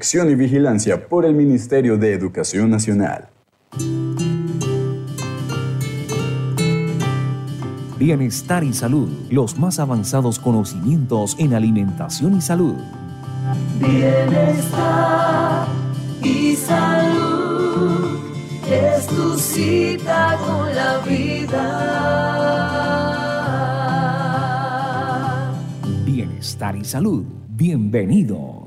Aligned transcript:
Acción 0.00 0.30
y 0.30 0.36
vigilancia 0.36 1.08
por 1.08 1.24
el 1.24 1.34
Ministerio 1.34 1.98
de 1.98 2.12
Educación 2.12 2.70
Nacional. 2.70 3.30
Bienestar 7.98 8.62
y 8.62 8.72
salud, 8.72 9.08
los 9.28 9.58
más 9.58 9.80
avanzados 9.80 10.38
conocimientos 10.38 11.34
en 11.40 11.52
alimentación 11.52 12.36
y 12.36 12.40
salud. 12.40 12.76
Bienestar 13.80 15.66
y 16.22 16.54
salud 16.54 18.20
es 18.70 19.04
tu 19.08 19.36
cita 19.36 20.38
con 20.46 20.76
la 20.76 20.98
vida. 20.98 21.56
Bienestar 26.04 26.76
y 26.76 26.84
salud, 26.84 27.24
bienvenidos. 27.48 28.57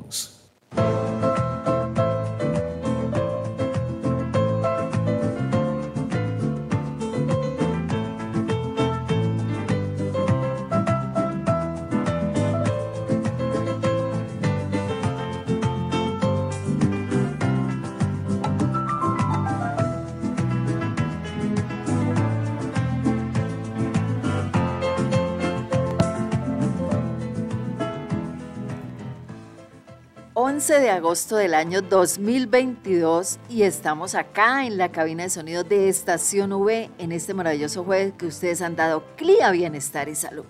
11 30.71 30.83
de 30.83 30.89
agosto 30.89 31.35
del 31.35 31.53
año 31.53 31.81
2022 31.81 33.39
y 33.49 33.63
estamos 33.63 34.15
acá 34.15 34.65
en 34.65 34.77
la 34.77 34.89
cabina 34.89 35.23
de 35.23 35.29
sonido 35.29 35.65
de 35.65 35.89
Estación 35.89 36.53
V 36.53 36.89
en 36.97 37.11
este 37.11 37.33
maravilloso 37.33 37.83
jueves 37.83 38.13
que 38.17 38.27
ustedes 38.27 38.61
han 38.61 38.77
dado 38.77 39.03
clía 39.17 39.51
bienestar 39.51 40.07
y 40.07 40.15
salud 40.15 40.45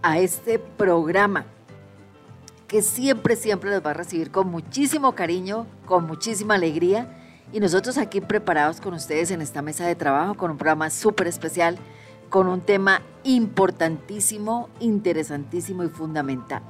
a 0.00 0.18
este 0.18 0.58
programa 0.58 1.44
que 2.66 2.80
siempre, 2.80 3.36
siempre 3.36 3.70
los 3.70 3.84
va 3.84 3.90
a 3.90 3.92
recibir 3.94 4.30
con 4.30 4.48
muchísimo 4.48 5.14
cariño, 5.14 5.66
con 5.84 6.06
muchísima 6.06 6.54
alegría. 6.54 7.14
Y 7.52 7.60
nosotros 7.60 7.98
aquí 7.98 8.22
preparados 8.22 8.80
con 8.80 8.94
ustedes 8.94 9.30
en 9.30 9.42
esta 9.42 9.60
mesa 9.60 9.86
de 9.86 9.94
trabajo 9.94 10.38
con 10.38 10.52
un 10.52 10.56
programa 10.56 10.88
súper 10.88 11.26
especial, 11.26 11.76
con 12.30 12.48
un 12.48 12.62
tema 12.62 13.02
importantísimo, 13.24 14.70
interesantísimo 14.80 15.84
y 15.84 15.88
fundamental 15.88 16.62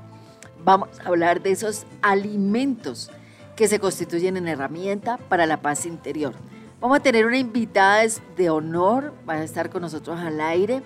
vamos 0.65 0.89
a 1.01 1.09
hablar 1.09 1.43
de 1.43 1.51
esos 1.51 1.87
alimentos 2.03 3.11
que 3.57 3.69
se 3.69 3.79
constituyen 3.79 4.37
en 4.37 4.49
herramienta 4.49 5.17
para 5.17 5.47
la 5.47 5.61
paz 5.61 5.87
interior. 5.87 6.35
Vamos 6.81 6.99
a 6.99 7.03
tener 7.03 7.27
una 7.27 7.39
invitada 7.39 8.03
de 8.37 8.51
honor, 8.51 9.15
va 9.29 9.35
a 9.35 9.45
estar 9.45 9.71
con 9.71 9.83
nosotros 9.83 10.19
al 10.19 10.41
aire. 10.41 10.83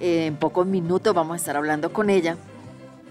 Eh, 0.00 0.26
en 0.26 0.36
pocos 0.36 0.66
minutos 0.66 1.14
vamos 1.14 1.34
a 1.34 1.36
estar 1.36 1.56
hablando 1.56 1.92
con 1.92 2.10
ella. 2.10 2.36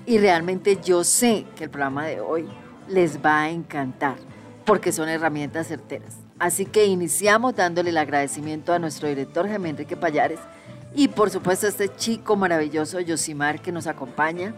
Y 0.06 0.18
realmente 0.18 0.80
yo 0.84 1.04
sé 1.04 1.46
que 1.56 1.66
el 1.66 1.70
programa 1.70 2.06
de 2.06 2.22
hoy 2.22 2.48
les 2.88 3.24
va 3.24 3.44
a 3.44 3.50
encantar 3.50 4.16
porque 4.66 4.92
son 4.92 5.10
herramientas 5.10 5.68
certeras. 5.68 6.16
Así 6.40 6.66
que 6.66 6.86
iniciamos 6.86 7.56
dándole 7.56 7.90
el 7.90 7.98
agradecimiento 7.98 8.74
a 8.74 8.80
nuestro 8.80 9.08
director 9.08 9.48
Jaime 9.48 9.70
Enrique 9.70 9.98
Payares 9.98 10.40
y 10.96 11.10
por 11.10 11.30
supuesto 11.30 11.66
a 11.66 11.70
este 11.70 11.94
chico 11.96 12.36
maravilloso 12.36 13.00
Yosimar 13.00 13.62
que 13.62 13.72
nos 13.72 13.88
acompaña 13.88 14.54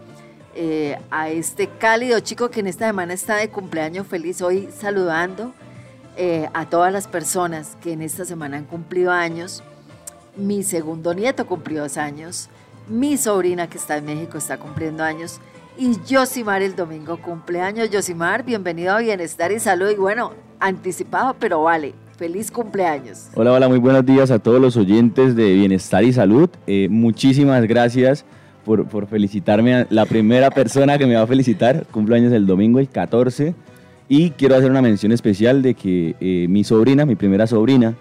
eh, 0.54 0.98
a 1.10 1.28
este 1.28 1.68
cálido 1.68 2.18
chico 2.20 2.50
que 2.50 2.60
en 2.60 2.66
esta 2.66 2.86
semana 2.86 3.14
está 3.14 3.36
de 3.36 3.50
cumpleaños 3.50 4.06
feliz 4.06 4.42
hoy 4.42 4.68
saludando 4.76 5.52
eh, 6.16 6.48
a 6.54 6.68
todas 6.68 6.92
las 6.92 7.06
personas 7.06 7.76
que 7.80 7.92
en 7.92 8.02
esta 8.02 8.24
semana 8.24 8.56
han 8.56 8.64
cumplido 8.64 9.12
años. 9.12 9.62
Mi 10.36 10.64
segundo 10.64 11.14
nieto 11.14 11.46
cumplió 11.46 11.82
dos 11.82 11.96
años, 11.96 12.48
mi 12.88 13.16
sobrina 13.16 13.68
que 13.68 13.78
está 13.78 13.98
en 13.98 14.06
México 14.06 14.38
está 14.38 14.58
cumpliendo 14.58 15.04
años 15.04 15.40
y 15.78 15.96
Yosimar 16.04 16.62
el 16.62 16.74
domingo 16.74 17.16
cumpleaños. 17.22 17.90
Yosimar, 17.90 18.44
bienvenido 18.44 18.92
a 18.94 18.98
Bienestar 18.98 19.52
y 19.52 19.60
Salud 19.60 19.90
y 19.90 19.94
bueno, 19.94 20.32
anticipado, 20.58 21.36
pero 21.38 21.62
vale. 21.62 21.94
Feliz 22.18 22.50
cumpleaños. 22.50 23.28
Hola, 23.34 23.52
hola, 23.52 23.68
muy 23.68 23.78
buenos 23.78 24.04
días 24.04 24.30
a 24.30 24.38
todos 24.38 24.60
los 24.60 24.76
oyentes 24.76 25.34
de 25.34 25.54
Bienestar 25.54 26.04
y 26.04 26.12
Salud. 26.12 26.50
Eh, 26.66 26.88
muchísimas 26.90 27.64
gracias 27.66 28.26
por, 28.64 28.86
por, 28.86 29.06
felicitarme 29.06 29.74
a 29.74 29.86
la 29.90 30.06
primera 30.06 30.50
persona 30.50 30.98
que 30.98 31.06
me 31.06 31.14
va 31.14 31.22
a 31.22 31.26
felicitar. 31.26 31.86
Cumpleaños 31.90 32.32
el 32.32 32.46
domingo, 32.46 32.78
el 32.78 32.88
14. 32.88 33.54
Y 34.08 34.30
quiero 34.30 34.56
hacer 34.56 34.70
una 34.70 34.82
mención 34.82 35.12
especial 35.12 35.62
de 35.62 35.74
que 35.74 36.16
eh, 36.20 36.46
mi 36.48 36.64
sobrina, 36.64 37.06
mi 37.06 37.14
primera 37.14 37.46
sobrina, 37.46 37.94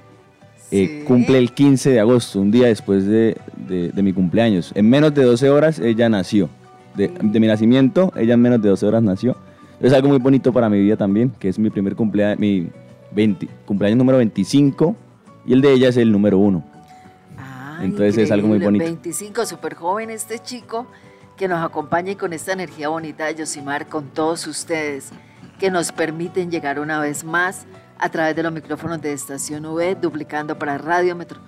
eh, 0.72 1.04
cumple 1.08 1.38
el 1.38 1.52
15 1.52 1.92
de 1.92 2.00
agosto, 2.00 2.40
un 2.42 2.52
día 2.52 2.68
después 2.68 3.06
de, 3.06 3.38
de, 3.68 4.04
mi 4.04 4.14
cumpleaños. 4.14 4.72
En 4.76 4.90
menos 4.90 5.14
de 5.14 5.24
12 5.24 5.50
horas 5.50 5.80
ella 5.80 6.10
nació. 6.10 6.50
De, 6.96 7.08
de, 7.08 7.40
mi 7.40 7.48
nacimiento, 7.48 8.12
ella 8.16 8.34
en 8.34 8.42
menos 8.42 8.62
de 8.62 8.70
12 8.70 8.86
horas 8.86 9.04
nació. 9.04 9.36
Es 9.80 9.94
algo 9.94 10.10
muy 10.10 10.18
bonito 10.18 10.52
para 10.52 10.70
mi 10.70 10.80
vida 10.80 10.98
también, 10.98 11.32
que 11.40 11.50
es 11.50 11.58
mi 11.58 11.70
primer 11.70 11.96
cumpleaños, 11.96 12.40
mi 12.40 12.68
20, 13.12 13.48
cumpleaños 13.66 13.98
número 13.98 14.18
25 14.18 14.96
y 15.46 15.54
el 15.54 15.62
de 15.62 15.74
ella 15.74 15.90
es 15.90 15.98
el 15.98 16.12
número 16.12 16.38
1. 16.38 16.64
Entonces 17.82 18.18
es 18.18 18.32
algo 18.32 18.48
muy 18.48 18.60
bonito. 18.60 18.84
25, 18.86 19.46
súper 19.46 19.76
joven 19.76 20.10
este 20.10 20.40
chico 20.40 20.88
que 21.38 21.48
nos 21.48 21.64
acompaña 21.64 22.12
y 22.12 22.16
con 22.16 22.34
esta 22.34 22.52
energía 22.52 22.90
bonita 22.90 23.26
de 23.26 23.36
Yosimar, 23.36 23.88
con 23.88 24.10
todos 24.10 24.46
ustedes, 24.46 25.12
que 25.58 25.72
nos 25.72 25.92
permiten 25.92 26.52
llegar 26.52 26.80
una 26.80 27.00
vez 27.00 27.24
más 27.24 27.66
a 27.98 28.10
través 28.10 28.36
de 28.36 28.44
los 28.44 28.52
micrófonos 28.52 29.02
de 29.02 29.14
Estación 29.14 29.66
V, 29.66 29.96
duplicando 29.96 30.60
para 30.60 30.78
Radio 30.78 31.16
Metro, 31.16 31.40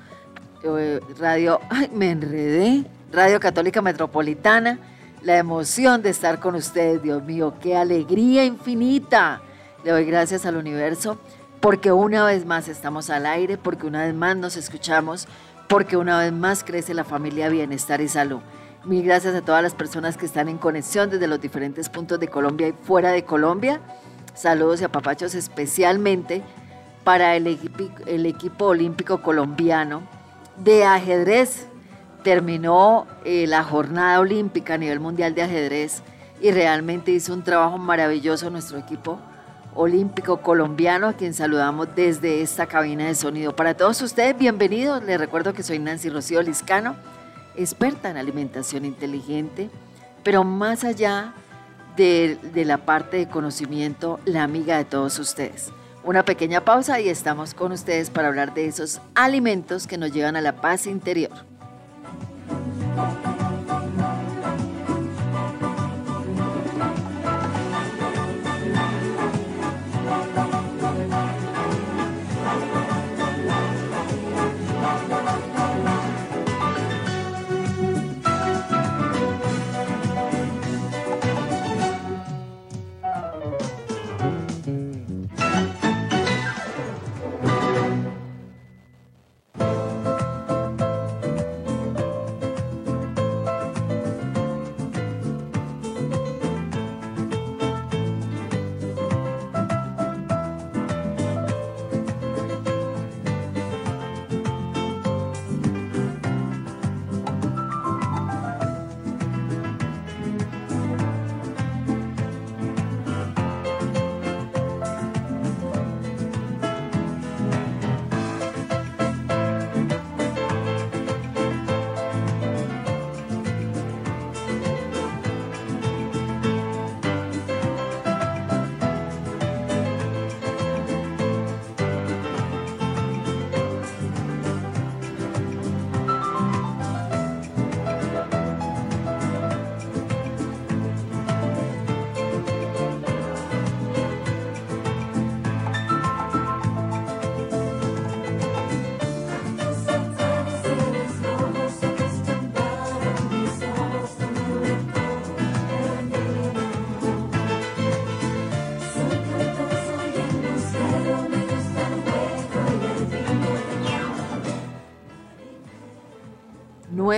eh, 0.63 0.99
Radio, 1.19 1.59
ay, 1.69 1.89
me 1.93 2.11
enredé, 2.11 2.85
Radio 3.11 3.39
Católica 3.39 3.81
Metropolitana, 3.81 4.79
la 5.23 5.37
emoción 5.37 6.01
de 6.01 6.09
estar 6.09 6.39
con 6.39 6.55
ustedes, 6.55 7.03
Dios 7.03 7.23
mío, 7.23 7.55
qué 7.61 7.75
alegría 7.75 8.45
infinita. 8.45 9.41
Le 9.83 9.91
doy 9.91 10.05
gracias 10.05 10.45
al 10.45 10.55
universo 10.55 11.17
porque 11.59 11.91
una 11.91 12.25
vez 12.25 12.45
más 12.45 12.67
estamos 12.67 13.09
al 13.09 13.25
aire, 13.25 13.57
porque 13.57 13.85
una 13.85 14.05
vez 14.05 14.15
más 14.15 14.35
nos 14.35 14.57
escuchamos, 14.57 15.27
porque 15.71 15.95
una 15.95 16.19
vez 16.19 16.33
más 16.33 16.65
crece 16.65 16.93
la 16.93 17.05
familia 17.05 17.47
Bienestar 17.47 18.01
y 18.01 18.09
Salud. 18.09 18.41
Mil 18.83 19.05
gracias 19.05 19.33
a 19.35 19.41
todas 19.41 19.63
las 19.63 19.73
personas 19.73 20.17
que 20.17 20.25
están 20.25 20.49
en 20.49 20.57
conexión 20.57 21.09
desde 21.09 21.27
los 21.27 21.39
diferentes 21.39 21.87
puntos 21.87 22.19
de 22.19 22.27
Colombia 22.27 22.67
y 22.67 22.73
fuera 22.73 23.11
de 23.11 23.23
Colombia. 23.23 23.79
Saludos 24.33 24.81
y 24.81 24.83
apapachos 24.83 25.33
especialmente 25.33 26.41
para 27.05 27.37
el, 27.37 27.47
equipo 27.47 28.65
olímpico 28.65 29.21
colombiano 29.21 30.01
de 30.57 30.83
ajedrez. 30.83 31.67
Terminó 32.21 33.07
eh, 33.23 33.47
la 33.47 33.63
jornada 33.63 34.19
olímpica 34.19 34.73
a 34.73 34.77
nivel 34.77 34.99
mundial 34.99 35.35
de 35.35 35.43
ajedrez 35.43 36.03
y 36.41 36.51
realmente 36.51 37.11
hizo 37.11 37.33
un 37.33 37.45
trabajo 37.45 37.77
maravilloso 37.77 38.49
nuestro 38.49 38.77
equipo 38.77 39.19
olímpico 39.75 40.41
colombiano, 40.41 41.07
a 41.07 41.13
quien 41.13 41.33
saludamos 41.33 41.95
desde 41.95 42.41
esta 42.41 42.65
cabina 42.65 43.07
de 43.07 43.15
sonido. 43.15 43.55
Para 43.55 43.75
todos 43.75 44.01
ustedes, 44.01 44.37
bienvenidos. 44.37 45.03
Les 45.03 45.19
recuerdo 45.19 45.53
que 45.53 45.63
soy 45.63 45.79
Nancy 45.79 46.09
Rocío 46.09 46.41
Liscano, 46.41 46.95
experta 47.55 48.09
en 48.09 48.17
alimentación 48.17 48.85
inteligente, 48.85 49.69
pero 50.23 50.43
más 50.43 50.83
allá 50.83 51.33
de, 51.95 52.37
de 52.53 52.65
la 52.65 52.79
parte 52.79 53.17
de 53.17 53.27
conocimiento, 53.27 54.19
la 54.25 54.43
amiga 54.43 54.77
de 54.77 54.85
todos 54.85 55.19
ustedes. 55.19 55.71
Una 56.03 56.25
pequeña 56.25 56.65
pausa 56.65 56.99
y 56.99 57.09
estamos 57.09 57.53
con 57.53 57.71
ustedes 57.71 58.09
para 58.09 58.27
hablar 58.27 58.53
de 58.53 58.65
esos 58.65 59.01
alimentos 59.13 59.85
que 59.85 59.97
nos 59.97 60.11
llevan 60.11 60.35
a 60.35 60.41
la 60.41 60.55
paz 60.55 60.87
interior. 60.87 61.50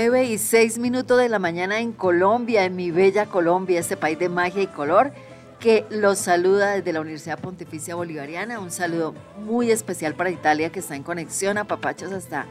9 0.09 0.25
y 0.25 0.37
6 0.37 0.79
minutos 0.79 1.17
de 1.17 1.29
la 1.29 1.39
mañana 1.39 1.79
en 1.79 1.93
Colombia, 1.93 2.65
en 2.65 2.75
mi 2.75 2.91
bella 2.91 3.25
Colombia, 3.25 3.79
este 3.79 3.95
país 3.95 4.19
de 4.19 4.27
magia 4.27 4.61
y 4.61 4.67
color, 4.67 5.13
que 5.61 5.85
los 5.89 6.19
saluda 6.19 6.71
desde 6.71 6.91
la 6.91 6.99
Universidad 6.99 7.39
Pontificia 7.39 7.95
Bolivariana. 7.95 8.59
Un 8.59 8.69
saludo 8.69 9.15
muy 9.37 9.71
especial 9.71 10.13
para 10.13 10.29
Italia 10.29 10.73
que 10.73 10.79
está 10.79 10.97
en 10.97 11.03
conexión 11.03 11.57
a 11.57 11.63
Papachos 11.63 12.11
hasta 12.11 12.47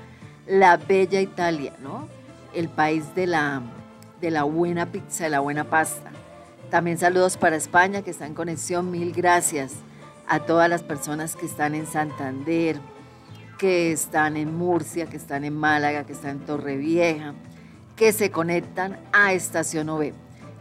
la 0.46 0.78
bella 0.78 1.20
Italia, 1.20 1.74
¿no? 1.82 2.08
El 2.54 2.70
país 2.70 3.14
de 3.14 3.26
la, 3.26 3.60
de 4.22 4.30
la 4.30 4.44
buena 4.44 4.86
pizza, 4.86 5.24
de 5.24 5.30
la 5.30 5.40
buena 5.40 5.64
pasta. 5.64 6.10
También 6.70 6.96
saludos 6.96 7.36
para 7.36 7.56
España 7.56 8.00
que 8.00 8.12
está 8.12 8.24
en 8.24 8.32
conexión. 8.32 8.90
Mil 8.90 9.12
gracias 9.12 9.74
a 10.26 10.40
todas 10.40 10.70
las 10.70 10.82
personas 10.82 11.36
que 11.36 11.44
están 11.44 11.74
en 11.74 11.86
Santander, 11.86 12.80
que 13.62 13.92
están 13.92 14.36
en 14.36 14.52
Murcia, 14.56 15.06
que 15.06 15.16
están 15.16 15.44
en 15.44 15.54
Málaga, 15.54 16.04
que 16.04 16.14
están 16.14 16.30
en 16.32 16.40
Torrevieja, 16.40 17.32
que 17.94 18.12
se 18.12 18.32
conectan 18.32 18.98
a 19.12 19.34
Estación 19.34 19.88
OV. 19.88 20.10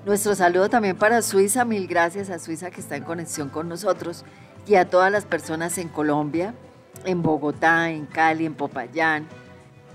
Nuestro 0.05 0.35
saludo 0.35 0.69
también 0.69 0.95
para 0.95 1.23
Suiza, 1.23 1.65
mil 1.65 1.87
gracias 1.87 2.29
a 2.29 2.37
Suiza 2.37 2.69
que 2.69 2.79
está 2.79 2.95
en 2.95 3.03
conexión 3.03 3.49
con 3.49 3.67
nosotros 3.67 4.23
y 4.67 4.75
a 4.75 4.87
todas 4.87 5.11
las 5.11 5.25
personas 5.25 5.79
en 5.79 5.87
Colombia, 5.87 6.53
en 7.03 7.23
Bogotá, 7.23 7.89
en 7.89 8.05
Cali, 8.05 8.45
en 8.45 8.53
Popayán. 8.53 9.27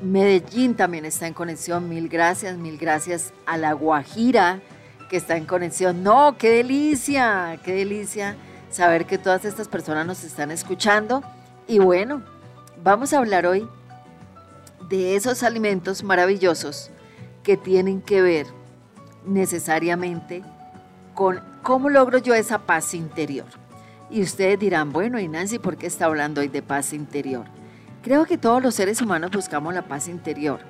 Medellín 0.02 0.74
también 0.74 1.04
está 1.04 1.28
en 1.28 1.34
conexión, 1.34 1.88
mil 1.88 2.08
gracias, 2.08 2.56
mil 2.56 2.76
gracias 2.76 3.32
a 3.46 3.56
La 3.56 3.72
Guajira 3.72 4.62
que 5.08 5.16
está 5.16 5.36
en 5.36 5.44
conexión. 5.44 6.02
No, 6.02 6.36
qué 6.38 6.50
delicia, 6.50 7.60
qué 7.64 7.72
delicia 7.72 8.34
saber 8.68 9.06
que 9.06 9.16
todas 9.16 9.44
estas 9.44 9.68
personas 9.68 10.08
nos 10.08 10.24
están 10.24 10.50
escuchando. 10.50 11.22
Y 11.68 11.78
bueno, 11.78 12.22
Vamos 12.86 13.12
a 13.12 13.18
hablar 13.18 13.46
hoy 13.46 13.68
de 14.88 15.16
esos 15.16 15.42
alimentos 15.42 16.04
maravillosos 16.04 16.92
que 17.42 17.56
tienen 17.56 18.00
que 18.00 18.22
ver 18.22 18.46
necesariamente 19.26 20.44
con 21.12 21.40
cómo 21.64 21.90
logro 21.90 22.18
yo 22.18 22.32
esa 22.32 22.60
paz 22.60 22.94
interior. 22.94 23.46
Y 24.08 24.22
ustedes 24.22 24.60
dirán, 24.60 24.92
bueno, 24.92 25.18
y 25.18 25.26
Nancy, 25.26 25.58
¿por 25.58 25.76
qué 25.76 25.88
está 25.88 26.04
hablando 26.04 26.42
hoy 26.42 26.46
de 26.46 26.62
paz 26.62 26.92
interior? 26.92 27.46
Creo 28.04 28.24
que 28.24 28.38
todos 28.38 28.62
los 28.62 28.76
seres 28.76 29.02
humanos 29.02 29.32
buscamos 29.32 29.74
la 29.74 29.82
paz 29.82 30.06
interior. 30.06 30.60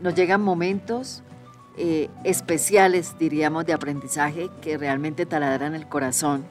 Nos 0.00 0.16
llegan 0.16 0.40
momentos 0.40 1.22
eh, 1.76 2.10
especiales, 2.24 3.14
diríamos, 3.16 3.64
de 3.64 3.74
aprendizaje 3.74 4.50
que 4.60 4.76
realmente 4.76 5.24
taladran 5.24 5.76
el 5.76 5.86
corazón 5.86 6.44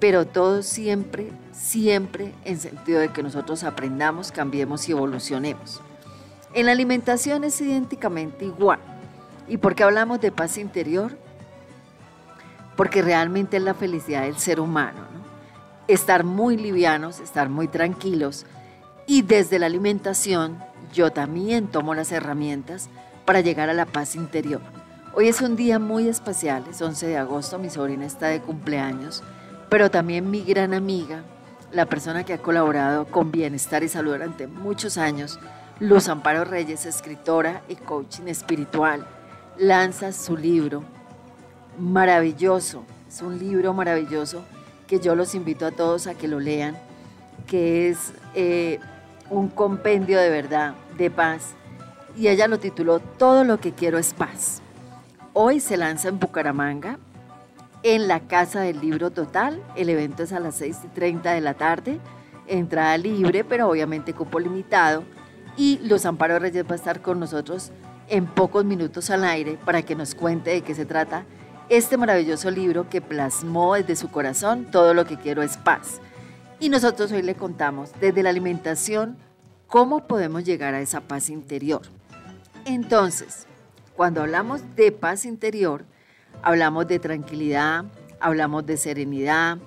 pero 0.00 0.26
todo 0.26 0.62
siempre, 0.62 1.30
siempre 1.60 2.32
en 2.44 2.58
sentido 2.58 3.00
de 3.00 3.10
que 3.10 3.22
nosotros 3.22 3.64
aprendamos, 3.64 4.32
cambiemos 4.32 4.88
y 4.88 4.92
evolucionemos. 4.92 5.80
En 6.54 6.66
la 6.66 6.72
alimentación 6.72 7.44
es 7.44 7.60
idénticamente 7.60 8.46
igual. 8.46 8.80
¿Y 9.46 9.58
por 9.58 9.74
qué 9.74 9.84
hablamos 9.84 10.20
de 10.20 10.32
paz 10.32 10.56
interior? 10.56 11.16
Porque 12.76 13.02
realmente 13.02 13.58
es 13.58 13.62
la 13.62 13.74
felicidad 13.74 14.22
del 14.22 14.38
ser 14.38 14.58
humano. 14.58 15.00
Estar 15.86 16.24
muy 16.24 16.56
livianos, 16.56 17.20
estar 17.20 17.48
muy 17.48 17.68
tranquilos. 17.68 18.46
Y 19.06 19.22
desde 19.22 19.58
la 19.58 19.66
alimentación 19.66 20.58
yo 20.92 21.12
también 21.12 21.68
tomo 21.68 21.94
las 21.94 22.10
herramientas 22.10 22.88
para 23.26 23.40
llegar 23.40 23.68
a 23.68 23.74
la 23.74 23.86
paz 23.86 24.16
interior. 24.16 24.62
Hoy 25.14 25.28
es 25.28 25.40
un 25.40 25.56
día 25.56 25.78
muy 25.78 26.08
especial, 26.08 26.64
es 26.70 26.80
11 26.80 27.06
de 27.06 27.18
agosto, 27.18 27.58
mi 27.58 27.68
sobrina 27.68 28.06
está 28.06 28.28
de 28.28 28.40
cumpleaños 28.40 29.22
pero 29.70 29.90
también 29.90 30.30
mi 30.30 30.42
gran 30.42 30.74
amiga, 30.74 31.22
la 31.72 31.86
persona 31.86 32.24
que 32.24 32.34
ha 32.34 32.38
colaborado 32.38 33.06
con 33.06 33.30
Bienestar 33.30 33.82
y 33.82 33.88
Salud 33.88 34.12
durante 34.12 34.46
muchos 34.46 34.98
años, 34.98 35.38
Luz 35.78 36.08
Amparo 36.08 36.44
Reyes, 36.44 36.84
escritora 36.86 37.62
y 37.68 37.76
coaching 37.76 38.26
espiritual, 38.26 39.06
lanza 39.58 40.12
su 40.12 40.36
libro 40.36 40.82
maravilloso, 41.78 42.84
es 43.08 43.22
un 43.22 43.38
libro 43.38 43.72
maravilloso 43.72 44.44
que 44.86 44.98
yo 44.98 45.14
los 45.14 45.34
invito 45.34 45.66
a 45.66 45.70
todos 45.70 46.06
a 46.06 46.14
que 46.14 46.28
lo 46.28 46.40
lean, 46.40 46.76
que 47.46 47.88
es 47.88 48.12
eh, 48.34 48.80
un 49.30 49.48
compendio 49.48 50.18
de 50.18 50.30
verdad, 50.30 50.74
de 50.98 51.10
paz, 51.10 51.54
y 52.16 52.28
ella 52.28 52.48
lo 52.48 52.58
tituló 52.58 52.98
Todo 52.98 53.44
lo 53.44 53.60
que 53.60 53.72
quiero 53.72 53.98
es 53.98 54.12
paz. 54.12 54.60
Hoy 55.32 55.60
se 55.60 55.76
lanza 55.76 56.08
en 56.08 56.18
Bucaramanga, 56.18 56.98
en 57.82 58.08
la 58.08 58.20
Casa 58.20 58.60
del 58.60 58.80
Libro 58.80 59.10
Total. 59.10 59.62
El 59.76 59.88
evento 59.88 60.22
es 60.22 60.32
a 60.32 60.40
las 60.40 60.56
6 60.56 60.78
y 60.84 60.88
30 60.88 61.32
de 61.32 61.40
la 61.40 61.54
tarde. 61.54 62.00
Entrada 62.46 62.96
libre, 62.98 63.44
pero 63.44 63.68
obviamente 63.68 64.14
cupo 64.14 64.40
limitado. 64.40 65.04
Y 65.56 65.78
Los 65.82 66.06
Amparo 66.06 66.38
Reyes 66.38 66.64
va 66.64 66.72
a 66.72 66.76
estar 66.76 67.02
con 67.02 67.20
nosotros 67.20 67.70
en 68.08 68.26
pocos 68.26 68.64
minutos 68.64 69.10
al 69.10 69.24
aire 69.24 69.58
para 69.64 69.82
que 69.82 69.94
nos 69.94 70.14
cuente 70.14 70.50
de 70.50 70.62
qué 70.62 70.74
se 70.74 70.84
trata 70.84 71.24
este 71.70 71.96
maravilloso 71.96 72.50
libro 72.50 72.90
que 72.90 73.00
plasmó 73.00 73.74
desde 73.74 73.94
su 73.94 74.10
corazón 74.10 74.66
todo 74.72 74.92
lo 74.92 75.06
que 75.06 75.16
quiero 75.16 75.40
es 75.42 75.56
paz. 75.56 76.00
Y 76.58 76.68
nosotros 76.68 77.12
hoy 77.12 77.22
le 77.22 77.36
contamos 77.36 77.92
desde 78.00 78.24
la 78.24 78.30
alimentación 78.30 79.16
cómo 79.68 80.08
podemos 80.08 80.44
llegar 80.44 80.74
a 80.74 80.80
esa 80.80 81.00
paz 81.00 81.30
interior. 81.30 81.82
Entonces, 82.64 83.46
cuando 83.94 84.20
hablamos 84.20 84.62
de 84.74 84.90
paz 84.90 85.24
interior, 85.24 85.84
Hablamos 86.42 86.88
de 86.88 86.98
tranquilidad, 86.98 87.84
hablamos 88.18 88.64
de 88.66 88.76
serenidad, 88.76 89.58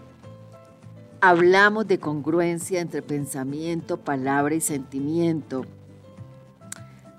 hablamos 1.22 1.88
de 1.88 2.00
congruencia 2.00 2.82
entre 2.82 3.02
pensamiento, 3.02 3.98
palabra 3.98 4.56
y 4.56 4.62
sentimiento. 4.62 5.66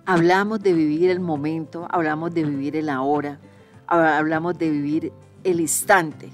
Hablamos 0.07 0.63
de 0.63 0.73
vivir 0.73 1.11
el 1.11 1.21
momento, 1.21 1.87
hablamos 1.91 2.35
de 2.35 2.45
vivir 2.45 2.77
el 2.77 2.89
ahora, 2.91 3.39
hablamos 3.87 4.59
de 4.59 4.71
vivir 4.71 5.13
el 5.45 5.61
instante. 5.61 6.31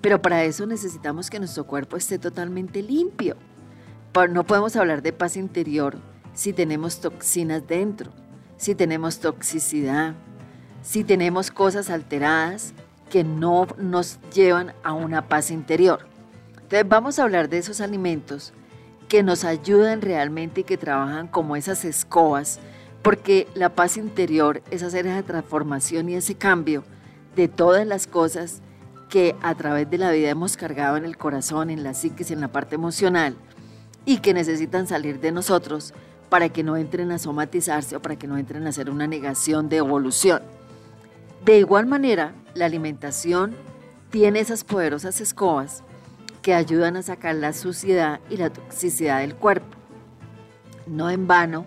Pero 0.00 0.22
para 0.22 0.44
eso 0.44 0.66
necesitamos 0.66 1.30
que 1.30 1.38
nuestro 1.38 1.64
cuerpo 1.64 1.96
esté 1.96 2.18
totalmente 2.18 2.82
limpio. 2.82 3.36
No 4.30 4.44
podemos 4.44 4.76
hablar 4.76 5.02
de 5.02 5.12
paz 5.12 5.36
interior 5.36 5.96
si 6.34 6.52
tenemos 6.52 7.00
toxinas 7.00 7.66
dentro, 7.66 8.12
si 8.56 8.74
tenemos 8.74 9.18
toxicidad, 9.18 10.14
si 10.84 11.02
tenemos 11.02 11.50
cosas 11.50 11.90
alteradas 11.90 12.74
que 13.10 13.24
no 13.24 13.66
nos 13.78 14.20
llevan 14.32 14.74
a 14.84 14.92
una 14.92 15.28
paz 15.28 15.50
interior. 15.50 16.06
Entonces 16.54 16.86
vamos 16.86 17.18
a 17.18 17.24
hablar 17.24 17.48
de 17.48 17.58
esos 17.58 17.80
alimentos 17.80 18.52
que 19.08 19.22
nos 19.22 19.44
ayudan 19.44 20.02
realmente 20.02 20.60
y 20.60 20.64
que 20.64 20.76
trabajan 20.76 21.26
como 21.26 21.56
esas 21.56 21.84
escobas, 21.84 22.60
porque 23.02 23.48
la 23.54 23.70
paz 23.70 23.96
interior 23.96 24.62
es 24.70 24.82
hacer 24.82 25.06
esa 25.06 25.22
transformación 25.22 26.08
y 26.08 26.14
ese 26.14 26.34
cambio 26.34 26.84
de 27.34 27.48
todas 27.48 27.86
las 27.86 28.06
cosas 28.06 28.60
que 29.08 29.36
a 29.42 29.54
través 29.54 29.88
de 29.88 29.98
la 29.98 30.10
vida 30.10 30.28
hemos 30.28 30.56
cargado 30.56 30.96
en 30.96 31.04
el 31.04 31.16
corazón, 31.16 31.70
en 31.70 31.82
la 31.82 31.94
psiquis, 31.94 32.30
en 32.30 32.40
la 32.40 32.48
parte 32.48 32.74
emocional 32.74 33.36
y 34.04 34.18
que 34.18 34.34
necesitan 34.34 34.86
salir 34.86 35.20
de 35.20 35.32
nosotros 35.32 35.94
para 36.28 36.48
que 36.48 36.62
no 36.62 36.76
entren 36.76 37.10
a 37.10 37.18
somatizarse 37.18 37.96
o 37.96 38.02
para 38.02 38.16
que 38.16 38.26
no 38.26 38.36
entren 38.36 38.66
a 38.66 38.70
hacer 38.70 38.90
una 38.90 39.06
negación 39.06 39.68
de 39.68 39.76
evolución. 39.78 40.42
De 41.44 41.58
igual 41.58 41.84
manera, 41.84 42.32
la 42.54 42.64
alimentación 42.64 43.54
tiene 44.10 44.40
esas 44.40 44.64
poderosas 44.64 45.20
escobas 45.20 45.82
que 46.40 46.54
ayudan 46.54 46.96
a 46.96 47.02
sacar 47.02 47.34
la 47.34 47.52
suciedad 47.52 48.20
y 48.30 48.38
la 48.38 48.50
toxicidad 48.50 49.20
del 49.20 49.34
cuerpo. 49.34 49.76
No 50.86 51.10
en 51.10 51.26
vano 51.26 51.66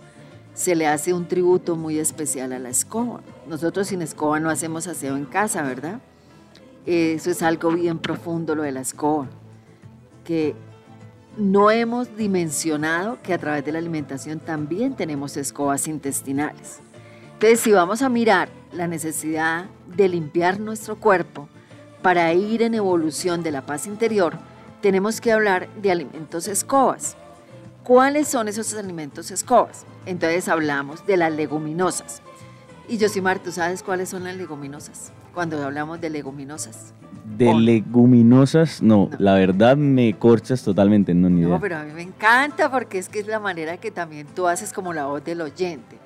se 0.55 0.75
le 0.75 0.87
hace 0.87 1.13
un 1.13 1.27
tributo 1.27 1.75
muy 1.75 1.99
especial 1.99 2.53
a 2.53 2.59
la 2.59 2.69
escoba. 2.69 3.21
Nosotros 3.47 3.87
sin 3.87 4.01
escoba 4.01 4.39
no 4.39 4.49
hacemos 4.49 4.87
aseo 4.87 5.15
en 5.15 5.25
casa, 5.25 5.61
¿verdad? 5.61 5.99
Eso 6.87 7.29
es 7.29 7.43
algo 7.43 7.71
bien 7.71 7.99
profundo 7.99 8.55
lo 8.55 8.63
de 8.63 8.71
la 8.71 8.81
escoba, 8.81 9.27
que 10.23 10.55
no 11.37 11.69
hemos 11.69 12.15
dimensionado 12.17 13.21
que 13.21 13.33
a 13.33 13.37
través 13.37 13.63
de 13.63 13.73
la 13.73 13.77
alimentación 13.77 14.39
también 14.39 14.95
tenemos 14.95 15.37
escobas 15.37 15.87
intestinales. 15.87 16.79
Entonces, 17.33 17.59
si 17.59 17.71
vamos 17.71 18.01
a 18.01 18.09
mirar 18.09 18.49
la 18.77 18.87
necesidad 18.87 19.65
de 19.95 20.07
limpiar 20.07 20.59
nuestro 20.59 20.97
cuerpo 20.97 21.49
para 22.01 22.33
ir 22.33 22.61
en 22.61 22.75
evolución 22.75 23.43
de 23.43 23.51
la 23.51 23.65
paz 23.65 23.87
interior, 23.87 24.37
tenemos 24.81 25.19
que 25.19 25.31
hablar 25.31 25.67
de 25.81 25.91
alimentos 25.91 26.47
escobas. 26.47 27.17
¿Cuáles 27.83 28.27
son 28.27 28.47
esos 28.47 28.73
alimentos 28.75 29.31
escobas? 29.31 29.85
Entonces 30.05 30.47
hablamos 30.47 31.05
de 31.05 31.17
las 31.17 31.33
leguminosas. 31.33 32.21
Y 32.87 32.99
Josimar, 32.99 33.39
¿tú 33.39 33.51
sabes 33.51 33.83
cuáles 33.83 34.09
son 34.09 34.23
las 34.23 34.35
leguminosas? 34.35 35.11
Cuando 35.33 35.61
hablamos 35.63 35.99
de 35.99 36.09
leguminosas. 36.09 36.93
De 37.37 37.53
leguminosas, 37.53 38.81
no, 38.81 39.09
la 39.19 39.33
verdad 39.33 39.75
me 39.75 40.17
corchas 40.17 40.63
totalmente, 40.63 41.13
no 41.13 41.29
ni 41.29 41.41
idea. 41.41 41.49
No, 41.49 41.59
pero 41.59 41.77
a 41.77 41.83
mí 41.83 41.91
me 41.91 42.01
encanta 42.01 42.71
porque 42.71 42.99
es 42.99 43.09
que 43.09 43.19
es 43.19 43.27
la 43.27 43.39
manera 43.39 43.77
que 43.77 43.91
también 43.91 44.27
tú 44.27 44.47
haces 44.47 44.71
como 44.71 44.93
la 44.93 45.05
voz 45.05 45.23
del 45.23 45.41
oyente 45.41 45.97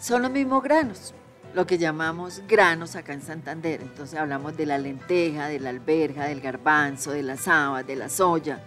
son 0.00 0.22
los 0.22 0.30
mismos 0.30 0.62
granos, 0.62 1.14
lo 1.54 1.66
que 1.66 1.78
llamamos 1.78 2.42
granos 2.48 2.96
acá 2.96 3.12
en 3.12 3.22
Santander. 3.22 3.80
Entonces 3.82 4.18
hablamos 4.18 4.56
de 4.56 4.66
la 4.66 4.78
lenteja, 4.78 5.48
de 5.48 5.58
la 5.60 5.70
alberja, 5.70 6.24
del 6.26 6.40
garbanzo, 6.40 7.12
de 7.12 7.22
la 7.22 7.36
saba, 7.36 7.82
de 7.82 7.96
la 7.96 8.08
soya. 8.08 8.60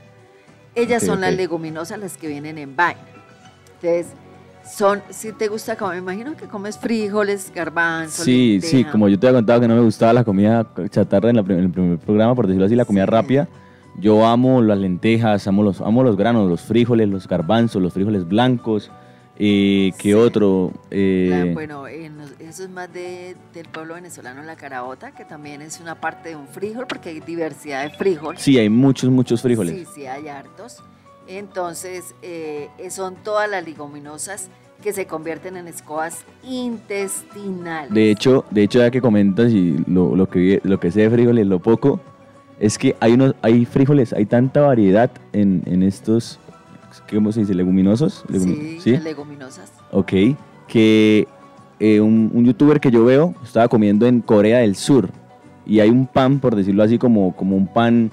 Ellas 0.75 1.03
son 1.05 1.21
las 1.21 1.33
leguminosas 1.35 1.99
las 1.99 2.17
que 2.17 2.27
vienen 2.27 2.57
en 2.57 2.75
vaina. 2.75 3.01
Entonces, 3.81 4.13
son, 4.65 5.01
si 5.09 5.31
te 5.31 5.47
gusta 5.47 5.75
me 5.89 5.97
imagino 5.97 6.35
que 6.35 6.45
comes 6.47 6.77
frijoles, 6.77 7.51
garbanzos. 7.53 8.25
Sí, 8.25 8.59
sí, 8.61 8.77
lenteja. 8.77 8.91
como 8.91 9.07
yo 9.09 9.19
te 9.19 9.27
había 9.27 9.39
contado 9.39 9.61
que 9.61 9.67
no 9.67 9.75
me 9.75 9.81
gustaba 9.81 10.13
la 10.13 10.23
comida 10.23 10.67
chatarra 10.89 11.29
en, 11.29 11.37
la 11.37 11.41
en 11.41 11.51
el 11.59 11.71
primer 11.71 11.97
programa, 11.99 12.35
por 12.35 12.45
decirlo 12.47 12.65
así, 12.65 12.75
la 12.75 12.85
comida 12.85 13.05
Sí. 13.05 13.11
rápida. 13.11 13.47
Yo 13.99 14.25
amo 14.25 14.61
las 14.61 14.77
lentejas, 14.77 15.47
amo 15.47 15.63
los, 15.63 15.81
amo 15.81 16.03
los 16.03 16.15
granos, 16.15 16.47
los 16.47 16.61
frijoles, 16.61 17.09
los 17.09 17.27
garbanzos, 17.27 17.81
los 17.81 17.93
frijoles 17.93 18.27
blancos. 18.27 18.91
Eh, 19.41 19.91
¿Qué 19.97 20.09
Sí. 20.09 20.13
otro? 20.13 20.71
La- 20.89 20.97
Eh, 20.97 21.51
bueno, 21.53 21.87
eso 21.87 22.63
es 22.63 22.69
más 22.69 22.91
de, 22.91 23.35
del 23.53 23.67
pueblo 23.69 23.93
venezolano, 23.95 24.43
la 24.43 24.57
carabota, 24.57 25.11
que 25.11 25.23
también 25.23 25.61
es 25.61 25.79
una 25.79 25.95
parte 25.95 26.29
de 26.29 26.35
un 26.35 26.47
frijol, 26.47 26.85
porque 26.87 27.09
hay 27.09 27.19
diversidad 27.21 27.83
de 27.83 27.89
frijol. 27.91 28.37
sí, 28.37 28.57
hay 28.57 28.67
muchos, 28.69 29.09
muchos 29.09 29.41
frijoles. 29.41 29.75
Sí, 29.75 29.85
sí, 29.95 30.05
hay 30.05 30.27
hartos. 30.27 30.83
Entonces, 31.27 32.15
eh, 32.21 32.67
son 32.89 33.15
todas 33.23 33.49
las 33.49 33.63
leguminosas 33.63 34.49
que 34.83 34.91
se 34.93 35.05
convierten 35.05 35.55
en 35.57 35.67
escobas 35.67 36.23
intestinales. 36.43 37.93
De 37.93 38.11
hecho, 38.11 38.45
de 38.49 38.63
hecho, 38.63 38.79
ya 38.79 38.91
que 38.91 39.01
comentas 39.01 39.51
y 39.51 39.77
lo, 39.87 40.15
lo 40.15 40.27
que, 40.29 40.59
lo 40.63 40.79
que 40.79 40.91
sé 40.91 41.01
de 41.01 41.09
frijoles, 41.09 41.45
lo 41.47 41.59
poco, 41.59 41.99
es 42.59 42.77
que 42.77 42.95
hay, 42.99 43.13
unos, 43.13 43.35
hay 43.41 43.65
frijoles, 43.65 44.11
hay 44.13 44.25
tanta 44.25 44.61
variedad 44.61 45.11
en, 45.33 45.63
en 45.65 45.83
estos, 45.83 46.39
¿cómo 47.13 47.31
se 47.31 47.41
dice? 47.41 47.53
Leguminosos. 47.53 48.23
Legumi- 48.27 48.79
sí, 48.79 48.91
las 48.91 49.03
leguminosas. 49.03 49.71
Ok, 49.91 50.11
que 50.67 51.27
eh, 51.79 51.99
un, 52.01 52.31
un 52.33 52.45
youtuber 52.45 52.79
que 52.79 52.91
yo 52.91 53.03
veo 53.05 53.33
estaba 53.43 53.67
comiendo 53.67 54.05
en 54.07 54.21
Corea 54.21 54.59
del 54.59 54.75
Sur 54.75 55.09
y 55.65 55.79
hay 55.79 55.89
un 55.89 56.07
pan, 56.07 56.39
por 56.39 56.55
decirlo 56.55 56.83
así, 56.83 56.97
como, 56.97 57.35
como 57.35 57.55
un 57.55 57.67
pan, 57.67 58.11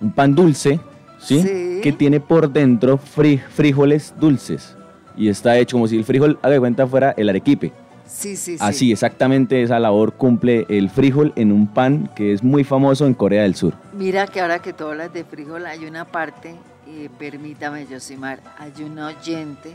un 0.00 0.12
pan 0.12 0.34
dulce, 0.34 0.80
¿sí? 1.18 1.40
Sí. 1.42 1.80
Que 1.82 1.92
tiene 1.92 2.20
por 2.20 2.50
dentro 2.50 2.98
fri- 2.98 3.40
frijoles 3.40 4.14
dulces 4.18 4.76
y 5.16 5.28
está 5.28 5.58
hecho 5.58 5.76
como 5.76 5.86
si 5.88 5.96
el 5.98 6.04
frijol, 6.04 6.38
haga 6.42 6.54
de 6.54 6.60
cuenta, 6.60 6.86
fuera 6.86 7.12
el 7.16 7.28
arequipe. 7.28 7.72
Sí, 8.06 8.36
sí, 8.36 8.52
sí. 8.52 8.58
Así, 8.60 8.92
exactamente 8.92 9.62
esa 9.62 9.78
labor 9.78 10.12
cumple 10.14 10.66
el 10.68 10.90
frijol 10.90 11.32
en 11.36 11.50
un 11.50 11.66
pan 11.66 12.10
que 12.14 12.32
es 12.32 12.42
muy 12.42 12.62
famoso 12.64 13.06
en 13.06 13.14
Corea 13.14 13.42
del 13.42 13.54
Sur. 13.54 13.72
Mira 13.96 14.26
que 14.26 14.40
ahora 14.40 14.58
que 14.60 14.72
tú 14.74 14.84
hablas 14.86 15.12
de 15.14 15.24
frijol, 15.24 15.64
hay 15.66 15.86
una 15.86 16.04
parte, 16.04 16.54
eh, 16.92 17.10
permítame, 17.18 17.86
Yosimar, 17.86 18.40
hay 18.58 18.72
un 18.82 18.98
oyente. 18.98 19.74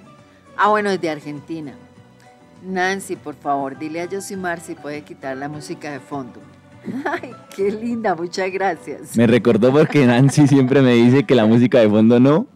Ah, 0.56 0.70
bueno, 0.70 0.90
es 0.90 1.02
de 1.02 1.10
Argentina. 1.10 1.74
Nancy, 2.66 3.16
por 3.16 3.36
favor, 3.36 3.78
dile 3.78 4.02
a 4.02 4.06
Yosimar 4.06 4.60
si 4.60 4.76
puede 4.76 5.04
quitar 5.04 5.38
la 5.38 5.48
música 5.48 5.92
de 5.92 6.00
fondo. 6.00 6.40
Ay, 7.06 7.34
qué 7.56 7.72
linda, 7.72 8.16
muchas 8.16 8.52
gracias. 8.52 9.16
Me 9.16 9.28
recordó 9.28 9.72
porque 9.72 10.06
Nancy 10.06 10.48
siempre 10.48 10.82
me 10.82 10.94
dice 10.94 11.24
que 11.24 11.36
la 11.36 11.46
música 11.46 11.80
de 11.80 11.90
fondo 11.90 12.20
no. 12.20 12.48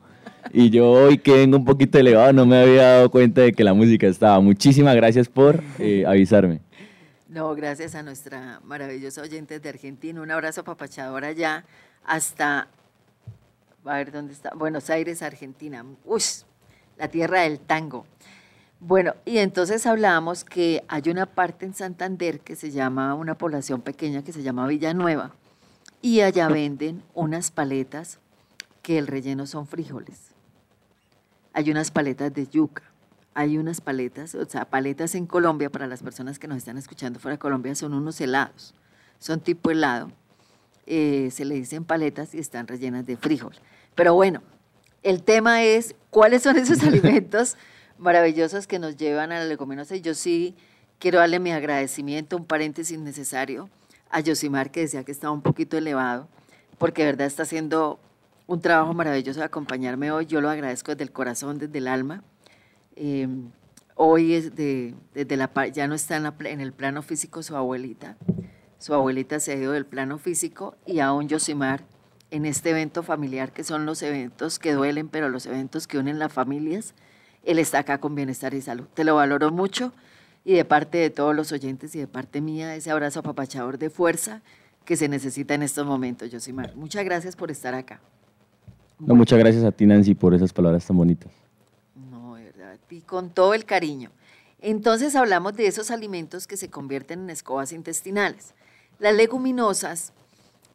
Y 0.53 0.69
yo 0.69 0.89
hoy 0.89 1.17
que 1.17 1.33
vengo 1.33 1.57
un 1.57 1.65
poquito 1.65 1.97
elevado 1.97 2.33
no 2.33 2.45
me 2.45 2.61
había 2.61 2.83
dado 2.83 3.09
cuenta 3.09 3.41
de 3.41 3.53
que 3.53 3.63
la 3.63 3.73
música 3.73 4.07
estaba. 4.07 4.39
Muchísimas 4.39 4.95
gracias 4.95 5.29
por 5.29 5.63
eh, 5.79 6.03
avisarme. 6.05 6.59
No, 7.29 7.55
gracias 7.55 7.95
a 7.95 8.03
nuestra 8.03 8.59
maravillosa 8.65 9.21
oyente 9.21 9.59
de 9.59 9.69
Argentina. 9.69 10.21
Un 10.21 10.31
abrazo 10.31 10.65
papachador 10.65 11.23
allá 11.23 11.63
hasta, 12.03 12.67
a 13.85 13.95
ver 13.95 14.11
dónde 14.11 14.33
está, 14.33 14.53
Buenos 14.55 14.89
Aires, 14.89 15.21
Argentina. 15.21 15.85
Uy, 16.05 16.21
la 16.97 17.07
tierra 17.07 17.41
del 17.41 17.59
tango. 17.59 18.05
Bueno, 18.79 19.13
y 19.25 19.37
entonces 19.37 19.85
hablábamos 19.85 20.43
que 20.43 20.83
hay 20.87 21.03
una 21.09 21.27
parte 21.27 21.65
en 21.65 21.73
Santander 21.73 22.39
que 22.39 22.55
se 22.55 22.71
llama, 22.71 23.13
una 23.13 23.37
población 23.37 23.81
pequeña 23.81 24.23
que 24.23 24.33
se 24.33 24.41
llama 24.41 24.67
Villanueva, 24.67 25.35
y 26.01 26.21
allá 26.21 26.47
venden 26.47 27.03
unas 27.13 27.51
paletas 27.51 28.19
que 28.81 28.97
el 28.97 29.05
relleno 29.05 29.45
son 29.45 29.67
frijoles. 29.67 30.31
Hay 31.53 31.69
unas 31.69 31.91
paletas 31.91 32.33
de 32.33 32.47
yuca, 32.47 32.81
hay 33.35 33.59
unas 33.59 33.81
paletas, 33.81 34.33
o 34.33 34.45
sea, 34.45 34.65
paletas 34.65 35.13
en 35.13 35.27
Colombia, 35.27 35.69
para 35.69 35.85
las 35.85 36.01
personas 36.01 36.39
que 36.39 36.47
nos 36.47 36.57
están 36.57 36.77
escuchando 36.77 37.19
fuera 37.19 37.35
de 37.35 37.39
Colombia, 37.39 37.75
son 37.75 37.93
unos 37.93 38.19
helados, 38.19 38.73
son 39.19 39.41
tipo 39.41 39.69
helado, 39.69 40.11
eh, 40.85 41.29
se 41.31 41.45
le 41.45 41.55
dicen 41.55 41.83
paletas 41.85 42.33
y 42.33 42.39
están 42.39 42.67
rellenas 42.67 43.05
de 43.05 43.17
frijol. 43.17 43.53
Pero 43.95 44.13
bueno, 44.13 44.41
el 45.03 45.23
tema 45.23 45.63
es 45.63 45.95
cuáles 46.09 46.43
son 46.43 46.57
esos 46.57 46.83
alimentos 46.83 47.57
maravillosos 47.97 48.67
que 48.67 48.79
nos 48.79 48.97
llevan 48.97 49.31
a 49.31 49.39
la 49.39 49.45
leguminosa. 49.45 49.95
Y 49.95 50.01
yo 50.01 50.13
sí 50.15 50.55
quiero 50.99 51.19
darle 51.19 51.39
mi 51.39 51.51
agradecimiento, 51.51 52.37
un 52.37 52.45
paréntesis 52.45 52.97
necesario, 52.99 53.69
a 54.09 54.19
Yosimar, 54.19 54.71
que 54.71 54.81
decía 54.81 55.03
que 55.03 55.11
estaba 55.11 55.33
un 55.33 55.41
poquito 55.41 55.77
elevado, 55.77 56.27
porque 56.77 57.03
de 57.03 57.11
verdad 57.11 57.27
está 57.27 57.43
haciendo 57.43 57.99
un 58.47 58.59
trabajo 58.59 58.93
maravilloso 58.93 59.39
de 59.39 59.45
acompañarme 59.45 60.11
hoy. 60.11 60.25
Yo 60.25 60.41
lo 60.41 60.49
agradezco 60.49 60.91
desde 60.91 61.03
el 61.03 61.11
corazón, 61.11 61.57
desde 61.59 61.77
el 61.77 61.87
alma. 61.87 62.23
Eh, 62.95 63.27
hoy 63.95 64.33
es 64.33 64.55
de, 64.55 64.93
desde 65.13 65.37
la, 65.37 65.49
ya 65.67 65.87
no 65.87 65.95
está 65.95 66.17
en, 66.17 66.23
la 66.23 66.31
pla- 66.37 66.49
en 66.49 66.59
el 66.59 66.73
plano 66.73 67.01
físico 67.01 67.41
su 67.43 67.55
abuelita. 67.55 68.17
Su 68.81 68.95
abuelita 68.95 69.39
se 69.39 69.51
ha 69.51 69.55
ido 69.57 69.73
del 69.73 69.85
plano 69.85 70.17
físico 70.17 70.75
y 70.87 71.01
aún 71.01 71.27
Yosimar 71.27 71.83
en 72.31 72.47
este 72.47 72.71
evento 72.71 73.03
familiar, 73.03 73.51
que 73.51 73.63
son 73.63 73.85
los 73.85 74.01
eventos 74.01 74.57
que 74.57 74.73
duelen, 74.73 75.07
pero 75.07 75.29
los 75.29 75.45
eventos 75.45 75.85
que 75.85 75.99
unen 75.99 76.17
las 76.17 76.33
familias, 76.33 76.95
él 77.43 77.59
está 77.59 77.77
acá 77.77 77.99
con 77.99 78.15
bienestar 78.15 78.55
y 78.55 78.61
salud. 78.61 78.85
Te 78.95 79.03
lo 79.03 79.13
valoro 79.13 79.51
mucho 79.51 79.93
y 80.43 80.53
de 80.53 80.65
parte 80.65 80.97
de 80.97 81.11
todos 81.11 81.35
los 81.35 81.51
oyentes 81.51 81.93
y 81.93 81.99
de 81.99 82.07
parte 82.07 82.41
mía, 82.41 82.75
ese 82.75 82.89
abrazo 82.89 83.19
apapachador 83.19 83.77
de 83.77 83.91
fuerza 83.91 84.41
que 84.83 84.97
se 84.97 85.07
necesita 85.07 85.53
en 85.53 85.61
estos 85.61 85.85
momentos, 85.85 86.31
Yosimar. 86.31 86.75
Muchas 86.75 87.05
gracias 87.05 87.35
por 87.35 87.51
estar 87.51 87.75
acá. 87.75 88.01
No, 88.97 89.13
muchas 89.13 89.37
gracias 89.37 89.63
a 89.63 89.71
ti, 89.71 89.85
Nancy, 89.85 90.15
por 90.15 90.33
esas 90.33 90.51
palabras 90.51 90.87
tan 90.87 90.97
bonitas. 90.97 91.31
No, 92.09 92.33
de 92.33 92.45
verdad, 92.45 92.79
y 92.89 93.01
con 93.01 93.29
todo 93.29 93.53
el 93.53 93.63
cariño. 93.63 94.09
Entonces 94.59 95.15
hablamos 95.15 95.55
de 95.55 95.67
esos 95.67 95.91
alimentos 95.91 96.47
que 96.47 96.57
se 96.57 96.71
convierten 96.71 97.19
en 97.19 97.29
escobas 97.29 97.73
intestinales. 97.73 98.55
Las 99.01 99.15
leguminosas, 99.15 100.13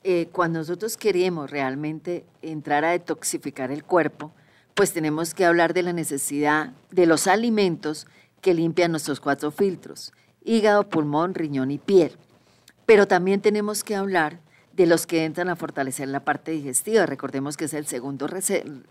eh, 0.03 0.27
cuando 0.33 0.59
nosotros 0.59 0.97
queremos 0.97 1.49
realmente 1.49 2.25
entrar 2.43 2.85
a 2.85 2.91
detoxificar 2.91 3.71
el 3.71 3.85
cuerpo, 3.85 4.33
pues 4.75 4.93
tenemos 4.93 5.33
que 5.33 5.45
hablar 5.45 5.75
de 5.75 5.85
la 5.85 5.93
necesidad 5.93 6.73
de 6.91 7.07
los 7.07 7.29
alimentos 7.29 8.09
que 8.41 8.53
limpian 8.53 8.91
nuestros 8.91 9.21
cuatro 9.21 9.53
filtros, 9.53 10.13
hígado, 10.45 10.89
pulmón, 10.89 11.37
riñón 11.37 11.71
y 11.71 11.79
piel. 11.79 12.17
Pero 12.85 13.07
también 13.07 13.41
tenemos 13.41 13.85
que 13.85 13.95
hablar 13.95 14.41
de 14.73 14.87
los 14.87 15.07
que 15.07 15.25
entran 15.25 15.49
a 15.49 15.55
fortalecer 15.55 16.09
la 16.09 16.25
parte 16.25 16.51
digestiva. 16.51 17.07
Recordemos 17.07 17.57
que 17.57 17.67
es 17.67 17.75
el 17.75 17.87
segundo 17.87 18.27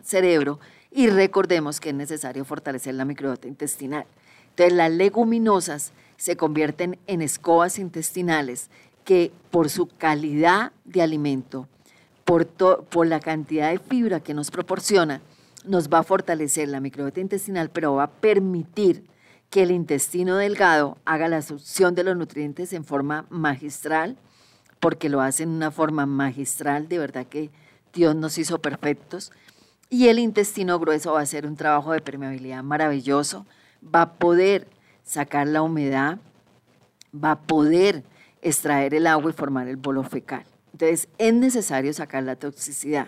cerebro 0.01 0.62
y 0.92 1.10
recordemos 1.10 1.82
que 1.82 1.89
es 1.89 1.96
necesario 1.96 2.46
fortalecer 2.46 2.96
la 2.96 3.04
microbiota 3.04 3.50
intestinal. 3.50 4.06
Entonces 4.51 4.77
las 4.77 4.92
leguminosas 4.92 5.92
se 6.15 6.38
convierten 6.38 6.98
en 7.08 7.22
escobas 7.22 7.77
intestinales 7.80 8.70
que 9.06 9.32
por 9.52 9.70
su 9.70 9.88
calidad 9.88 10.74
de 10.84 11.02
alimento, 11.02 11.70
por, 12.26 13.08
la 13.08 13.20
cantidad 13.20 13.72
de 13.72 13.80
fibra 13.80 14.20
que 14.20 14.34
nos 14.34 14.52
proporciona, 14.52 15.22
nos 15.64 15.90
va 15.90 16.00
a 16.00 16.04
fortalecer 16.04 16.68
la 16.68 16.82
microbiota 16.82 17.22
intestinal, 17.22 17.70
pero 17.70 17.96
va 17.96 18.04
a 18.04 18.12
permitir 18.12 19.06
que 19.50 19.64
el 19.64 19.72
intestino 19.72 20.36
delgado 20.36 20.98
haga 21.06 21.30
la 21.30 21.38
absorción 21.38 21.96
de 21.96 22.04
los 22.04 22.18
nutrientes 22.18 22.74
en 22.74 22.84
forma 22.84 23.26
magistral, 23.30 24.18
porque 24.80 25.08
lo 25.08 25.22
hace 25.22 25.44
en 25.44 25.50
una 25.50 25.72
forma 25.72 26.06
magistral, 26.06 26.90
de 26.90 27.00
verdad 27.00 27.28
que 27.28 27.52
Dios 27.94 28.16
nos 28.16 28.38
hizo 28.38 28.60
perfectos. 28.60 29.32
Y 29.90 30.08
el 30.08 30.18
intestino 30.20 30.80
grueso 30.80 31.14
va 31.14 31.20
a 31.20 31.24
hacer 31.24 31.46
un 31.46 31.56
trabajo 31.56 31.94
de 31.94 32.02
permeabilidad 32.02 32.64
maravilloso, 32.64 33.46
va 33.84 34.02
a 34.02 34.14
poder 34.14 34.68
sacar 35.04 35.48
la 35.48 35.62
humedad, 35.62 36.18
va 37.14 37.32
a 37.32 37.40
poder 37.40 38.04
extraer 38.46 38.94
el 38.94 39.08
agua 39.08 39.32
y 39.32 39.34
formar 39.34 39.68
el 39.68 39.75
bolo 39.75 40.04
fecal. 40.04 40.46
Entonces, 40.72 41.10
es 41.18 41.34
necesario 41.34 41.92
sacar 41.94 42.24
la 42.24 42.36
toxicidad. 42.36 43.08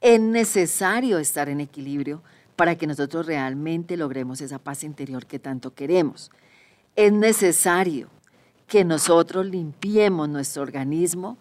Es 0.00 0.20
necesario 0.20 1.18
estar 1.18 1.48
en 1.48 1.60
equilibrio 1.60 2.20
para 2.56 2.76
que 2.76 2.88
nosotros 2.88 3.26
realmente 3.26 3.96
logremos 3.96 4.40
esa 4.40 4.58
paz 4.58 4.82
interior 4.82 5.24
que 5.26 5.38
tanto 5.38 5.72
queremos. 5.72 6.32
Es 6.96 7.12
necesario 7.12 8.08
que 8.66 8.84
nosotros 8.84 9.46
limpiemos 9.46 10.28
nuestro 10.28 10.62
organismo 10.62 11.38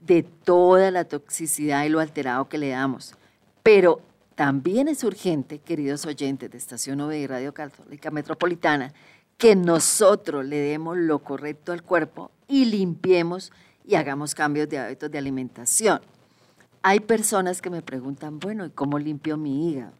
de 0.00 0.24
toda 0.24 0.90
la 0.90 1.04
toxicidad 1.04 1.84
y 1.84 1.90
lo 1.90 2.00
alterado 2.00 2.48
que 2.48 2.58
le 2.58 2.70
damos. 2.70 3.14
Pero 3.62 4.00
también 4.34 4.88
es 4.88 5.04
urgente, 5.04 5.58
queridos 5.58 6.06
oyentes 6.06 6.50
de 6.50 6.58
Estación 6.58 7.00
OV 7.02 7.12
y 7.12 7.26
Radio 7.26 7.54
Católica 7.54 8.10
Metropolitana, 8.10 8.92
que 9.40 9.56
nosotros 9.56 10.44
le 10.44 10.58
demos 10.58 10.98
lo 10.98 11.20
correcto 11.20 11.72
al 11.72 11.82
cuerpo 11.82 12.30
y 12.46 12.66
limpiemos 12.66 13.50
y 13.86 13.94
hagamos 13.94 14.34
cambios 14.34 14.68
de 14.68 14.78
hábitos 14.78 15.10
de 15.10 15.16
alimentación. 15.16 16.02
Hay 16.82 17.00
personas 17.00 17.62
que 17.62 17.70
me 17.70 17.80
preguntan, 17.80 18.38
bueno, 18.38 18.66
¿y 18.66 18.70
cómo 18.70 18.98
limpio 18.98 19.38
mi 19.38 19.70
hígado? 19.70 19.92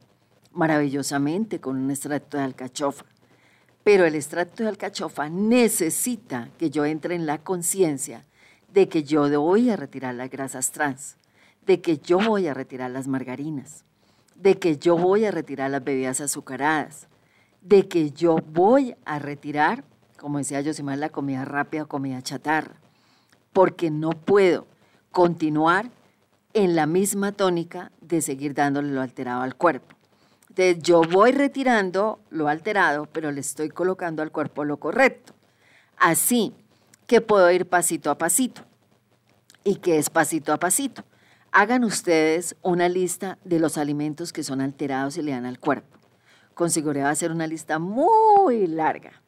Maravillosamente 0.52 1.59
con 1.59 1.78
un 1.78 1.90
extracto 1.90 2.37
de 2.37 2.42
alcachofa. 2.42 3.06
Pero 3.82 4.04
el 4.04 4.14
extracto 4.14 4.62
de 4.62 4.68
alcachofa 4.68 5.30
necesita 5.30 6.50
que 6.59 6.68
yo 6.68 6.85
entre 6.85 7.14
en 7.14 7.25
la 7.25 7.38
conciencia 7.38 8.26
de 8.75 8.90
que 8.90 9.04
yo 9.04 9.23
voy 9.40 9.70
a 9.70 9.76
retirar 9.76 10.14
las 10.16 10.28
grasas 10.28 10.70
trans, 10.70 11.16
de 11.64 11.80
que 11.80 11.97
yo 11.97 12.18
voy 12.18 12.47
a 12.47 12.52
retirar 12.52 12.90
las 12.90 13.09
margarinas, 13.09 13.87
de 14.35 14.59
que 14.59 14.76
yo 14.76 14.99
voy 14.99 15.25
a 15.25 15.30
retirar 15.30 15.70
las 15.70 15.82
bebidas 15.82 16.20
azucaradas. 16.20 17.09
De 17.62 17.88
que 17.88 18.10
yo 18.10 18.36
voy 18.36 18.96
a 19.04 19.18
retirar, 19.18 19.84
como 20.18 20.38
decía 20.38 20.62
Josimar, 20.64 20.98
la 20.98 21.10
comida 21.10 21.44
rápida 21.44 21.84
comida 21.84 22.22
chatarra, 22.22 22.74
porque 23.52 23.90
no 23.90 24.10
puedo 24.10 24.66
continuar 25.10 25.90
en 26.52 26.74
la 26.74 26.86
misma 26.86 27.32
tónica 27.32 27.92
de 28.00 28.22
seguir 28.22 28.54
dándole 28.54 28.90
lo 28.92 29.00
alterado 29.00 29.42
al 29.42 29.56
cuerpo. 29.56 29.96
Entonces 30.48 30.82
yo 30.82 31.02
voy 31.02 31.32
retirando 31.32 32.18
lo 32.30 32.48
alterado, 32.48 33.06
pero 33.06 33.30
le 33.30 33.40
estoy 33.40 33.68
colocando 33.68 34.22
al 34.22 34.32
cuerpo 34.32 34.64
lo 34.64 34.78
correcto. 34.78 35.32
Así 35.96 36.54
que 37.06 37.20
puedo 37.20 37.50
ir 37.50 37.66
pasito 37.66 38.10
a 38.10 38.18
pasito. 38.18 38.62
¿Y 39.62 39.76
qué 39.76 39.98
es 39.98 40.10
pasito 40.10 40.52
a 40.52 40.58
pasito? 40.58 41.04
Hagan 41.52 41.84
ustedes 41.84 42.56
una 42.62 42.88
lista 42.88 43.38
de 43.44 43.60
los 43.60 43.78
alimentos 43.78 44.32
que 44.32 44.42
son 44.42 44.60
alterados 44.60 45.16
y 45.16 45.22
le 45.22 45.32
dan 45.32 45.46
al 45.46 45.60
cuerpo. 45.60 46.00
Con 46.60 46.68
seguridad 46.68 47.06
va 47.06 47.10
a 47.12 47.14
ser 47.14 47.32
una 47.32 47.46
lista 47.46 47.78
muy 47.78 48.66
larga. 48.66 49.22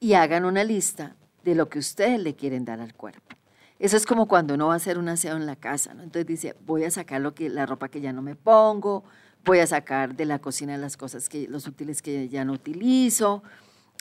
Y 0.00 0.14
hagan 0.14 0.44
una 0.44 0.64
lista 0.64 1.14
de 1.44 1.54
lo 1.54 1.68
que 1.68 1.78
ustedes 1.78 2.18
le 2.18 2.34
quieren 2.34 2.64
dar 2.64 2.80
al 2.80 2.94
cuerpo. 2.94 3.36
Eso 3.78 3.96
es 3.96 4.04
como 4.04 4.26
cuando 4.26 4.54
uno 4.54 4.66
va 4.66 4.72
a 4.72 4.78
hacer 4.78 4.98
un 4.98 5.08
aseo 5.08 5.36
en 5.36 5.46
la 5.46 5.54
casa. 5.54 5.92
Entonces 5.92 6.26
dice, 6.26 6.56
voy 6.66 6.82
a 6.82 6.90
sacar 6.90 7.20
lo 7.20 7.32
que, 7.32 7.48
la 7.48 7.64
ropa 7.64 7.88
que 7.88 8.00
ya 8.00 8.12
no 8.12 8.22
me 8.22 8.34
pongo, 8.34 9.04
voy 9.44 9.60
a 9.60 9.68
sacar 9.68 10.16
de 10.16 10.24
la 10.24 10.40
cocina 10.40 10.76
las 10.76 10.96
cosas 10.96 11.28
que, 11.28 11.46
los 11.46 11.68
útiles 11.68 12.02
que 12.02 12.28
ya 12.28 12.44
no 12.44 12.54
utilizo, 12.54 13.44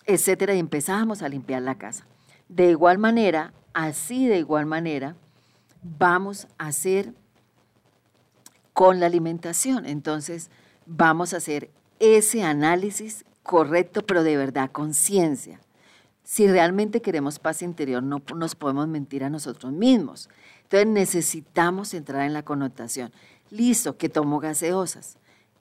etcétera, 0.07 0.55
y 0.55 0.59
empezamos 0.59 1.21
a 1.21 1.29
limpiar 1.29 1.61
la 1.61 1.77
casa. 1.77 2.07
De 2.49 2.71
igual 2.71 2.97
manera, 2.97 3.53
así 3.75 4.25
de 4.25 4.39
igual 4.39 4.65
manera, 4.65 5.15
vamos 5.83 6.47
a 6.57 6.69
hacer 6.69 7.13
con 8.73 8.99
la 8.99 9.05
alimentación. 9.05 9.85
Entonces, 9.85 10.49
vamos 10.87 11.35
a 11.35 11.37
hacer 11.37 11.69
ese 12.03 12.43
análisis 12.43 13.25
correcto, 13.43 14.05
pero 14.05 14.23
de 14.23 14.35
verdad, 14.37 14.71
conciencia. 14.71 15.59
Si 16.23 16.47
realmente 16.47 17.01
queremos 17.01 17.39
paz 17.39 17.61
interior, 17.61 18.01
no 18.01 18.21
nos 18.35 18.55
podemos 18.55 18.87
mentir 18.87 19.23
a 19.23 19.29
nosotros 19.29 19.71
mismos. 19.71 20.29
Entonces 20.63 20.87
necesitamos 20.87 21.93
entrar 21.93 22.25
en 22.25 22.33
la 22.33 22.43
connotación. 22.43 23.11
Listo, 23.49 23.97
que 23.97 24.09
tomo 24.09 24.39
gaseosas, 24.39 25.17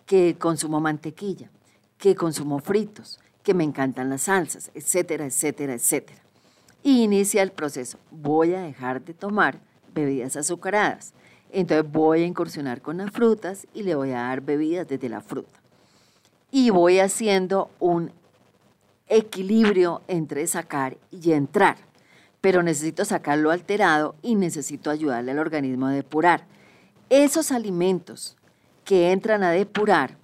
que 0.06 0.36
consumo 0.38 0.80
mantequilla, 0.80 1.50
que 1.98 2.14
consumo 2.14 2.58
fritos, 2.60 3.20
que 3.42 3.54
me 3.54 3.64
encantan 3.64 4.08
las 4.08 4.22
salsas, 4.22 4.70
etcétera, 4.74 5.26
etcétera, 5.26 5.74
etcétera. 5.74 6.22
Y 6.82 7.02
inicia 7.02 7.42
el 7.42 7.52
proceso. 7.52 7.98
Voy 8.10 8.54
a 8.54 8.62
dejar 8.62 9.04
de 9.04 9.14
tomar 9.14 9.60
bebidas 9.94 10.36
azucaradas. 10.36 11.12
Entonces 11.50 11.90
voy 11.90 12.22
a 12.22 12.26
incursionar 12.26 12.80
con 12.80 12.96
las 12.96 13.10
frutas 13.10 13.66
y 13.74 13.82
le 13.82 13.94
voy 13.94 14.10
a 14.10 14.22
dar 14.22 14.40
bebidas 14.40 14.88
desde 14.88 15.08
la 15.08 15.20
fruta. 15.20 15.61
Y 16.52 16.70
voy 16.70 17.00
haciendo 17.00 17.70
un 17.80 18.12
equilibrio 19.08 20.02
entre 20.06 20.46
sacar 20.46 20.98
y 21.10 21.32
entrar. 21.32 21.78
Pero 22.42 22.62
necesito 22.62 23.04
sacarlo 23.04 23.50
alterado 23.50 24.14
y 24.20 24.34
necesito 24.34 24.90
ayudarle 24.90 25.32
al 25.32 25.38
organismo 25.38 25.86
a 25.86 25.92
depurar. 25.92 26.44
Esos 27.08 27.52
alimentos 27.52 28.36
que 28.84 29.12
entran 29.12 29.42
a 29.42 29.50
depurar, 29.50 30.18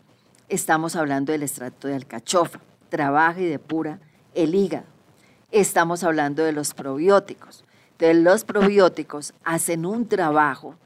estamos 0.51 0.97
hablando 0.97 1.33
del 1.33 1.43
extracto 1.45 1.88
de 1.88 1.95
alcachofa, 1.95 2.61
trabaja 2.91 3.41
y 3.41 3.47
depura 3.47 3.99
el 4.35 4.55
hígado. 4.55 4.87
Estamos 5.51 6.05
hablando 6.05 6.45
de 6.45 6.53
los 6.53 6.75
probióticos. 6.75 7.64
Entonces 7.93 8.23
los 8.23 8.45
probióticos 8.45 9.33
hacen 9.45 9.87
un 9.87 10.07
trabajo 10.07 10.77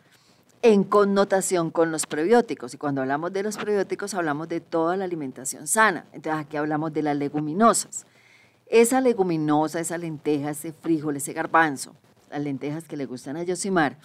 en 0.63 0.85
connotación 0.85 1.71
con 1.71 1.91
los 1.91 2.07
prebióticos. 2.07 2.73
Y 2.73 2.79
cuando 2.79 3.03
hablamos 3.03 3.33
de 3.33 3.43
los 3.43 3.57
prebióticos 3.57 4.15
hablamos 4.15 4.49
de 4.49 4.61
toda 4.61 4.97
la 4.97 5.05
alimentación 5.05 5.67
sana. 5.67 6.07
Entonces 6.13 6.41
aquí 6.41 6.57
hablamos 6.57 6.93
de 6.93 7.03
las 7.03 7.17
leguminosas. 7.17 8.07
Esa 8.67 9.01
leguminosa, 9.01 9.81
esa 9.81 9.99
lenteja, 9.99 10.51
ese 10.51 10.73
frijol, 10.73 11.17
ese 11.17 11.33
garbanzo, 11.33 11.95
las 12.31 12.41
lentejas 12.41 12.85
que 12.89 12.97
le 12.97 13.07
gustan 13.07 13.37
a 13.37 13.43
Yosimar, 13.43 13.99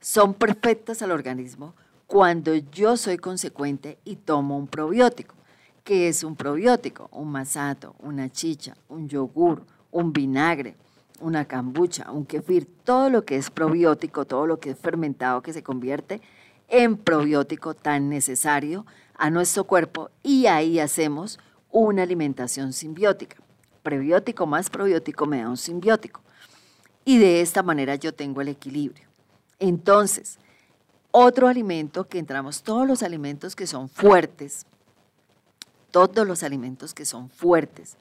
son 0.00 0.32
perfectas 0.32 1.02
al 1.02 1.10
organismo 1.10 1.74
cuando 2.06 2.54
yo 2.54 2.96
soy 2.96 3.18
consecuente 3.18 3.98
y 4.04 4.16
tomo 4.16 4.56
un 4.56 4.68
probiótico. 4.68 5.34
¿Qué 5.82 6.08
es 6.08 6.24
un 6.24 6.36
probiótico? 6.36 7.08
Un 7.12 7.30
masato, 7.30 7.94
una 7.98 8.30
chicha, 8.30 8.76
un 8.88 9.08
yogur, 9.08 9.64
un 9.90 10.12
vinagre, 10.12 10.76
una 11.20 11.46
cambucha, 11.46 12.10
un 12.10 12.26
kefir, 12.26 12.66
todo 12.84 13.10
lo 13.10 13.24
que 13.24 13.36
es 13.36 13.50
probiótico, 13.50 14.24
todo 14.24 14.46
lo 14.46 14.58
que 14.60 14.70
es 14.70 14.78
fermentado 14.78 15.42
que 15.42 15.52
se 15.52 15.62
convierte 15.62 16.20
en 16.68 16.96
probiótico 16.96 17.74
tan 17.74 18.08
necesario 18.08 18.86
a 19.14 19.30
nuestro 19.30 19.64
cuerpo 19.64 20.10
y 20.22 20.46
ahí 20.46 20.78
hacemos 20.78 21.38
una 21.70 22.02
alimentación 22.02 22.72
simbiótica. 22.72 23.36
Prebiótico 23.82 24.46
más 24.46 24.70
probiótico 24.70 25.26
me 25.26 25.42
da 25.42 25.48
un 25.48 25.56
simbiótico. 25.56 26.22
Y 27.04 27.18
de 27.18 27.40
esta 27.40 27.62
manera 27.62 27.94
yo 27.94 28.12
tengo 28.12 28.40
el 28.40 28.48
equilibrio. 28.48 29.06
Entonces, 29.58 30.38
otro 31.12 31.48
alimento 31.48 32.08
que 32.08 32.18
entramos, 32.18 32.62
todos 32.62 32.86
los 32.86 33.02
alimentos 33.02 33.54
que 33.54 33.66
son 33.66 33.88
fuertes, 33.88 34.66
todos 35.90 36.26
los 36.26 36.42
alimentos 36.42 36.92
que 36.92 37.04
son 37.04 37.30
fuertes 37.30 37.96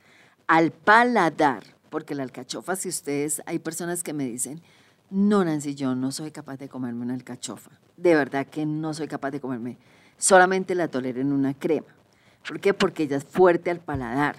al 0.48 0.72
paladar, 0.72 1.64
porque 1.96 2.14
la 2.14 2.24
alcachofa, 2.24 2.76
si 2.76 2.90
ustedes, 2.90 3.42
hay 3.46 3.58
personas 3.58 4.04
que 4.04 4.12
me 4.12 4.26
dicen, 4.26 4.62
no, 5.10 5.46
Nancy, 5.46 5.76
yo 5.76 5.96
no 5.96 6.12
soy 6.12 6.30
capaz 6.30 6.58
de 6.58 6.68
comerme 6.68 7.04
una 7.04 7.14
alcachofa. 7.14 7.72
De 7.96 8.14
verdad 8.14 8.48
que 8.48 8.66
no 8.66 8.94
soy 8.94 9.08
capaz 9.08 9.32
de 9.32 9.40
comerme. 9.40 9.78
Solamente 10.18 10.76
la 10.76 10.90
tolero 10.90 11.22
en 11.22 11.32
una 11.32 11.54
crema. 11.54 11.88
¿Por 12.46 12.60
qué? 12.60 12.74
Porque 12.74 13.04
ella 13.04 13.16
es 13.16 13.24
fuerte 13.24 13.72
al 13.72 13.80
paladar. 13.80 14.36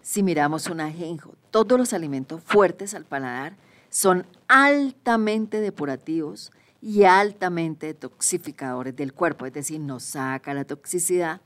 Si 0.00 0.22
miramos 0.22 0.68
un 0.68 0.80
ajenjo, 0.80 1.34
todos 1.50 1.76
los 1.76 1.92
alimentos 1.92 2.40
fuertes 2.40 2.94
al 2.94 3.04
paladar 3.04 3.56
son 3.90 4.24
altamente 4.46 5.60
depurativos 5.60 6.52
y 6.80 7.02
altamente 7.02 7.88
detoxificadores 7.88 8.94
del 8.94 9.12
cuerpo, 9.12 9.44
es 9.44 9.52
decir, 9.52 9.80
nos 9.80 10.04
saca 10.04 10.54
la 10.54 10.64
toxicidad 10.64 11.40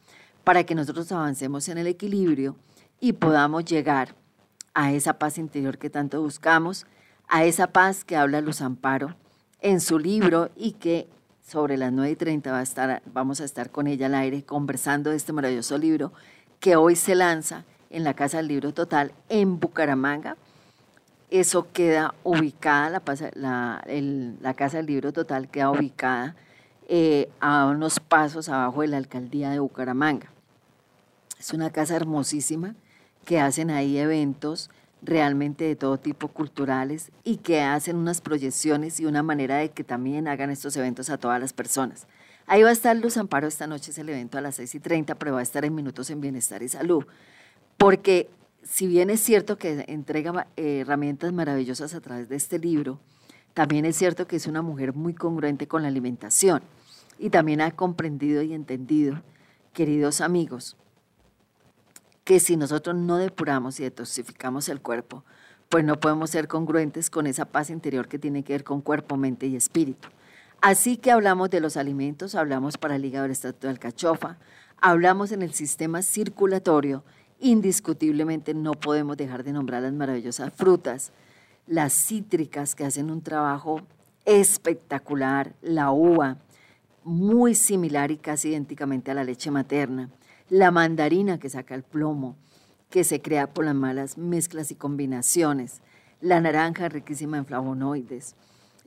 para 0.45 0.65
que 0.65 0.75
nosotros 0.75 1.11
avancemos 1.13 1.67
en 1.71 1.79
el 1.79 1.87
equilibrio 1.87 2.57
y 3.01 3.15
podamos 3.15 3.65
llegar 3.65 4.15
a 4.77 4.93
esa 4.93 5.15
paz 5.15 5.39
interior 5.39 5.79
que 5.79 5.89
tanto 5.89 6.21
buscamos, 6.21 6.85
a 7.29 7.45
esa 7.47 7.69
paz 7.69 8.05
que 8.05 8.15
habla 8.15 8.43
Luz 8.43 8.61
Amparo 8.61 9.17
en 9.63 9.81
su 9.81 9.99
libro 9.99 10.51
y 10.55 10.73
que 10.73 11.09
sobre 11.43 11.79
las 11.79 11.95
9 11.95 12.11
y 12.11 12.17
30 12.17 12.53
va 12.53 12.59
a 12.59 12.63
estar, 12.63 13.03
vamos 13.07 13.41
a 13.41 13.47
estar 13.47 13.71
con 13.71 13.87
ella 13.87 14.05
al 14.05 14.15
aire 14.15 14.45
conversando 14.45 15.11
de 15.11 15.17
este 15.17 15.33
maravilloso 15.33 15.79
libro 15.79 16.13
que 16.61 16.77
hoy 16.77 16.95
se 16.95 17.15
lanza 17.15 17.65
en 17.89 18.05
la 18.05 18.13
Casa 18.13 18.37
del 18.37 18.49
Libro 18.49 18.75
Total 18.75 19.13
en 19.31 19.59
Bucaramanga. 19.61 20.37
Eso 21.31 21.69
queda 21.73 22.15
ubicada, 22.23 23.03
la, 23.33 24.55
Casa 24.57 24.77
del 24.77 24.87
Libro 24.87 25.11
Total 25.11 25.49
queda 25.49 25.71
ubicada 25.71 26.37
eh, 26.87 27.31
a 27.41 27.65
unos 27.65 27.99
pasos 27.99 28.51
abajo 28.51 28.83
de 28.83 28.89
la 28.89 28.99
alcaldía 28.99 29.49
de 29.49 29.59
Bucaramanga. 29.59 30.31
Es 31.39 31.55
una 31.55 31.71
casa 31.71 31.97
hermosísima 31.97 32.75
que 33.27 33.41
hacen 33.41 33.71
ahí 33.71 33.99
eventos 33.99 34.71
realmente 35.03 35.65
de 35.65 35.77
todo 35.77 35.99
tipo 35.99 36.29
culturales 36.29 37.11
y 37.25 37.37
que 37.37 37.61
hacen 37.61 37.97
unas 37.97 38.23
proyecciones 38.23 38.99
y 39.01 39.05
una 39.05 39.23
manera 39.23 39.57
de 39.57 39.71
que 39.71 39.85
también 39.85 40.29
hagan 40.29 40.49
estos 40.49 40.77
eventos 40.77 41.11
a 41.11 41.19
todas 41.19 41.39
las 41.39 41.53
personas. 41.53 42.07
Ahí 42.47 42.63
va 42.63 42.71
a 42.71 42.73
estar 42.73 42.97
Luz 42.97 43.17
Amparo 43.17 43.49
esta 43.49 43.67
noche, 43.67 43.91
es 43.91 43.99
el 43.99 44.09
evento 44.09 44.39
a 44.39 44.41
las 44.41 44.55
6 44.55 44.77
y 44.77 44.81
30, 44.81 45.17
pero 45.17 45.35
va 45.35 45.41
a 45.41 45.43
estar 45.43 45.65
en 45.65 45.75
Minutos 45.75 46.09
en 46.11 46.21
Bienestar 46.21 46.63
y 46.63 46.69
Salud. 46.69 47.05
Porque 47.77 48.31
si 48.63 48.87
bien 48.87 49.11
es 49.11 49.21
cierto 49.21 49.59
que 49.59 49.85
entrega 49.89 50.47
eh, 50.57 50.81
herramientas 50.81 51.33
maravillosas 51.33 51.95
a 51.95 52.01
través 52.01 52.29
de 52.29 52.37
este 52.37 52.59
libro, 52.59 53.01
también 53.55 53.85
es 53.85 53.97
cierto 53.97 54.29
que 54.29 54.37
es 54.37 54.47
una 54.47 54.63
mujer 54.63 54.93
muy 54.95 55.15
congruente 55.15 55.67
con 55.67 55.83
la 55.83 55.89
alimentación 55.89 56.63
y 57.19 57.31
también 57.31 57.61
ha 57.61 57.73
comprendido 57.73 58.43
y 58.43 58.55
entendido, 58.55 59.23
queridos 59.73 60.21
amigos, 60.21 60.77
que 62.27 62.41
si 62.41 62.57
nosotros 62.57 62.97
no 62.97 63.19
depuramos 63.19 63.79
y 63.79 63.85
detoxificamos 63.85 64.69
el 64.69 64.81
cuerpo, 64.81 65.23
pues 65.69 65.85
no 65.85 66.01
podemos 66.01 66.31
ser 66.31 66.49
congruentes 66.49 67.09
con 67.09 67.29
esa 67.29 67.45
paz 67.45 67.71
interior 67.71 68.09
que 68.09 68.19
tiene 68.19 68.43
que 68.43 68.53
ver 68.53 68.65
con 68.65 68.81
cuerpo, 68.81 69.17
mente 69.17 69.47
y 69.47 69.55
espíritu. 69.55 70.09
Así 70.61 70.97
que 70.97 71.13
hablamos 71.13 71.51
de 71.51 71.61
los 71.61 71.77
alimentos, 71.77 72.35
hablamos 72.35 72.79
para 72.79 72.97
el 72.97 73.05
hígado 73.05 73.29
del 73.29 73.55
de 73.61 73.69
alcachofa, 73.69 74.39
hablamos 74.81 75.31
en 75.31 75.43
el 75.43 75.55
sistema 75.55 76.03
circulatorio, 76.03 77.05
indiscutiblemente 77.39 78.55
no 78.55 78.73
podemos 78.73 79.17
dejar 79.17 79.45
de 79.45 79.53
nombrar 79.53 79.83
las 79.83 79.93
maravillosas 79.93 80.53
frutas, 80.53 81.13
las 81.69 81.93
cítricas 81.93 82.75
que 82.75 82.85
hacen 82.85 83.09
un 83.09 83.23
trabajo 83.23 83.83
espectacular, 84.25 85.55
la 85.63 85.93
uva, 85.93 86.39
muy 87.05 87.55
similar 87.55 88.11
y 88.11 88.17
casi 88.17 88.49
idénticamente 88.49 89.13
a 89.13 89.15
la 89.15 89.23
leche 89.23 89.53
materna, 89.53 90.11
la 90.49 90.71
mandarina 90.71 91.39
que 91.39 91.51
saca 91.51 91.75
el 91.75 91.83
plomo, 91.83 92.37
que 92.91 93.05
se 93.05 93.21
crea 93.21 93.53
por 93.53 93.65
las 93.65 93.75
malas 93.75 94.17
mezclas 94.17 94.71
y 94.71 94.75
combinaciones, 94.75 95.81
la 96.21 96.41
naranja 96.41 96.89
riquísima 96.89 97.39
en 97.39 97.47
flavonoides, 97.47 98.35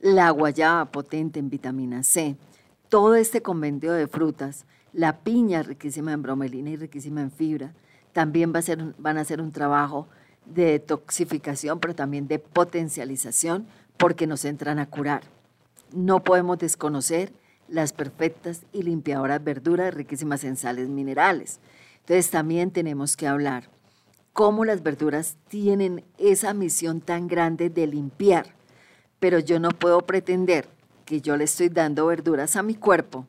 la 0.00 0.30
guayaba 0.30 0.86
potente 0.86 1.38
en 1.38 1.50
vitamina 1.50 2.02
C, 2.02 2.36
todo 2.88 3.14
este 3.14 3.42
convenio 3.42 3.92
de 3.92 4.08
frutas, 4.08 4.66
la 4.92 5.18
piña 5.18 5.62
riquísima 5.62 6.12
en 6.12 6.22
bromelina 6.22 6.70
y 6.70 6.76
riquísima 6.76 7.20
en 7.20 7.30
fibra, 7.30 7.72
también 8.12 8.52
va 8.52 8.58
a 8.58 8.62
ser, 8.62 8.94
van 8.98 9.18
a 9.18 9.20
hacer 9.20 9.40
un 9.40 9.52
trabajo 9.52 10.08
de 10.46 10.64
detoxificación, 10.64 11.78
pero 11.78 11.94
también 11.94 12.26
de 12.26 12.38
potencialización, 12.38 13.66
porque 13.96 14.26
nos 14.26 14.44
entran 14.44 14.78
a 14.78 14.86
curar. 14.86 15.22
No 15.92 16.24
podemos 16.24 16.58
desconocer 16.58 17.32
las 17.70 17.92
perfectas 17.92 18.62
y 18.72 18.82
limpiadoras 18.82 19.42
verduras 19.42 19.94
riquísimas 19.94 20.44
en 20.44 20.56
sales 20.56 20.88
minerales. 20.88 21.60
Entonces 22.00 22.30
también 22.30 22.70
tenemos 22.70 23.16
que 23.16 23.26
hablar 23.26 23.70
cómo 24.32 24.64
las 24.64 24.82
verduras 24.82 25.36
tienen 25.48 26.04
esa 26.18 26.54
misión 26.54 27.00
tan 27.00 27.28
grande 27.28 27.70
de 27.70 27.86
limpiar, 27.86 28.54
pero 29.18 29.38
yo 29.38 29.60
no 29.60 29.70
puedo 29.70 30.00
pretender 30.02 30.68
que 31.04 31.20
yo 31.20 31.36
le 31.36 31.44
estoy 31.44 31.68
dando 31.68 32.06
verduras 32.06 32.56
a 32.56 32.62
mi 32.62 32.74
cuerpo 32.74 33.26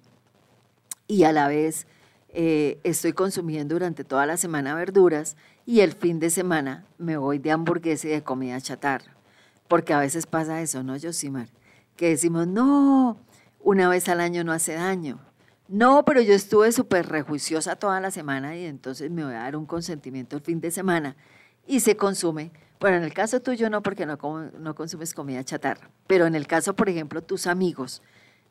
y 1.07 1.23
a 1.23 1.31
la 1.31 1.47
vez 1.47 1.87
eh, 2.29 2.79
estoy 2.83 3.13
consumiendo 3.13 3.75
durante 3.75 4.03
toda 4.03 4.25
la 4.25 4.37
semana 4.37 4.75
verduras 4.75 5.35
y 5.65 5.81
el 5.81 5.91
fin 5.91 6.19
de 6.19 6.29
semana 6.29 6.85
me 6.97 7.17
voy 7.17 7.39
de 7.39 7.51
hamburguesa 7.51 8.07
y 8.07 8.11
de 8.11 8.23
comida 8.23 8.61
chatarra. 8.61 9.15
Porque 9.67 9.93
a 9.93 9.99
veces 9.99 10.25
pasa 10.25 10.61
eso, 10.61 10.83
¿no, 10.83 10.95
Josimar? 10.99 11.49
Que 11.95 12.09
decimos, 12.09 12.47
no, 12.47 13.17
una 13.63 13.89
vez 13.89 14.09
al 14.09 14.21
año 14.21 14.43
no 14.43 14.51
hace 14.51 14.73
daño. 14.73 15.19
No, 15.67 16.03
pero 16.05 16.21
yo 16.21 16.33
estuve 16.33 16.71
súper 16.71 17.07
rejuiciosa 17.07 17.75
toda 17.75 17.99
la 18.01 18.11
semana 18.11 18.57
y 18.57 18.65
entonces 18.65 19.09
me 19.09 19.23
voy 19.23 19.33
a 19.33 19.39
dar 19.39 19.55
un 19.55 19.65
consentimiento 19.65 20.35
el 20.35 20.41
fin 20.41 20.59
de 20.59 20.71
semana 20.71 21.15
y 21.65 21.79
se 21.79 21.95
consume. 21.95 22.51
Bueno, 22.79 22.97
en 22.97 23.03
el 23.03 23.13
caso 23.13 23.41
tuyo 23.41 23.69
no, 23.69 23.81
porque 23.81 24.05
no, 24.05 24.17
no 24.59 24.75
consumes 24.75 25.13
comida 25.13 25.43
chatarra, 25.43 25.89
pero 26.07 26.25
en 26.25 26.35
el 26.35 26.47
caso, 26.47 26.75
por 26.75 26.89
ejemplo, 26.89 27.21
tus 27.21 27.47
amigos, 27.47 28.01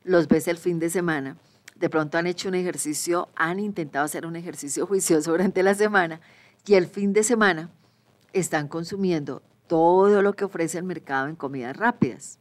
los 0.02 0.28
ves 0.28 0.48
el 0.48 0.56
fin 0.56 0.78
de 0.78 0.88
semana 0.88 1.36
de 1.80 1.88
pronto 1.88 2.18
han 2.18 2.26
hecho 2.26 2.48
un 2.48 2.54
ejercicio, 2.54 3.28
han 3.34 3.58
intentado 3.58 4.04
hacer 4.04 4.26
un 4.26 4.36
ejercicio 4.36 4.86
juicioso 4.86 5.30
durante 5.30 5.62
la 5.62 5.74
semana 5.74 6.20
y 6.66 6.74
el 6.74 6.86
fin 6.86 7.14
de 7.14 7.22
semana 7.22 7.70
están 8.34 8.68
consumiendo 8.68 9.42
todo 9.66 10.20
lo 10.20 10.34
que 10.34 10.44
ofrece 10.44 10.76
el 10.76 10.84
mercado 10.84 11.28
en 11.28 11.36
comidas 11.36 11.76
rápidas. 11.76 12.39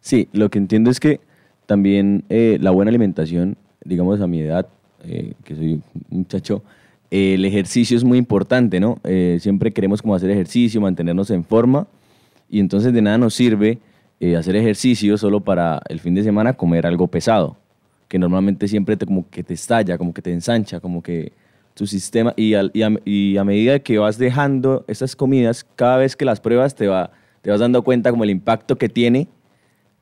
Sí, 0.00 0.28
lo 0.32 0.50
que 0.50 0.58
entiendo 0.58 0.90
es 0.90 1.00
que 1.00 1.20
también 1.66 2.24
eh, 2.28 2.58
la 2.60 2.70
buena 2.70 2.88
alimentación, 2.88 3.56
digamos 3.84 4.20
a 4.20 4.26
mi 4.26 4.40
edad, 4.40 4.66
eh, 5.04 5.34
que 5.44 5.54
soy 5.54 5.72
un 5.74 5.82
muchacho, 6.18 6.62
eh, 7.10 7.34
el 7.34 7.44
ejercicio 7.44 7.96
es 7.96 8.04
muy 8.04 8.18
importante, 8.18 8.80
¿no? 8.80 8.98
siempre 9.38 9.72
queremos 9.72 10.00
como 10.02 10.14
hacer 10.14 10.30
ejercicio, 10.30 10.80
mantenernos 10.80 11.30
en 11.30 11.44
forma 11.44 11.86
y 12.48 12.60
entonces 12.60 12.92
de 12.92 13.02
nada 13.02 13.18
nos 13.18 13.34
sirve 13.34 13.78
eh, 14.22 14.36
hacer 14.36 14.54
ejercicio 14.54 15.16
solo 15.16 15.40
para 15.40 15.80
el 15.88 15.98
fin 15.98 16.14
de 16.14 16.22
semana 16.22 16.52
comer 16.52 16.86
algo 16.86 17.06
pesado, 17.06 17.56
que 18.06 18.18
normalmente 18.18 18.68
siempre 18.68 18.98
te, 18.98 19.06
como 19.06 19.30
que 19.30 19.42
te 19.42 19.54
estalla, 19.54 19.96
como 19.96 20.12
que 20.12 20.20
te 20.20 20.30
ensancha, 20.30 20.78
como 20.78 21.02
que 21.02 21.32
tu 21.72 21.86
sistema, 21.86 22.34
y, 22.36 22.52
y, 22.74 23.36
a, 23.38 23.44
medida 23.44 23.78
que 23.78 23.96
vas 23.96 24.18
dejando 24.18 24.84
esas 24.88 25.16
comidas, 25.16 25.64
cada 25.74 25.96
vez 25.96 26.16
que 26.16 26.26
las 26.26 26.38
pruebas 26.38 26.74
te, 26.74 26.86
va, 26.86 27.12
te 27.40 27.50
vas 27.50 27.60
dando 27.60 27.82
cuenta 27.82 28.10
como 28.10 28.24
el 28.24 28.28
impacto 28.30 28.76
que 28.76 28.90
tiene 28.90 29.26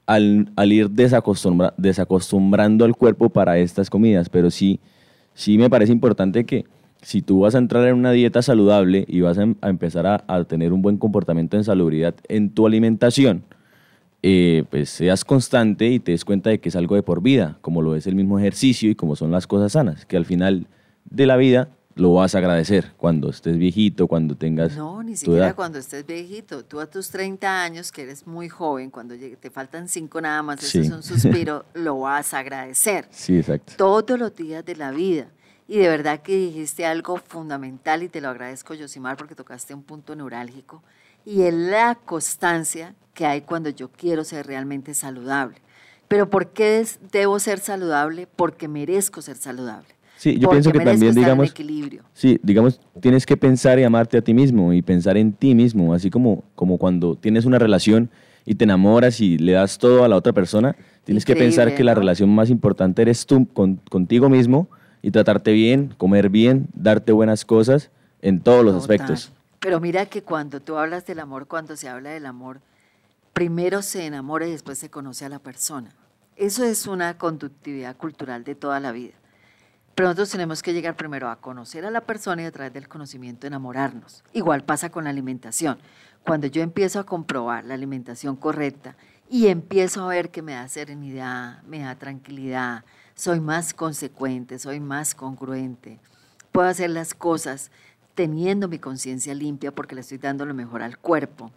al, 0.08 0.72
ir 0.72 0.90
desacostumbra, 0.90 1.74
desacostumbrando 1.76 2.86
al 2.86 2.96
cuerpo 2.96 3.28
para 3.28 3.58
estas 3.58 3.90
comidas, 3.90 4.30
pero 4.30 4.50
sí, 4.50 4.80
sí 5.34 5.58
me 5.58 5.68
parece 5.68 5.92
importante 5.92 6.46
que 6.46 6.64
si 7.02 7.20
tú 7.20 7.40
vas 7.40 7.54
a 7.54 7.58
entrar 7.58 7.86
en 7.86 7.94
una 7.94 8.12
dieta 8.12 8.40
saludable 8.40 9.04
y 9.06 9.20
vas 9.20 9.38
a, 9.38 9.44
a 9.60 9.68
empezar 9.68 10.06
a, 10.06 10.24
a, 10.26 10.44
tener 10.44 10.72
un 10.72 10.80
buen 10.80 10.96
comportamiento 10.96 11.58
en 11.58 11.64
salubridad 11.64 12.14
en 12.28 12.48
tu 12.50 12.66
alimentación, 12.66 13.44
eh, 14.22 14.64
pues 14.70 14.88
seas 14.88 15.26
constante 15.26 15.86
y 15.88 16.00
te 16.00 16.12
des 16.12 16.24
cuenta 16.24 16.48
de 16.48 16.58
que 16.58 16.70
es 16.70 16.76
algo 16.76 16.94
de 16.94 17.02
por 17.02 17.22
vida, 17.22 17.58
como 17.60 17.82
lo 17.82 17.94
es 17.94 18.06
el 18.06 18.14
mismo 18.14 18.38
ejercicio 18.38 18.90
y 18.90 18.94
como 18.94 19.14
son 19.14 19.30
las 19.30 19.46
cosas 19.46 19.72
sanas, 19.72 20.06
que 20.06 20.16
al 20.16 20.24
final 20.24 20.66
de 21.04 21.26
la 21.26 21.36
vida 21.36 21.68
lo 21.98 22.14
vas 22.14 22.34
a 22.34 22.38
agradecer 22.38 22.92
cuando 22.96 23.30
estés 23.30 23.58
viejito, 23.58 24.06
cuando 24.06 24.36
tengas. 24.36 24.76
No, 24.76 25.02
ni 25.02 25.16
siquiera 25.16 25.54
cuando 25.54 25.78
estés 25.78 26.06
viejito. 26.06 26.64
Tú 26.64 26.80
a 26.80 26.86
tus 26.86 27.10
30 27.10 27.62
años, 27.62 27.90
que 27.90 28.02
eres 28.02 28.26
muy 28.26 28.48
joven, 28.48 28.90
cuando 28.90 29.14
te 29.16 29.50
faltan 29.50 29.88
5 29.88 30.20
nada 30.20 30.42
más, 30.42 30.62
eso 30.62 30.80
es 30.80 30.90
un 30.90 31.02
suspiro, 31.02 31.64
lo 31.74 32.00
vas 32.00 32.34
a 32.34 32.38
agradecer. 32.38 33.08
Sí, 33.10 33.38
exacto. 33.38 33.74
Todos 33.76 34.18
los 34.18 34.34
días 34.34 34.64
de 34.64 34.76
la 34.76 34.92
vida. 34.92 35.28
Y 35.66 35.78
de 35.78 35.88
verdad 35.88 36.22
que 36.22 36.34
dijiste 36.34 36.86
algo 36.86 37.18
fundamental 37.18 38.02
y 38.02 38.08
te 38.08 38.20
lo 38.20 38.28
agradezco, 38.28 38.74
Yosimar, 38.74 39.16
porque 39.16 39.34
tocaste 39.34 39.74
un 39.74 39.82
punto 39.82 40.14
neurálgico. 40.16 40.82
Y 41.26 41.42
es 41.42 41.52
la 41.52 41.94
constancia 41.96 42.94
que 43.12 43.26
hay 43.26 43.42
cuando 43.42 43.68
yo 43.68 43.90
quiero 43.90 44.24
ser 44.24 44.46
realmente 44.46 44.94
saludable. 44.94 45.60
Pero 46.06 46.30
¿por 46.30 46.52
qué 46.52 46.86
debo 47.12 47.38
ser 47.38 47.58
saludable? 47.58 48.26
Porque 48.26 48.66
merezco 48.66 49.20
ser 49.20 49.36
saludable. 49.36 49.97
Sí, 50.18 50.36
yo 50.36 50.50
pienso 50.50 50.72
que 50.72 50.80
también, 50.80 51.14
digamos, 51.14 51.50
equilibrio. 51.50 52.02
sí, 52.12 52.40
digamos, 52.42 52.80
tienes 53.00 53.24
que 53.24 53.36
pensar 53.36 53.78
y 53.78 53.84
amarte 53.84 54.18
a 54.18 54.20
ti 54.20 54.34
mismo 54.34 54.72
y 54.72 54.82
pensar 54.82 55.16
en 55.16 55.32
ti 55.32 55.54
mismo, 55.54 55.94
así 55.94 56.10
como, 56.10 56.42
como 56.56 56.76
cuando 56.76 57.14
tienes 57.14 57.44
una 57.44 57.60
relación 57.60 58.10
y 58.44 58.56
te 58.56 58.64
enamoras 58.64 59.20
y 59.20 59.38
le 59.38 59.52
das 59.52 59.78
todo 59.78 60.02
a 60.02 60.08
la 60.08 60.16
otra 60.16 60.32
persona, 60.32 60.74
tienes 61.04 61.24
que 61.24 61.36
pensar 61.36 61.76
que 61.76 61.84
la 61.84 61.94
relación 61.94 62.34
más 62.34 62.50
importante 62.50 63.02
eres 63.02 63.26
tú 63.26 63.46
contigo 63.46 64.28
mismo 64.28 64.68
y 65.02 65.12
tratarte 65.12 65.52
bien, 65.52 65.94
comer 65.96 66.30
bien, 66.30 66.66
darte 66.74 67.12
buenas 67.12 67.44
cosas 67.44 67.92
en 68.20 68.40
todos 68.40 68.64
los 68.64 68.74
aspectos. 68.74 69.32
Pero 69.60 69.78
mira 69.78 70.06
que 70.06 70.22
cuando 70.22 70.58
tú 70.58 70.78
hablas 70.78 71.06
del 71.06 71.20
amor, 71.20 71.46
cuando 71.46 71.76
se 71.76 71.88
habla 71.88 72.10
del 72.10 72.26
amor, 72.26 72.60
primero 73.34 73.82
se 73.82 74.04
enamora 74.04 74.48
y 74.48 74.50
después 74.50 74.78
se 74.78 74.90
conoce 74.90 75.24
a 75.24 75.28
la 75.28 75.38
persona. 75.38 75.94
Eso 76.34 76.64
es 76.64 76.88
una 76.88 77.18
conductividad 77.18 77.96
cultural 77.96 78.42
de 78.42 78.56
toda 78.56 78.80
la 78.80 78.90
vida. 78.90 79.14
Pero 79.98 80.10
nosotros 80.10 80.30
tenemos 80.30 80.62
que 80.62 80.72
llegar 80.72 80.94
primero 80.94 81.28
a 81.28 81.40
conocer 81.40 81.84
a 81.84 81.90
la 81.90 82.02
persona 82.02 82.42
y 82.42 82.44
a 82.44 82.52
través 82.52 82.72
del 82.72 82.86
conocimiento 82.86 83.48
enamorarnos. 83.48 84.22
Igual 84.32 84.62
pasa 84.62 84.90
con 84.90 85.02
la 85.02 85.10
alimentación. 85.10 85.76
Cuando 86.24 86.46
yo 86.46 86.62
empiezo 86.62 87.00
a 87.00 87.04
comprobar 87.04 87.64
la 87.64 87.74
alimentación 87.74 88.36
correcta 88.36 88.96
y 89.28 89.48
empiezo 89.48 90.04
a 90.04 90.06
ver 90.06 90.30
que 90.30 90.40
me 90.40 90.52
da 90.52 90.68
serenidad, 90.68 91.64
me 91.64 91.80
da 91.80 91.96
tranquilidad, 91.96 92.84
soy 93.16 93.40
más 93.40 93.74
consecuente, 93.74 94.60
soy 94.60 94.78
más 94.78 95.16
congruente, 95.16 95.98
puedo 96.52 96.68
hacer 96.68 96.90
las 96.90 97.12
cosas 97.12 97.72
teniendo 98.14 98.68
mi 98.68 98.78
conciencia 98.78 99.34
limpia 99.34 99.74
porque 99.74 99.96
le 99.96 100.02
estoy 100.02 100.18
dando 100.18 100.46
lo 100.46 100.54
mejor 100.54 100.84
al 100.84 100.96
cuerpo 100.98 101.50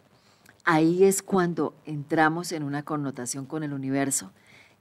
ahí 0.65 1.03
es 1.03 1.21
cuando 1.21 1.75
entramos 1.85 2.53
en 2.53 2.63
una 2.63 2.81
connotación 2.81 3.45
con 3.45 3.61
el 3.61 3.71
universo 3.71 4.31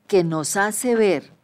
que 0.07 0.25
nos 0.25 0.57
hace 0.57 0.97
ver 0.97 1.39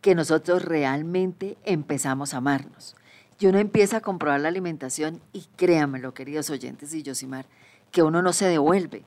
que 0.00 0.14
nosotros 0.14 0.64
realmente 0.64 1.56
empezamos 1.64 2.34
a 2.34 2.38
amarnos. 2.38 2.96
Y 3.40 3.46
uno 3.46 3.58
empieza 3.58 3.98
a 3.98 4.00
comprobar 4.00 4.40
la 4.40 4.48
alimentación 4.48 5.20
y 5.32 5.46
créanmelo, 5.56 6.14
queridos 6.14 6.50
oyentes 6.50 6.92
y 6.94 7.02
Yosimar, 7.02 7.46
que 7.92 8.02
uno 8.02 8.22
no 8.22 8.32
se 8.32 8.46
devuelve. 8.46 9.04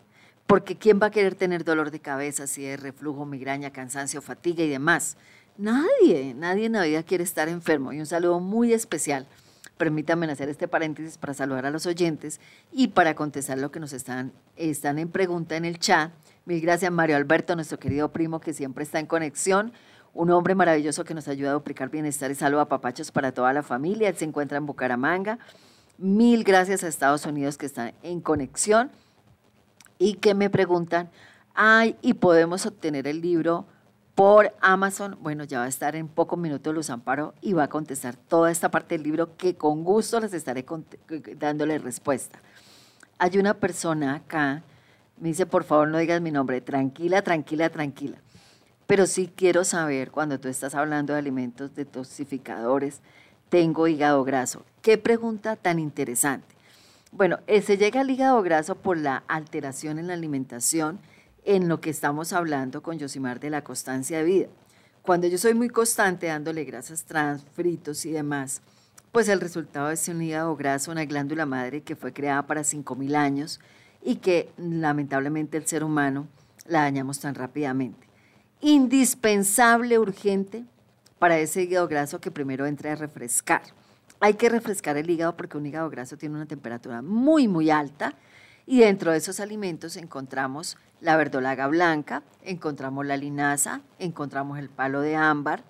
Porque 0.47 0.77
¿quién 0.77 0.99
va 1.01 1.07
a 1.07 1.11
querer 1.11 1.35
tener 1.35 1.63
dolor 1.63 1.91
de 1.91 1.99
cabeza 1.99 2.47
si 2.47 2.65
es 2.65 2.79
reflujo, 2.79 3.25
migraña, 3.25 3.71
cansancio, 3.71 4.21
fatiga 4.21 4.63
y 4.63 4.69
demás? 4.69 5.17
Nadie, 5.57 6.33
nadie 6.33 6.65
en 6.65 6.73
la 6.73 6.83
vida 6.83 7.03
quiere 7.03 7.23
estar 7.23 7.49
enfermo. 7.49 7.93
Y 7.93 7.99
un 7.99 8.05
saludo 8.05 8.39
muy 8.39 8.73
especial 8.73 9.27
Permítanme 9.81 10.31
hacer 10.31 10.47
este 10.47 10.67
paréntesis 10.67 11.17
para 11.17 11.33
saludar 11.33 11.65
a 11.65 11.71
los 11.71 11.87
oyentes 11.87 12.39
y 12.71 12.89
para 12.89 13.15
contestar 13.15 13.57
lo 13.57 13.71
que 13.71 13.79
nos 13.79 13.93
están, 13.93 14.31
están 14.55 14.99
en 14.99 15.09
pregunta 15.09 15.55
en 15.55 15.65
el 15.65 15.79
chat. 15.79 16.11
Mil 16.45 16.61
gracias, 16.61 16.91
Mario 16.91 17.15
Alberto, 17.15 17.55
nuestro 17.55 17.79
querido 17.79 18.11
primo 18.11 18.39
que 18.39 18.53
siempre 18.53 18.83
está 18.83 18.99
en 18.99 19.07
conexión. 19.07 19.73
Un 20.13 20.31
hombre 20.31 20.55
maravilloso 20.55 21.03
que 21.03 21.13
nos 21.13 21.27
ayuda 21.27 21.51
a 21.51 21.53
duplicar 21.53 21.89
bienestar 21.89 22.31
y 22.31 22.35
salud 22.35 22.59
a 22.59 22.65
papachos 22.65 23.11
para 23.11 23.31
toda 23.31 23.53
la 23.53 23.63
familia. 23.63 24.09
Él 24.09 24.17
se 24.17 24.25
encuentra 24.25 24.57
en 24.57 24.65
Bucaramanga. 24.65 25.39
Mil 25.97 26.43
gracias 26.43 26.83
a 26.83 26.87
Estados 26.87 27.25
Unidos 27.25 27.57
que 27.57 27.65
están 27.65 27.93
en 28.03 28.21
conexión 28.21 28.91
y 29.97 30.15
que 30.15 30.33
me 30.33 30.49
preguntan, 30.49 31.09
ay, 31.53 31.95
¿y 32.01 32.15
podemos 32.15 32.65
obtener 32.65 33.07
el 33.07 33.21
libro 33.21 33.67
por 34.15 34.53
Amazon. 34.61 35.17
Bueno, 35.21 35.43
ya 35.43 35.59
va 35.59 35.65
a 35.65 35.69
estar 35.69 35.95
en 35.95 36.07
pocos 36.07 36.37
minutos 36.37 36.73
Luz 36.73 36.89
Amparo 36.89 37.33
y 37.41 37.53
va 37.53 37.63
a 37.63 37.69
contestar 37.69 38.15
toda 38.15 38.51
esta 38.51 38.69
parte 38.69 38.95
del 38.95 39.03
libro 39.03 39.35
que 39.37 39.55
con 39.55 39.83
gusto 39.83 40.19
les 40.19 40.33
estaré 40.33 40.65
dándole 41.37 41.79
respuesta. 41.79 42.39
Hay 43.17 43.37
una 43.37 43.53
persona 43.55 44.15
acá, 44.15 44.63
me 45.19 45.29
dice, 45.29 45.45
por 45.45 45.63
favor 45.63 45.87
no 45.87 45.97
digas 45.97 46.21
mi 46.21 46.31
nombre, 46.31 46.61
tranquila, 46.61 47.21
tranquila, 47.21 47.69
tranquila. 47.69 48.17
Pero 48.91 49.05
sí 49.05 49.31
quiero 49.33 49.63
saber, 49.63 50.11
cuando 50.11 50.37
tú 50.37 50.49
estás 50.49 50.75
hablando 50.75 51.13
de 51.13 51.19
alimentos 51.19 51.73
detoxificadores, 51.73 52.99
tengo 53.47 53.87
hígado 53.87 54.21
graso. 54.25 54.65
Qué 54.81 54.97
pregunta 54.97 55.55
tan 55.55 55.79
interesante. 55.79 56.53
Bueno, 57.13 57.39
eh, 57.47 57.61
se 57.61 57.77
llega 57.77 58.01
al 58.01 58.09
hígado 58.09 58.41
graso 58.41 58.75
por 58.75 58.97
la 58.97 59.23
alteración 59.29 59.97
en 59.97 60.07
la 60.07 60.13
alimentación 60.15 60.99
en 61.45 61.69
lo 61.69 61.79
que 61.79 61.89
estamos 61.89 62.33
hablando 62.33 62.83
con 62.83 62.99
Yosimar 62.99 63.39
de 63.39 63.49
la 63.49 63.63
constancia 63.63 64.17
de 64.17 64.23
vida. 64.25 64.47
Cuando 65.03 65.25
yo 65.27 65.37
soy 65.37 65.53
muy 65.53 65.69
constante 65.69 66.27
dándole 66.27 66.65
grasas 66.65 67.05
trans, 67.05 67.45
fritos 67.53 68.05
y 68.05 68.11
demás, 68.11 68.61
pues 69.13 69.29
el 69.29 69.39
resultado 69.39 69.89
es 69.89 70.05
un 70.09 70.21
hígado 70.21 70.53
graso, 70.57 70.91
una 70.91 71.05
glándula 71.05 71.45
madre 71.45 71.81
que 71.81 71.95
fue 71.95 72.11
creada 72.11 72.45
para 72.45 72.63
5.000 72.63 73.15
años 73.15 73.61
y 74.03 74.17
que 74.17 74.51
lamentablemente 74.57 75.55
el 75.55 75.65
ser 75.65 75.85
humano 75.85 76.27
la 76.65 76.81
dañamos 76.81 77.21
tan 77.21 77.35
rápidamente. 77.35 78.10
Indispensable, 78.61 79.97
urgente, 79.97 80.65
para 81.17 81.39
ese 81.39 81.63
hígado 81.63 81.87
graso 81.87 82.21
que 82.21 82.29
primero 82.29 82.67
entre 82.67 82.91
a 82.91 82.95
refrescar. 82.95 83.63
Hay 84.19 84.35
que 84.35 84.49
refrescar 84.49 84.97
el 84.97 85.09
hígado 85.09 85.35
porque 85.35 85.57
un 85.57 85.65
hígado 85.65 85.89
graso 85.89 86.15
tiene 86.15 86.35
una 86.35 86.45
temperatura 86.45 87.01
muy, 87.01 87.47
muy 87.47 87.71
alta 87.71 88.13
y 88.67 88.81
dentro 88.81 89.11
de 89.11 89.17
esos 89.17 89.39
alimentos 89.39 89.97
encontramos 89.97 90.77
la 90.99 91.17
verdolaga 91.17 91.65
blanca, 91.65 92.21
encontramos 92.43 93.03
la 93.03 93.17
linaza, 93.17 93.81
encontramos 93.97 94.59
el 94.59 94.69
palo 94.69 95.01
de 95.01 95.15
ámbar, 95.15 95.63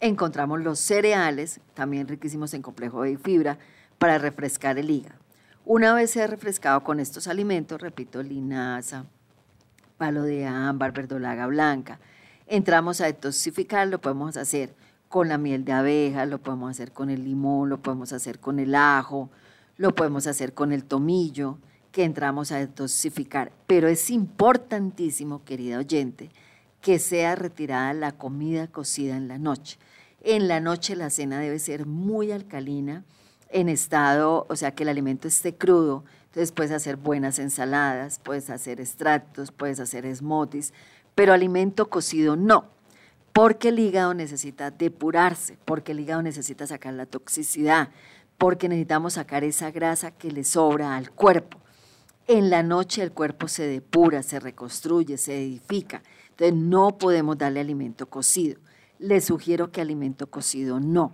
encontramos 0.00 0.60
los 0.60 0.78
cereales, 0.78 1.60
también 1.72 2.08
riquísimos 2.08 2.52
en 2.52 2.60
complejo 2.60 3.02
de 3.04 3.16
fibra, 3.16 3.58
para 3.98 4.18
refrescar 4.18 4.78
el 4.78 4.90
hígado. 4.90 5.18
Una 5.64 5.94
vez 5.94 6.10
se 6.10 6.22
ha 6.22 6.26
refrescado 6.26 6.84
con 6.84 7.00
estos 7.00 7.26
alimentos, 7.26 7.80
repito, 7.80 8.22
linaza, 8.22 9.06
palo 9.96 10.24
de 10.24 10.46
ámbar, 10.46 10.92
verdolaga 10.92 11.46
blanca, 11.46 11.98
entramos 12.46 13.00
a 13.00 13.06
detoxificar, 13.06 13.88
lo 13.88 14.00
podemos 14.00 14.36
hacer 14.36 14.74
con 15.08 15.28
la 15.28 15.38
miel 15.38 15.64
de 15.64 15.72
abeja, 15.72 16.26
lo 16.26 16.38
podemos 16.38 16.70
hacer 16.70 16.92
con 16.92 17.10
el 17.10 17.24
limón, 17.24 17.68
lo 17.68 17.80
podemos 17.80 18.12
hacer 18.12 18.40
con 18.40 18.58
el 18.58 18.74
ajo, 18.74 19.30
lo 19.76 19.94
podemos 19.94 20.26
hacer 20.26 20.54
con 20.54 20.72
el 20.72 20.84
tomillo, 20.84 21.58
que 21.92 22.04
entramos 22.04 22.50
a 22.50 22.58
detoxificar. 22.58 23.52
Pero 23.68 23.86
es 23.88 24.10
importantísimo, 24.10 25.44
querida 25.44 25.78
oyente, 25.78 26.30
que 26.80 26.98
sea 26.98 27.36
retirada 27.36 27.94
la 27.94 28.12
comida 28.12 28.66
cocida 28.66 29.16
en 29.16 29.28
la 29.28 29.38
noche. 29.38 29.78
En 30.20 30.48
la 30.48 30.58
noche 30.58 30.96
la 30.96 31.10
cena 31.10 31.38
debe 31.38 31.58
ser 31.58 31.86
muy 31.86 32.32
alcalina, 32.32 33.04
en 33.50 33.68
estado, 33.68 34.46
o 34.48 34.56
sea, 34.56 34.74
que 34.74 34.82
el 34.82 34.88
alimento 34.88 35.28
esté 35.28 35.54
crudo. 35.54 36.04
Entonces 36.26 36.50
puedes 36.50 36.72
hacer 36.72 36.96
buenas 36.96 37.38
ensaladas, 37.38 38.18
puedes 38.18 38.50
hacer 38.50 38.80
extractos, 38.80 39.52
puedes 39.52 39.78
hacer 39.78 40.12
smoothies, 40.16 40.74
pero 41.14 41.32
alimento 41.32 41.88
cocido 41.88 42.36
no, 42.36 42.66
porque 43.32 43.68
el 43.68 43.78
hígado 43.78 44.14
necesita 44.14 44.70
depurarse, 44.70 45.58
porque 45.64 45.92
el 45.92 46.00
hígado 46.00 46.22
necesita 46.22 46.66
sacar 46.66 46.94
la 46.94 47.06
toxicidad, 47.06 47.90
porque 48.38 48.68
necesitamos 48.68 49.14
sacar 49.14 49.44
esa 49.44 49.70
grasa 49.70 50.10
que 50.10 50.30
le 50.30 50.44
sobra 50.44 50.96
al 50.96 51.10
cuerpo. 51.10 51.58
En 52.26 52.48
la 52.48 52.62
noche 52.62 53.02
el 53.02 53.12
cuerpo 53.12 53.48
se 53.48 53.66
depura, 53.66 54.22
se 54.22 54.40
reconstruye, 54.40 55.18
se 55.18 55.42
edifica. 55.42 56.02
Entonces 56.30 56.54
no 56.54 56.96
podemos 56.96 57.36
darle 57.36 57.60
alimento 57.60 58.06
cocido. 58.06 58.60
Le 58.98 59.20
sugiero 59.20 59.70
que 59.70 59.80
alimento 59.80 60.28
cocido 60.28 60.80
no. 60.80 61.12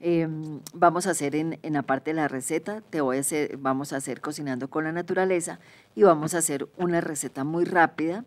Em, 0.00 0.60
vamos 0.72 1.06
a 1.06 1.10
hacer 1.10 1.34
en, 1.36 1.58
en, 1.62 1.72
la 1.72 1.82
parte 1.82 2.10
de 2.10 2.14
la 2.14 2.28
receta, 2.28 2.82
te 2.82 3.00
voy 3.00 3.16
a 3.16 3.20
hacer, 3.20 3.56
vamos 3.56 3.92
a 3.92 3.96
hacer 3.96 4.20
cocinando 4.20 4.68
con 4.68 4.84
la 4.84 4.92
naturaleza 4.92 5.58
y 5.94 6.02
vamos 6.02 6.34
a 6.34 6.38
hacer 6.38 6.68
una 6.76 7.00
receta 7.00 7.44
muy 7.44 7.64
rápida 7.64 8.24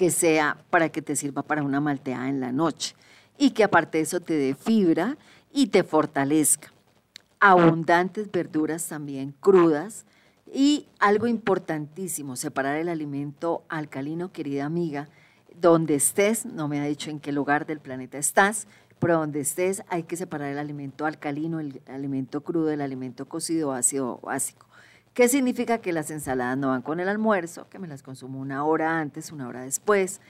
que 0.00 0.10
sea 0.10 0.56
para 0.70 0.88
que 0.88 1.02
te 1.02 1.14
sirva 1.14 1.42
para 1.42 1.62
una 1.62 1.78
malteada 1.78 2.30
en 2.30 2.40
la 2.40 2.52
noche 2.52 2.96
y 3.36 3.50
que 3.50 3.64
aparte 3.64 3.98
de 3.98 4.04
eso 4.04 4.20
te 4.20 4.32
dé 4.32 4.54
fibra 4.54 5.18
y 5.52 5.66
te 5.66 5.84
fortalezca. 5.84 6.72
Abundantes 7.38 8.30
verduras 8.32 8.88
también 8.88 9.34
crudas 9.40 10.06
y 10.50 10.86
algo 11.00 11.26
importantísimo, 11.26 12.36
separar 12.36 12.76
el 12.76 12.88
alimento 12.88 13.62
alcalino, 13.68 14.32
querida 14.32 14.64
amiga, 14.64 15.10
donde 15.60 15.96
estés, 15.96 16.46
no 16.46 16.66
me 16.66 16.80
ha 16.80 16.84
dicho 16.86 17.10
en 17.10 17.20
qué 17.20 17.30
lugar 17.30 17.66
del 17.66 17.80
planeta 17.80 18.16
estás, 18.16 18.68
pero 19.00 19.18
donde 19.18 19.40
estés 19.40 19.82
hay 19.90 20.04
que 20.04 20.16
separar 20.16 20.48
el 20.50 20.58
alimento 20.58 21.04
alcalino, 21.04 21.60
el 21.60 21.82
alimento 21.88 22.40
crudo, 22.40 22.70
el 22.70 22.80
alimento 22.80 23.28
cocido, 23.28 23.74
ácido 23.74 24.18
básico. 24.22 24.66
¿Qué 25.14 25.28
significa 25.28 25.78
que 25.78 25.92
las 25.92 26.10
ensaladas 26.10 26.56
no 26.56 26.68
van 26.68 26.82
con 26.82 27.00
el 27.00 27.08
almuerzo, 27.08 27.68
que 27.68 27.80
me 27.80 27.88
las 27.88 28.02
consumo 28.02 28.38
una 28.38 28.64
hora 28.64 29.00
antes, 29.00 29.32
una 29.32 29.48
hora 29.48 29.62
después, 29.62 30.20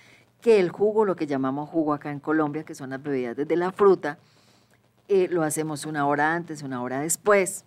que 0.40 0.58
el 0.58 0.70
jugo, 0.70 1.04
lo 1.04 1.16
que 1.16 1.26
llamamos 1.26 1.68
jugo 1.68 1.92
acá 1.92 2.10
en 2.10 2.18
Colombia, 2.18 2.64
que 2.64 2.74
son 2.74 2.90
las 2.90 3.02
bebidas 3.02 3.36
desde 3.36 3.56
la 3.56 3.72
fruta, 3.72 4.18
eh, 5.08 5.28
lo 5.30 5.42
hacemos 5.42 5.84
una 5.84 6.06
hora 6.06 6.34
antes, 6.34 6.62
una 6.62 6.82
hora 6.82 7.00
después. 7.00 7.64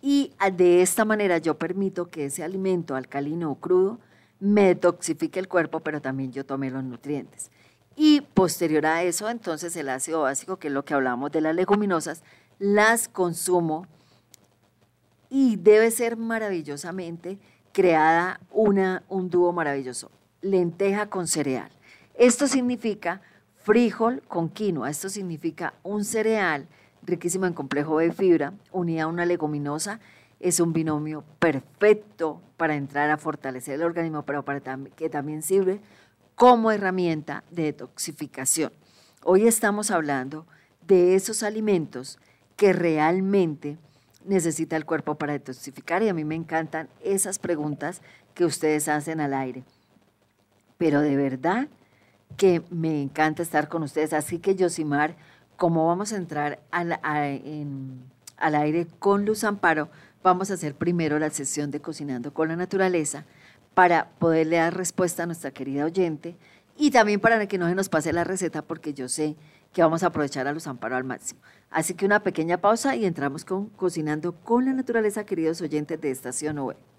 Y 0.00 0.32
de 0.56 0.82
esta 0.82 1.04
manera 1.04 1.38
yo 1.38 1.58
permito 1.58 2.10
que 2.10 2.26
ese 2.26 2.44
alimento 2.44 2.94
alcalino 2.94 3.50
o 3.50 3.54
crudo 3.56 3.98
me 4.38 4.66
detoxifique 4.66 5.40
el 5.40 5.48
cuerpo, 5.48 5.80
pero 5.80 6.00
también 6.00 6.30
yo 6.30 6.44
tome 6.46 6.70
los 6.70 6.84
nutrientes. 6.84 7.50
Y 7.96 8.20
posterior 8.20 8.86
a 8.86 9.02
eso, 9.02 9.28
entonces 9.30 9.74
el 9.76 9.88
ácido 9.88 10.22
básico, 10.22 10.58
que 10.58 10.68
es 10.68 10.74
lo 10.74 10.84
que 10.84 10.94
hablamos 10.94 11.32
de 11.32 11.40
las 11.40 11.54
leguminosas, 11.56 12.22
las 12.58 13.08
consumo 13.08 13.86
y 15.36 15.56
debe 15.56 15.90
ser 15.90 16.16
maravillosamente 16.16 17.40
creada 17.72 18.38
una, 18.52 19.02
un 19.08 19.30
dúo 19.30 19.52
maravilloso, 19.52 20.12
lenteja 20.42 21.10
con 21.10 21.26
cereal. 21.26 21.72
Esto 22.14 22.46
significa 22.46 23.20
frijol 23.56 24.22
con 24.28 24.48
quinoa, 24.48 24.90
esto 24.90 25.08
significa 25.08 25.74
un 25.82 26.04
cereal 26.04 26.68
riquísimo 27.02 27.46
en 27.46 27.52
complejo 27.52 27.98
de 27.98 28.12
fibra, 28.12 28.52
unida 28.70 29.02
a 29.02 29.06
una 29.08 29.26
leguminosa, 29.26 29.98
es 30.38 30.60
un 30.60 30.72
binomio 30.72 31.24
perfecto 31.40 32.40
para 32.56 32.76
entrar 32.76 33.10
a 33.10 33.18
fortalecer 33.18 33.74
el 33.74 33.82
organismo, 33.82 34.22
pero 34.22 34.44
para 34.44 34.60
que 34.94 35.08
también 35.08 35.42
sirve 35.42 35.80
como 36.36 36.70
herramienta 36.70 37.42
de 37.50 37.64
detoxificación. 37.64 38.72
Hoy 39.24 39.48
estamos 39.48 39.90
hablando 39.90 40.46
de 40.86 41.16
esos 41.16 41.42
alimentos 41.42 42.20
que 42.54 42.72
realmente 42.72 43.78
necesita 44.24 44.76
el 44.76 44.84
cuerpo 44.84 45.16
para 45.16 45.32
detoxificar 45.32 46.02
y 46.02 46.08
a 46.08 46.14
mí 46.14 46.24
me 46.24 46.34
encantan 46.34 46.88
esas 47.02 47.38
preguntas 47.38 48.02
que 48.34 48.44
ustedes 48.44 48.88
hacen 48.88 49.20
al 49.20 49.34
aire. 49.34 49.64
Pero 50.78 51.00
de 51.00 51.16
verdad 51.16 51.68
que 52.36 52.62
me 52.70 53.00
encanta 53.02 53.42
estar 53.42 53.68
con 53.68 53.82
ustedes. 53.82 54.12
Así 54.12 54.38
que 54.38 54.56
Yosimar, 54.56 55.16
como 55.56 55.86
vamos 55.86 56.12
a 56.12 56.16
entrar 56.16 56.60
al, 56.70 56.98
al 57.02 58.54
aire 58.54 58.86
con 58.98 59.24
Luz 59.24 59.44
Amparo, 59.44 59.88
vamos 60.22 60.50
a 60.50 60.54
hacer 60.54 60.74
primero 60.74 61.18
la 61.18 61.30
sesión 61.30 61.70
de 61.70 61.80
Cocinando 61.80 62.32
con 62.32 62.48
la 62.48 62.56
Naturaleza 62.56 63.24
para 63.74 64.10
poderle 64.18 64.56
dar 64.56 64.76
respuesta 64.76 65.22
a 65.22 65.26
nuestra 65.26 65.50
querida 65.50 65.84
oyente 65.84 66.36
y 66.76 66.90
también 66.90 67.20
para 67.20 67.46
que 67.46 67.58
no 67.58 67.68
se 67.68 67.74
nos 67.74 67.88
pase 67.88 68.12
la 68.12 68.24
receta 68.24 68.62
porque 68.62 68.94
yo 68.94 69.08
sé 69.08 69.36
vamos 69.82 70.02
a 70.02 70.08
aprovechar 70.08 70.46
a 70.46 70.52
Luz 70.52 70.66
Amparo 70.66 70.96
al 70.96 71.04
máximo. 71.04 71.40
Así 71.70 71.94
que 71.94 72.06
una 72.06 72.22
pequeña 72.22 72.58
pausa 72.58 72.96
y 72.96 73.04
entramos 73.04 73.44
con 73.44 73.68
Cocinando 73.70 74.32
con 74.32 74.64
la 74.64 74.72
Naturaleza, 74.72 75.24
queridos 75.24 75.60
oyentes 75.60 76.00
de 76.00 76.10
Estación 76.10 76.58
OE. 76.58 76.93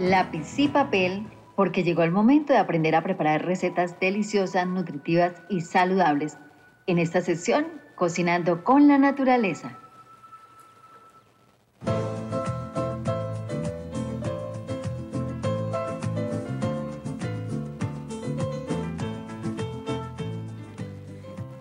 Lápiz 0.00 0.58
y 0.58 0.66
papel 0.66 1.26
porque 1.56 1.84
llegó 1.84 2.02
el 2.02 2.10
momento 2.10 2.54
de 2.54 2.58
aprender 2.58 2.94
a 2.94 3.02
preparar 3.02 3.44
recetas 3.44 4.00
deliciosas, 4.00 4.66
nutritivas 4.66 5.34
y 5.50 5.60
saludables 5.60 6.38
en 6.86 6.98
esta 6.98 7.20
sesión 7.20 7.66
Cocinando 7.96 8.64
con 8.64 8.88
la 8.88 8.96
Naturaleza. 8.96 9.78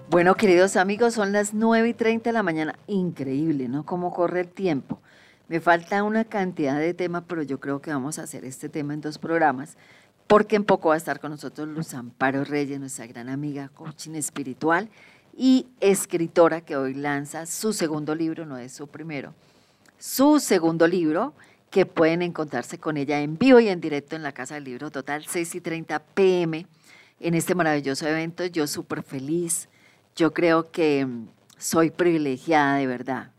Bueno, 0.09 0.35
queridos 0.35 0.77
amigos, 0.77 1.13
son 1.13 1.33
las 1.33 1.53
9 1.53 1.89
y 1.89 1.93
30 1.93 2.29
de 2.29 2.33
la 2.33 2.43
mañana. 2.43 2.79
Increíble, 2.87 3.67
¿no? 3.67 3.85
Cómo 3.85 4.13
corre 4.13 4.41
el 4.41 4.47
tiempo. 4.47 5.01
Me 5.49 5.59
falta 5.59 6.03
una 6.03 6.25
cantidad 6.25 6.77
de 6.77 6.93
temas, 6.93 7.23
pero 7.27 7.41
yo 7.41 7.59
creo 7.59 7.81
que 7.81 7.89
vamos 7.89 8.19
a 8.19 8.23
hacer 8.23 8.45
este 8.45 8.69
tema 8.69 8.93
en 8.93 9.01
dos 9.01 9.17
programas, 9.17 9.77
porque 10.27 10.55
en 10.55 10.63
poco 10.63 10.89
va 10.89 10.93
a 10.93 10.97
estar 10.97 11.19
con 11.19 11.31
nosotros 11.31 11.67
Luz 11.67 11.95
Amparo 11.95 12.43
Reyes, 12.43 12.79
nuestra 12.79 13.07
gran 13.07 13.29
amiga 13.29 13.69
coaching 13.69 14.13
espiritual 14.13 14.89
y 15.35 15.65
escritora 15.79 16.61
que 16.61 16.77
hoy 16.77 16.93
lanza 16.93 17.47
su 17.47 17.73
segundo 17.73 18.13
libro, 18.13 18.45
no 18.45 18.59
es 18.59 18.73
su 18.73 18.85
primero, 18.85 19.33
su 19.97 20.39
segundo 20.39 20.87
libro, 20.87 21.33
que 21.71 21.87
pueden 21.87 22.21
encontrarse 22.21 22.77
con 22.77 22.97
ella 22.97 23.19
en 23.19 23.39
vivo 23.39 23.59
y 23.59 23.69
en 23.69 23.81
directo 23.81 24.15
en 24.15 24.21
la 24.21 24.33
Casa 24.33 24.53
del 24.53 24.65
Libro 24.65 24.91
Total, 24.91 25.25
6 25.27 25.55
y 25.55 25.61
30 25.61 25.97
pm, 25.99 26.67
en 27.19 27.33
este 27.33 27.55
maravilloso 27.55 28.07
evento. 28.07 28.45
Yo 28.45 28.67
súper 28.67 29.01
feliz. 29.01 29.67
Yo 30.15 30.31
creo 30.31 30.69
que 30.71 31.07
soy 31.57 31.89
privilegiada 31.89 32.75
de 32.75 32.85
verdad 32.85 33.31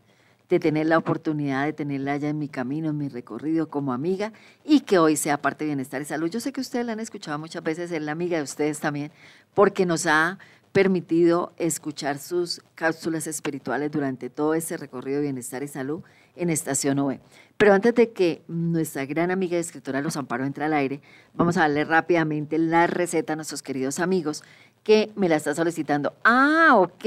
de 0.51 0.59
tener 0.59 0.85
la 0.85 0.97
oportunidad 0.97 1.65
de 1.65 1.71
tenerla 1.71 2.17
ya 2.17 2.27
en 2.27 2.37
mi 2.37 2.49
camino, 2.49 2.89
en 2.89 2.97
mi 2.97 3.07
recorrido 3.07 3.69
como 3.69 3.93
amiga 3.93 4.33
y 4.65 4.81
que 4.81 4.99
hoy 4.99 5.15
sea 5.15 5.41
parte 5.41 5.63
de 5.63 5.69
Bienestar 5.69 6.01
y 6.01 6.05
Salud. 6.05 6.29
Yo 6.29 6.41
sé 6.41 6.51
que 6.51 6.59
ustedes 6.59 6.85
la 6.85 6.91
han 6.91 6.99
escuchado 6.99 7.39
muchas 7.39 7.63
veces, 7.63 7.89
es 7.89 8.01
la 8.01 8.11
amiga 8.11 8.35
de 8.35 8.43
ustedes 8.43 8.81
también, 8.81 9.13
porque 9.53 9.85
nos 9.85 10.05
ha 10.07 10.39
permitido 10.73 11.53
escuchar 11.57 12.19
sus 12.19 12.61
cápsulas 12.75 13.27
espirituales 13.27 13.91
durante 13.91 14.29
todo 14.29 14.53
ese 14.53 14.75
recorrido 14.75 15.17
de 15.17 15.23
bienestar 15.23 15.63
y 15.63 15.69
salud 15.69 16.01
en 16.35 16.49
Estación 16.49 16.99
OV. 16.99 17.19
Pero 17.55 17.73
antes 17.73 17.95
de 17.95 18.11
que 18.11 18.41
nuestra 18.49 19.05
gran 19.05 19.31
amiga 19.31 19.55
y 19.55 19.61
escritora 19.61 20.01
Los 20.01 20.17
Amparo 20.17 20.45
entre 20.45 20.65
al 20.65 20.73
aire, 20.73 21.01
vamos 21.33 21.55
a 21.55 21.61
darle 21.61 21.85
rápidamente 21.85 22.57
la 22.57 22.87
receta 22.87 23.33
a 23.33 23.35
nuestros 23.37 23.63
queridos 23.63 23.99
amigos 23.99 24.43
que 24.83 25.11
me 25.15 25.29
la 25.29 25.37
está 25.37 25.55
solicitando. 25.55 26.13
Ah, 26.25 26.75
ok. 26.77 27.05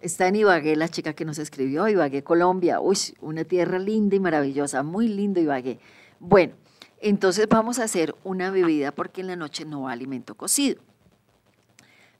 Está 0.00 0.28
en 0.28 0.36
Ibagué 0.36 0.76
la 0.76 0.88
chica 0.88 1.12
que 1.12 1.26
nos 1.26 1.38
escribió, 1.38 1.86
Ibagué, 1.86 2.22
Colombia. 2.22 2.80
Uy, 2.80 2.96
una 3.20 3.44
tierra 3.44 3.78
linda 3.78 4.16
y 4.16 4.20
maravillosa, 4.20 4.82
muy 4.82 5.08
lindo 5.08 5.40
Ibagué. 5.40 5.78
Bueno, 6.18 6.54
entonces 7.00 7.46
vamos 7.48 7.78
a 7.78 7.84
hacer 7.84 8.14
una 8.24 8.50
bebida 8.50 8.92
porque 8.92 9.20
en 9.20 9.26
la 9.26 9.36
noche 9.36 9.66
no 9.66 9.82
va 9.82 9.92
alimento 9.92 10.34
cocido. 10.36 10.80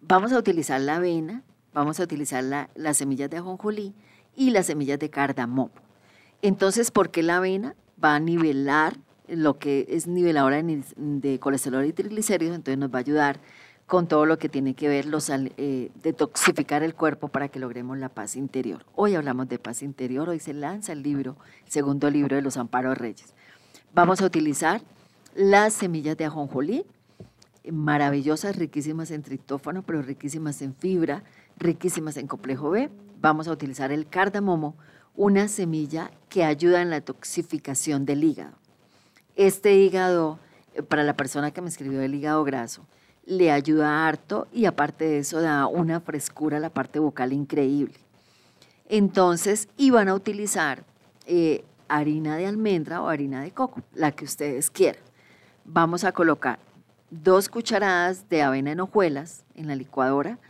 Vamos 0.03 0.33
a 0.33 0.39
utilizar 0.39 0.81
la 0.81 0.97
avena, 0.97 1.43
vamos 1.73 2.01
a 2.01 2.03
utilizar 2.03 2.45
las 2.45 2.97
semillas 2.97 3.31
de 3.31 3.39
ajonjolí 3.39 3.95
y 4.37 4.51
las 4.51 4.67
semillas 4.67 4.99
de 4.99 5.09
cardamomo. 5.09 5.73
Entonces, 6.43 6.91
¿por 6.91 7.11
qué 7.11 7.23
la 7.23 7.39
avena? 7.39 7.77
Va 8.03 8.15
a 8.15 8.21
nivelar 8.21 8.99
lo 9.27 9.59
que 9.59 9.87
es 9.89 10.07
niveladora 10.07 10.63
de 10.63 11.39
colesterol 11.39 11.85
y 11.85 11.93
triglicéridos, 11.93 12.57
entonces 12.57 12.79
nos 12.79 12.93
va 12.93 12.99
a 12.99 13.01
ayudar 13.01 13.41
con 13.91 14.07
todo 14.07 14.25
lo 14.25 14.39
que 14.39 14.49
tiene 14.49 14.75
que 14.75 14.87
ver 14.87 15.05
los, 15.05 15.31
eh, 15.31 15.91
detoxificar 16.01 16.85
el 16.85 16.95
cuerpo 16.95 17.27
para 17.27 17.49
que 17.49 17.59
logremos 17.59 17.99
la 17.99 18.09
paz 18.09 18.37
interior. 18.37 18.87
Hoy 18.95 19.17
hablamos 19.17 19.49
de 19.49 19.59
paz 19.59 19.83
interior, 19.83 20.29
hoy 20.29 20.39
se 20.39 20.55
lanza 20.55 20.93
el 20.93 21.03
libro, 21.03 21.37
el 21.67 21.73
segundo 21.73 22.09
libro 22.09 22.37
de 22.37 22.43
los 22.43 22.57
Amparos 22.57 22.97
Reyes. 22.97 23.35
Vamos 23.93 24.21
a 24.21 24.27
utilizar 24.27 24.81
las 25.35 25.73
semillas 25.73 26.17
de 26.17 26.25
ajonjolí, 26.25 26.87
maravillosas, 27.69 28.55
riquísimas 28.55 29.11
en 29.11 29.25
tritófano, 29.25 29.83
pero 29.83 30.03
riquísimas 30.03 30.63
en 30.63 30.73
fibra, 30.77 31.25
riquísimas 31.59 32.17
en 32.17 32.29
complejo 32.29 32.71
B. 32.71 32.91
Vamos 33.21 33.49
a 33.49 33.51
utilizar 33.51 33.91
el 33.91 34.07
cardamomo, 34.07 34.77
una 35.17 35.49
semilla 35.49 36.13
que 36.29 36.45
ayuda 36.45 36.81
en 36.81 36.91
la 36.91 37.01
toxificación 37.01 38.07
del 38.07 38.23
hígado. 38.23 38.55
Este 39.35 39.75
hígado, 39.75 40.39
eh, 40.75 40.83
para 40.85 41.03
la 41.03 41.17
persona 41.17 41.51
que 41.51 41.61
me 41.61 41.69
escribió 41.69 42.01
el 42.03 42.15
hígado 42.15 42.45
graso, 42.45 42.87
le 43.31 43.53
ayuda 43.53 44.09
harto 44.09 44.49
y 44.53 44.65
aparte 44.65 45.05
de 45.05 45.19
eso 45.21 45.41
da 45.41 45.69
una 45.69 46.01
frescura 46.01 46.57
a 46.57 46.61
la 46.61 46.69
parte 46.69 46.99
bucal 46.99 47.33
increíble. 47.33 47.95
Entonces, 48.89 49.69
iban 49.77 50.09
a 50.09 50.15
utilizar 50.15 50.83
eh, 51.27 51.65
harina 51.87 52.37
de 52.37 52.47
almendra 52.47 53.01
o 53.01 53.09
harina 53.09 53.43
de 53.43 53.53
coco, 53.53 53.83
la 53.95 54.11
que 54.11 54.25
ustedes 54.25 54.69
quieran. 54.69 55.03
Vamos 55.65 56.03
a 56.03 56.11
colocar 56.11 56.59
dos 57.09 57.49
cucharadas 57.49 58.29
de 58.29 58.43
avena 58.43 58.73
en 58.73 58.81
hojuelas 58.81 59.45
en 59.55 59.69
la 59.69 59.77
licuadora, 59.77 60.41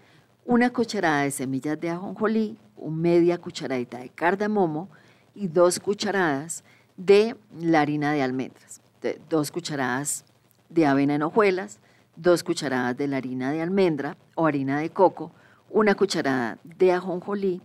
una 0.46 0.70
cucharada 0.70 1.24
de 1.24 1.32
semillas 1.32 1.78
de 1.78 1.90
ajonjolí, 1.90 2.56
media 2.88 3.36
cucharadita 3.36 3.98
de 3.98 4.08
cardamomo 4.08 4.88
y 5.34 5.48
dos 5.48 5.78
cucharadas 5.78 6.64
de 6.96 7.36
la 7.60 7.82
harina 7.82 8.14
de 8.14 8.22
almendras, 8.22 8.80
dos 9.28 9.50
cucharadas 9.50 10.24
de 10.70 10.86
avena 10.86 11.16
en 11.16 11.22
hojuelas, 11.22 11.78
dos 12.20 12.42
cucharadas 12.42 12.96
de 12.96 13.08
la 13.08 13.16
harina 13.16 13.50
de 13.50 13.62
almendra 13.62 14.16
o 14.34 14.46
harina 14.46 14.78
de 14.78 14.90
coco, 14.90 15.32
una 15.70 15.94
cucharada 15.94 16.58
de 16.64 16.92
ajonjolí 16.92 17.62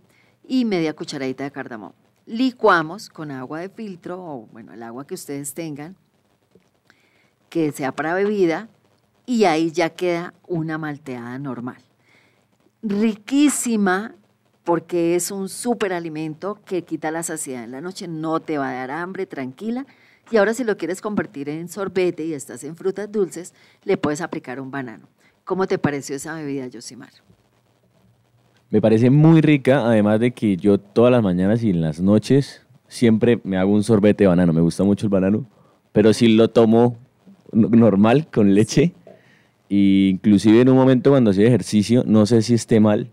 y 0.48 0.66
media 0.66 0.96
cucharadita 0.96 1.44
de 1.44 1.52
cardamomo. 1.52 1.96
Licuamos 2.26 3.10
con 3.10 3.32
agua 3.32 3.60
de 3.60 3.70
filtro 3.70 4.24
o 4.24 4.48
bueno, 4.52 4.74
el 4.74 4.84
agua 4.84 5.06
que 5.06 5.16
ustedes 5.16 5.54
tengan, 5.54 5.96
que 7.50 7.72
sea 7.72 7.92
para 7.92 8.14
bebida, 8.14 8.70
y 9.26 9.46
ahí 9.46 9.72
ya 9.72 9.90
queda 9.90 10.34
una 10.48 10.78
malteada 10.78 11.38
normal. 11.40 11.82
Riquísima 12.84 14.16
porque 14.64 15.16
es 15.16 15.32
un 15.32 15.50
superalimento 15.50 16.60
que 16.66 16.84
quita 16.84 17.12
la 17.12 17.24
saciedad 17.24 17.64
en 17.64 17.72
la 17.72 17.82
noche, 17.82 18.08
no 18.08 18.40
te 18.40 18.58
va 18.58 18.70
a 18.70 18.74
dar 18.74 18.92
hambre, 18.92 19.26
tranquila 19.26 19.86
y 20.32 20.38
ahora 20.38 20.54
si 20.54 20.64
lo 20.64 20.78
quieres 20.78 21.02
convertir 21.02 21.50
en 21.50 21.68
sorbete 21.68 22.26
y 22.26 22.34
estás 22.34 22.64
en 22.64 22.76
frutas 22.76 23.12
dulces, 23.12 23.54
le 23.84 23.98
puedes 23.98 24.22
aplicar 24.22 24.60
un 24.60 24.72
banano. 24.72 25.08
¿Cómo 25.44 25.68
te 25.68 25.78
pareció 25.78 26.16
esa 26.16 26.36
bebida, 26.36 26.68
Yosimar? 26.68 27.12
Me 28.72 28.82
parece 28.82 29.10
muy 29.10 29.42
rica, 29.42 29.86
además 29.86 30.20
de 30.20 30.32
que 30.32 30.58
yo 30.58 30.80
todas 30.80 31.12
las 31.12 31.22
mañanas 31.22 31.64
y 31.64 31.70
en 31.70 31.82
las 31.82 32.00
noches 32.00 32.66
siempre 32.88 33.40
me 33.44 33.58
hago 33.58 33.72
un 33.72 33.84
sorbete 33.84 34.24
de 34.24 34.28
banano. 34.28 34.54
Me 34.54 34.62
gusta 34.62 34.84
mucho 34.84 35.06
el 35.06 35.12
banano, 35.12 35.46
pero 35.92 36.14
sí 36.14 36.30
lo 36.30 36.50
tomo 36.50 36.98
normal 37.52 38.28
con 38.32 38.54
leche. 38.56 38.94
E 39.70 40.10
inclusive 40.12 40.62
en 40.62 40.70
un 40.70 40.76
momento 40.76 41.12
cuando 41.12 41.32
hacía 41.32 41.48
ejercicio, 41.48 42.04
no 42.06 42.26
sé 42.26 42.42
si 42.42 42.56
esté 42.56 42.80
mal, 42.80 43.12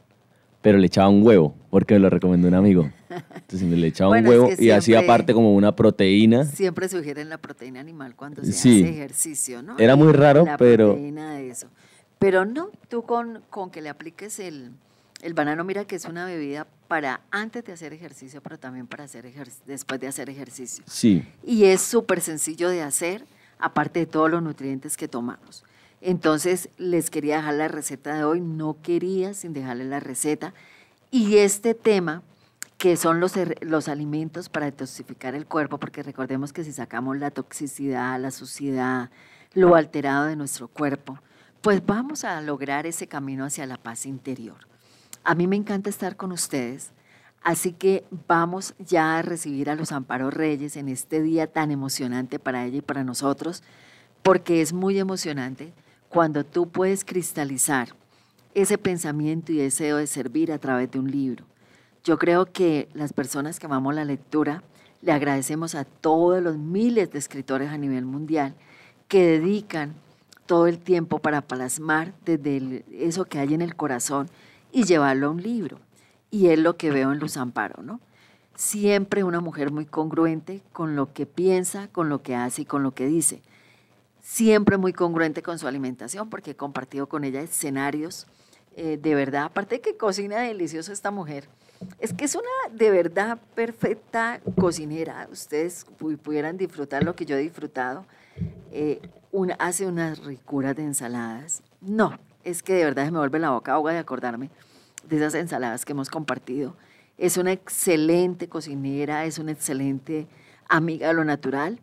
pero 0.62 0.79
le 0.79 0.87
echaba 0.87 1.09
un 1.09 1.22
huevo, 1.22 1.55
porque 1.72 1.94
me 1.94 2.00
lo 2.00 2.11
recomendó 2.11 2.48
un 2.48 2.54
amigo. 2.54 2.90
Entonces 3.08 3.62
le 3.62 3.87
echaba 3.87 4.11
un 4.18 4.26
huevo 4.26 4.50
y 4.58 4.68
hacía 4.68 4.98
aparte 4.98 5.32
como 5.32 5.54
una 5.54 5.74
proteína. 5.74 6.44
Siempre 6.44 6.87
sugieren 6.87 7.30
la 7.30 7.38
proteína 7.38 7.80
animal 7.80 8.14
cuando 8.14 8.44
se 8.44 8.50
hace 8.50 8.90
ejercicio, 8.90 9.62
¿no? 9.62 9.78
Era 9.78 9.96
muy 9.96 10.12
raro, 10.12 10.44
la 10.44 10.58
pero... 10.58 10.88
Proteína 10.88 11.37
de 11.37 11.48
eso. 11.48 11.68
Pero 12.18 12.44
no, 12.44 12.68
tú 12.90 13.04
con, 13.04 13.40
con 13.48 13.70
que 13.70 13.80
le 13.80 13.88
apliques 13.88 14.38
el, 14.38 14.72
el 15.22 15.32
banano, 15.32 15.64
mira 15.64 15.87
que 15.87 15.96
es 15.96 16.04
una 16.04 16.26
bebida 16.26 16.66
para 16.88 17.22
antes 17.30 17.64
de 17.64 17.72
hacer 17.72 17.94
ejercicio, 17.94 18.42
pero 18.42 18.58
también 18.58 18.87
para 18.87 19.04
hacer 19.04 19.24
después 19.66 19.98
de 19.98 20.08
hacer 20.08 20.28
ejercicio. 20.28 20.85
Sí. 20.87 21.24
Y 21.42 21.64
es 21.64 21.80
súper 21.80 22.20
sencillo 22.20 22.68
de 22.68 22.82
hacer, 22.82 23.24
aparte 23.58 24.00
de 24.00 24.06
todos 24.06 24.30
los 24.30 24.42
nutrientes 24.42 24.98
que 24.98 25.08
tomamos. 25.08 25.64
Entonces 26.02 26.68
les 26.76 27.08
quería 27.08 27.37
dejar 27.37 27.54
la 27.54 27.68
receta 27.68 28.14
de 28.14 28.24
hoy, 28.24 28.42
no 28.42 28.76
quería 28.82 29.32
sin 29.32 29.54
dejarle 29.54 29.87
la 29.87 30.00
receta. 30.00 30.52
Y 31.14 31.37
este 31.37 31.75
tema, 31.75 32.22
que 32.79 32.96
son 32.96 33.20
los, 33.20 33.35
los 33.61 33.88
alimentos 33.88 34.48
para 34.48 34.64
detoxificar 34.64 35.35
el 35.35 35.44
cuerpo, 35.44 35.77
porque 35.77 36.03
recordemos 36.03 36.55
que 36.55 36.64
si 36.64 36.72
sacamos 36.72 37.18
la 37.18 37.31
toxicidad, 37.31 38.18
la 38.18 38.31
suciedad, 38.31 39.11
lo 39.53 39.75
alterado 39.75 40.25
de 40.25 40.37
nuestro 40.37 40.68
cuerpo, 40.68 41.18
pues 41.61 41.85
vamos 41.85 42.25
a 42.25 42.40
lograr 42.40 42.87
ese 42.87 43.09
camino 43.09 43.44
hacia 43.44 43.66
la 43.66 43.77
paz 43.77 44.07
interior. 44.07 44.57
A 45.22 45.35
mí 45.35 45.46
me 45.46 45.57
encanta 45.57 45.90
estar 45.90 46.16
con 46.16 46.33
ustedes, 46.33 46.92
así 47.42 47.75
que 47.75 48.07
vamos 48.27 48.72
ya 48.79 49.18
a 49.18 49.22
recibir 49.22 49.68
a 49.68 49.75
los 49.75 49.92
Amparos 49.92 50.33
Reyes 50.33 50.79
en 50.79 50.88
este 50.88 51.20
día 51.20 51.46
tan 51.46 51.70
emocionante 51.70 52.38
para 52.38 52.64
ella 52.64 52.79
y 52.79 52.81
para 52.81 53.05
nosotros, 53.05 53.62
porque 54.22 54.62
es 54.62 54.72
muy 54.72 54.98
emocionante 54.98 55.75
cuando 56.08 56.42
tú 56.42 56.71
puedes 56.71 57.04
cristalizar 57.04 57.94
ese 58.55 58.79
pensamiento 58.79 59.53
y 59.53 59.57
deseo 59.57 59.96
de 59.96 60.07
servir 60.07 60.53
a 60.53 60.59
través 60.59 60.90
de 60.90 60.98
un 60.98 61.11
libro. 61.11 61.44
Yo 62.05 62.19
creo 62.19 62.46
que 62.46 62.88
las 62.94 63.13
personas 63.13 63.59
que 63.59 63.67
amamos 63.67 63.94
la 63.94 64.05
lectura 64.05 64.63
le 65.03 65.13
agradecemos 65.13 65.75
a 65.75 65.85
todos 65.85 66.42
los 66.42 66.57
miles 66.57 67.11
de 67.13 67.19
escritores 67.19 67.71
a 67.71 67.79
nivel 67.79 68.05
mundial 68.05 68.55
que 69.09 69.27
dedican 69.27 69.94
todo 70.46 70.67
el 70.67 70.79
tiempo 70.79 71.19
para 71.19 71.42
plasmar 71.42 72.13
desde 72.25 72.85
eso 72.92 73.25
que 73.25 73.38
hay 73.38 73.55
en 73.55 73.63
el 73.63 73.77
corazón 73.77 74.29
y 74.73 74.85
llevarlo 74.85 75.29
a 75.29 75.31
un 75.31 75.42
libro. 75.42 75.79
Y 76.31 76.48
es 76.48 76.59
lo 76.59 76.77
que 76.77 76.90
veo 76.90 77.13
en 77.13 77.19
Luz 77.19 77.37
Amparo, 77.37 77.83
¿no? 77.83 78.00
Siempre 78.55 79.25
una 79.25 79.40
mujer 79.40 79.71
muy 79.71 79.87
congruente 79.87 80.63
con 80.73 80.96
lo 80.96 81.13
que 81.13 81.27
piensa, 81.27 81.88
con 81.88 82.09
lo 82.09 82.23
que 82.23 82.35
hace 82.35 82.63
y 82.63 82.65
con 82.65 82.83
lo 82.83 82.92
que 82.92 83.07
dice 83.07 83.42
siempre 84.23 84.79
muy 84.79 84.94
congruente 84.94 85.42
con 85.42 85.58
su 85.58 85.66
alimentación, 85.66 86.31
porque 86.31 86.52
he 86.52 86.56
compartido 86.56 87.08
con 87.08 87.25
ella 87.25 87.42
escenarios 87.42 88.27
eh, 88.75 88.98
de 89.00 89.14
verdad, 89.14 89.44
aparte 89.44 89.77
de 89.77 89.81
que 89.83 89.96
cocina 89.96 90.40
delicioso 90.40 90.92
esta 90.92 91.10
mujer, 91.10 91.46
es 91.98 92.14
que 92.14 92.25
es 92.25 92.35
una 92.35 92.75
de 92.75 92.90
verdad 92.90 93.38
perfecta 93.54 94.40
cocinera, 94.58 95.29
ustedes 95.31 95.85
pudieran 96.23 96.56
disfrutar 96.56 97.04
lo 97.04 97.14
que 97.14 97.27
yo 97.27 97.37
he 97.37 97.40
disfrutado, 97.40 98.06
eh, 98.70 99.00
hace 99.58 99.87
unas 99.87 100.25
ricuras 100.25 100.75
de 100.75 100.85
ensaladas, 100.85 101.62
no, 101.83 102.18
es 102.44 102.62
que 102.62 102.73
de 102.75 102.85
verdad 102.85 103.04
se 103.04 103.10
me 103.10 103.18
vuelve 103.18 103.38
la 103.38 103.50
boca 103.50 103.75
agua 103.75 103.92
de 103.92 103.98
acordarme 103.98 104.48
de 105.06 105.16
esas 105.16 105.35
ensaladas 105.35 105.85
que 105.85 105.92
hemos 105.92 106.08
compartido, 106.08 106.75
es 107.18 107.37
una 107.37 107.52
excelente 107.52 108.48
cocinera, 108.48 109.27
es 109.27 109.38
una 109.38 109.52
excelente 109.52 110.27
amiga 110.66 111.08
de 111.08 111.14
lo 111.14 111.25
natural, 111.25 111.79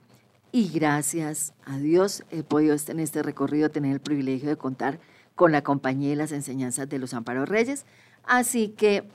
y 0.52 0.70
gracias 0.70 1.54
a 1.66 1.78
Dios 1.78 2.24
he 2.32 2.44
podido 2.44 2.76
en 2.88 3.00
este 3.00 3.24
recorrido 3.24 3.70
tener 3.70 3.94
el 3.94 4.00
privilegio 4.00 4.50
de 4.50 4.58
contar 4.58 5.00
con 5.36 5.52
la 5.52 5.64
compañía 5.64 6.14
y 6.14 6.16
las 6.16 6.32
enseñanzas 6.32 6.90
de 6.90 7.00
los 7.00 7.14
Amparo 7.14 7.46
Reyes. 7.46 7.86
Así 8.24 8.70
que 8.70 9.10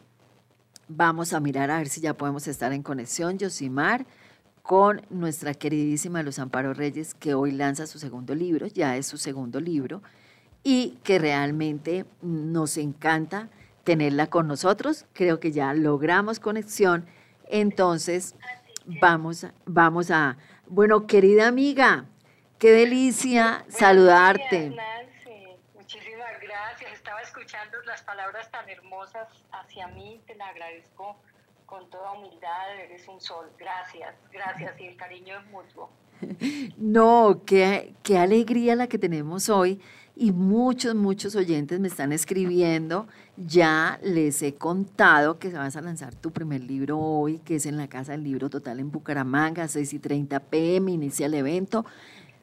vamos 0.89 1.33
a 1.33 1.41
mirar 1.41 1.71
a 1.71 1.79
ver 1.79 1.89
si 1.89 2.01
ya 2.01 2.15
podemos 2.15 2.47
estar 2.47 2.73
en 2.73 2.83
conexión, 2.83 3.39
Yosimar, 3.39 4.07
con 4.63 5.03
nuestra 5.11 5.53
queridísima 5.53 6.23
Los 6.23 6.39
Amparo 6.39 6.73
Reyes, 6.73 7.15
que 7.15 7.35
hoy 7.35 7.53
lanza 7.53 7.87
su 7.87 7.99
segundo 7.99 8.35
libro, 8.35 8.67
ya 8.67 8.97
es 8.97 9.07
su 9.07 9.19
segundo 9.19 9.61
libro, 9.61 10.03
y 10.63 10.99
que 11.03 11.19
realmente 11.19 12.07
nos 12.23 12.79
encanta 12.79 13.51
tenerla 13.85 14.29
con 14.29 14.49
nosotros. 14.49 15.05
Creo 15.13 15.39
que 15.39 15.53
ya 15.53 15.75
logramos 15.75 16.41
conexión. 16.41 17.05
Entonces, 17.51 18.35
vamos, 19.03 19.47
vamos 19.67 20.11
a, 20.11 20.39
bueno, 20.67 21.07
querida 21.07 21.49
amiga, 21.49 22.07
qué 22.59 22.71
delicia 22.71 23.65
saludarte. 23.69 24.71
Muchísimas 25.75 26.41
gracias. 26.41 26.93
Estaba 26.93 27.21
escuchando 27.21 27.45
escuchando 27.45 27.83
las 27.87 28.03
palabras 28.03 28.51
tan 28.51 28.69
hermosas 28.71 29.29
hacia 29.53 29.89
mí, 29.89 30.21
te 30.27 30.35
la 30.35 30.47
agradezco 30.47 31.17
con 31.67 31.89
toda 31.91 32.13
humildad, 32.13 32.79
eres 32.79 33.07
un 33.07 33.21
sol. 33.21 33.51
Gracias, 33.59 34.15
gracias 34.33 34.81
y 34.81 34.87
el 34.87 34.97
cariño 34.97 35.39
es 35.39 35.47
mutuo. 35.47 35.91
No, 36.79 37.43
qué, 37.45 37.93
qué 38.03 38.19
alegría 38.19 38.77
la 38.77 38.87
que 38.87 38.99
tenemos 38.99 39.49
hoy 39.49 39.81
y 40.17 40.31
muchos, 40.31 40.95
muchos 40.95 41.35
oyentes 41.35 41.81
me 41.81 41.89
están 41.89 42.13
escribiendo. 42.13 43.09
Ya 43.37 43.99
les 44.03 44.43
he 44.43 44.55
contado 44.55 45.39
que 45.39 45.51
vas 45.51 45.77
a 45.77 45.81
lanzar 45.81 46.15
tu 46.15 46.31
primer 46.31 46.63
libro 46.63 46.99
hoy, 46.99 47.39
que 47.41 47.57
es 47.57 47.67
en 47.67 47.77
la 47.77 47.89
Casa 47.89 48.13
del 48.13 48.23
Libro 48.23 48.49
Total 48.49 48.79
en 48.79 48.93
Bucaramanga, 48.93 49.67
6 49.67 49.93
y 49.95 49.99
30 49.99 50.39
pm, 50.41 50.93
inicia 50.93 51.27
el 51.27 51.35
evento. 51.35 51.85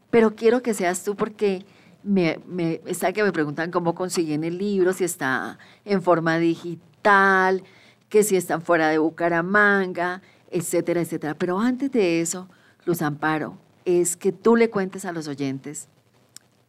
Pero 0.10 0.36
quiero 0.36 0.62
que 0.62 0.74
seas 0.74 1.04
tú 1.04 1.16
porque 1.16 1.66
me, 2.04 2.40
me, 2.46 2.82
está 2.86 3.14
que 3.14 3.24
me 3.24 3.32
preguntan 3.32 3.72
cómo 3.72 3.96
consiguen 3.96 4.44
el 4.44 4.58
libro, 4.58 4.92
si 4.92 5.06
está 5.06 5.58
en 5.86 6.02
forma 6.02 6.40
digital, 6.40 7.64
que 8.10 8.24
si 8.24 8.36
están 8.36 8.62
fuera 8.62 8.90
de 8.90 8.98
Bucaramanga, 8.98 10.22
etcétera, 10.50 11.00
etcétera. 11.00 11.36
Pero 11.36 11.58
antes 11.58 11.90
de 11.92 12.20
eso, 12.20 12.50
Luz 12.86 13.02
Amparo, 13.02 13.58
es 13.86 14.18
que 14.18 14.34
tú 14.34 14.58
le 14.58 14.70
cuentes 14.70 15.06
a 15.06 15.14
los 15.14 15.30
oyentes 15.30 15.88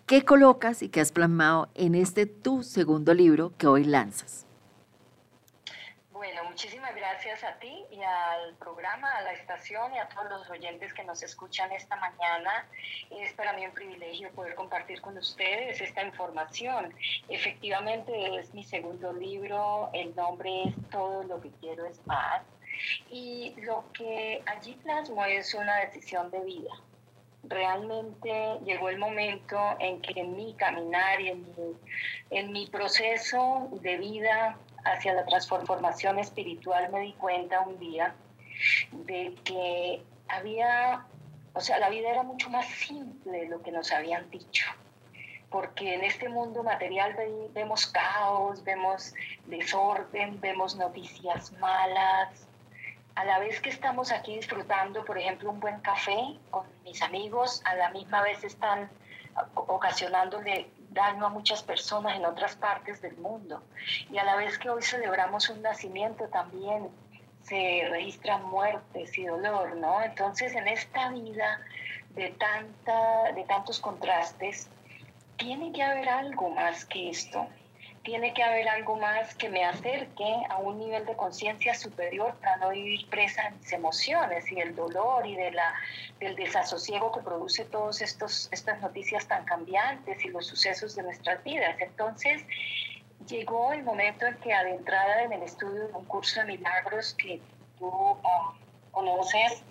qué 0.06 0.24
colocas 0.24 0.82
y 0.82 0.88
qué 0.88 1.00
has 1.00 1.12
plasmado 1.12 1.68
en 1.74 1.94
este 1.94 2.26
tu 2.26 2.62
segundo 2.62 3.14
libro 3.14 3.52
que 3.58 3.66
hoy 3.66 3.84
lanzas. 3.84 4.46
Bueno, 6.10 6.44
muchísimas 6.44 6.94
gracias 6.94 7.42
a 7.42 7.58
ti 7.58 7.84
y 7.90 8.00
al 8.02 8.54
programa, 8.56 9.10
a 9.10 9.22
la 9.22 9.32
estación 9.32 9.92
y 9.94 9.98
a 9.98 10.08
todos 10.08 10.30
los 10.30 10.50
oyentes 10.50 10.94
que 10.94 11.02
nos 11.02 11.22
escuchan 11.22 11.72
esta 11.72 11.96
mañana. 11.96 12.66
Es 13.10 13.32
para 13.32 13.52
mí 13.54 13.66
un 13.66 13.72
privilegio 13.72 14.30
poder 14.30 14.54
compartir 14.54 15.00
con 15.00 15.18
ustedes 15.18 15.80
esta 15.80 16.04
información. 16.04 16.94
Efectivamente 17.28 18.38
es 18.38 18.54
mi 18.54 18.62
segundo 18.62 19.12
libro, 19.12 19.90
el 19.92 20.14
nombre 20.14 20.64
es 20.64 20.74
Todo 20.90 21.24
lo 21.24 21.40
que 21.40 21.50
quiero 21.60 21.86
es 21.86 21.98
paz. 22.00 22.42
Y 23.10 23.54
lo 23.62 23.84
que 23.92 24.42
allí 24.46 24.74
plasmo 24.82 25.24
es 25.24 25.54
una 25.54 25.76
decisión 25.78 26.30
de 26.30 26.40
vida 26.40 26.72
realmente 27.44 28.58
llegó 28.64 28.88
el 28.88 28.98
momento 28.98 29.58
en 29.80 30.00
que 30.00 30.20
en 30.20 30.36
mi 30.36 30.54
caminar 30.54 31.20
y 31.20 31.28
en 31.28 31.40
mi, 31.40 31.76
en 32.30 32.52
mi 32.52 32.66
proceso 32.66 33.68
de 33.82 33.96
vida 33.96 34.58
hacia 34.84 35.14
la 35.14 35.24
transformación 35.24 36.18
espiritual 36.18 36.90
me 36.92 37.00
di 37.00 37.12
cuenta 37.14 37.60
un 37.60 37.78
día 37.78 38.14
de 38.92 39.34
que 39.44 40.02
había, 40.28 41.04
o 41.54 41.60
sea, 41.60 41.78
la 41.78 41.90
vida 41.90 42.10
era 42.10 42.22
mucho 42.22 42.48
más 42.50 42.66
simple 42.66 43.40
de 43.40 43.48
lo 43.48 43.62
que 43.62 43.72
nos 43.72 43.92
habían 43.92 44.30
dicho. 44.30 44.66
Porque 45.50 45.94
en 45.94 46.04
este 46.04 46.30
mundo 46.30 46.62
material 46.62 47.14
vemos 47.52 47.86
caos, 47.86 48.64
vemos 48.64 49.12
desorden, 49.46 50.40
vemos 50.40 50.76
noticias 50.76 51.52
malas, 51.58 52.48
a 53.14 53.24
la 53.24 53.38
vez 53.38 53.60
que 53.60 53.70
estamos 53.70 54.10
aquí 54.10 54.36
disfrutando, 54.36 55.04
por 55.04 55.18
ejemplo, 55.18 55.50
un 55.50 55.60
buen 55.60 55.80
café 55.80 56.38
con 56.50 56.66
mis 56.84 57.02
amigos, 57.02 57.62
a 57.64 57.74
la 57.74 57.90
misma 57.90 58.22
vez 58.22 58.42
están 58.44 58.90
ocasionándole 59.54 60.70
daño 60.90 61.26
a 61.26 61.28
muchas 61.28 61.62
personas 61.62 62.16
en 62.16 62.24
otras 62.24 62.56
partes 62.56 63.00
del 63.00 63.16
mundo. 63.16 63.62
Y 64.10 64.18
a 64.18 64.24
la 64.24 64.36
vez 64.36 64.58
que 64.58 64.70
hoy 64.70 64.82
celebramos 64.82 65.48
un 65.50 65.62
nacimiento 65.62 66.28
también 66.28 66.88
se 67.42 67.86
registran 67.90 68.44
muertes 68.44 69.16
y 69.18 69.24
dolor, 69.24 69.76
¿no? 69.76 70.02
Entonces 70.02 70.54
en 70.54 70.68
esta 70.68 71.10
vida 71.10 71.60
de, 72.10 72.30
tanta, 72.30 73.32
de 73.32 73.44
tantos 73.44 73.80
contrastes, 73.80 74.68
tiene 75.36 75.72
que 75.72 75.82
haber 75.82 76.08
algo 76.08 76.50
más 76.50 76.84
que 76.84 77.10
esto 77.10 77.48
tiene 78.02 78.34
que 78.34 78.42
haber 78.42 78.68
algo 78.68 78.96
más 78.96 79.34
que 79.36 79.48
me 79.48 79.64
acerque 79.64 80.34
a 80.48 80.58
un 80.58 80.78
nivel 80.78 81.06
de 81.06 81.14
conciencia 81.16 81.74
superior 81.74 82.34
para 82.40 82.56
no 82.56 82.70
vivir 82.70 83.08
presa 83.08 83.46
en 83.46 83.58
mis 83.58 83.72
emociones 83.72 84.50
y 84.50 84.58
el 84.58 84.74
dolor 84.74 85.26
y 85.26 85.36
de 85.36 85.52
la, 85.52 85.74
del 86.18 86.34
desasosiego 86.34 87.12
que 87.12 87.20
produce 87.20 87.64
todas 87.66 88.00
estas 88.00 88.80
noticias 88.80 89.26
tan 89.28 89.44
cambiantes 89.44 90.24
y 90.24 90.28
los 90.28 90.46
sucesos 90.46 90.96
de 90.96 91.04
nuestras 91.04 91.42
vidas. 91.44 91.76
Entonces, 91.78 92.44
llegó 93.28 93.72
el 93.72 93.84
momento 93.84 94.26
en 94.26 94.36
que 94.38 94.52
adentrada 94.52 95.22
en 95.22 95.32
el 95.32 95.42
estudio 95.42 95.86
de 95.86 95.94
un 95.94 96.04
curso 96.06 96.40
de 96.40 96.46
milagros 96.46 97.14
que 97.14 97.40
tú 97.78 98.18
ah, 98.24 98.54
conoces 98.90 99.62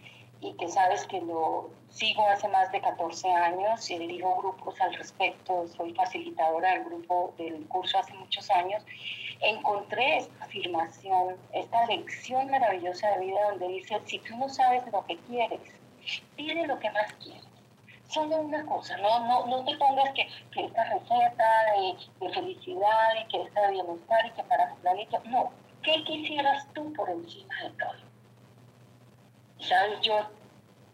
y 0.42 0.54
que 0.54 0.68
sabes 0.68 1.06
que 1.06 1.22
lo 1.22 1.70
sigo 1.90 2.28
hace 2.28 2.48
más 2.48 2.72
de 2.72 2.82
14 2.82 3.32
años 3.32 3.90
y 3.92 4.00
dirijo 4.00 4.36
grupos 4.38 4.80
al 4.82 4.94
respecto, 4.96 5.68
soy 5.68 5.94
facilitadora 5.94 6.72
del 6.74 6.86
grupo 6.86 7.34
del 7.38 7.68
curso 7.68 8.00
hace 8.00 8.14
muchos 8.14 8.50
años, 8.50 8.84
encontré 9.42 10.18
esta 10.18 10.46
afirmación, 10.46 11.36
esta 11.54 11.86
lección 11.86 12.50
maravillosa 12.50 13.10
de 13.12 13.26
vida 13.26 13.40
donde 13.52 13.68
dice, 13.68 14.02
si 14.06 14.20
tú 14.20 14.36
no 14.38 14.50
sabes 14.50 14.84
lo 14.92 15.06
que 15.06 15.18
quieres, 15.18 15.62
pide 16.36 16.66
lo 16.66 16.80
que 16.80 16.90
más 16.90 17.14
quieres. 17.14 17.46
Solo 18.08 18.38
una 18.38 18.66
cosa, 18.66 18.98
no, 18.98 19.26
no, 19.28 19.46
no 19.46 19.64
te 19.64 19.78
pongas 19.78 20.12
que, 20.14 20.28
que 20.54 20.66
esta 20.66 20.84
receta 20.86 21.46
de, 22.20 22.34
felicidad 22.34 23.10
y 23.24 23.28
que 23.28 23.44
esta 23.44 23.62
de 23.68 23.72
bienestar 23.72 24.26
y 24.26 24.32
que 24.32 24.44
para 24.44 24.76
planeta, 24.82 25.22
no, 25.26 25.52
¿qué 25.82 26.04
quisieras 26.04 26.68
tú 26.74 26.92
por 26.94 27.10
encima 27.10 27.56
de 27.64 27.70
todo? 27.72 28.11
¿Sabes? 29.62 30.02
Yo, 30.02 30.30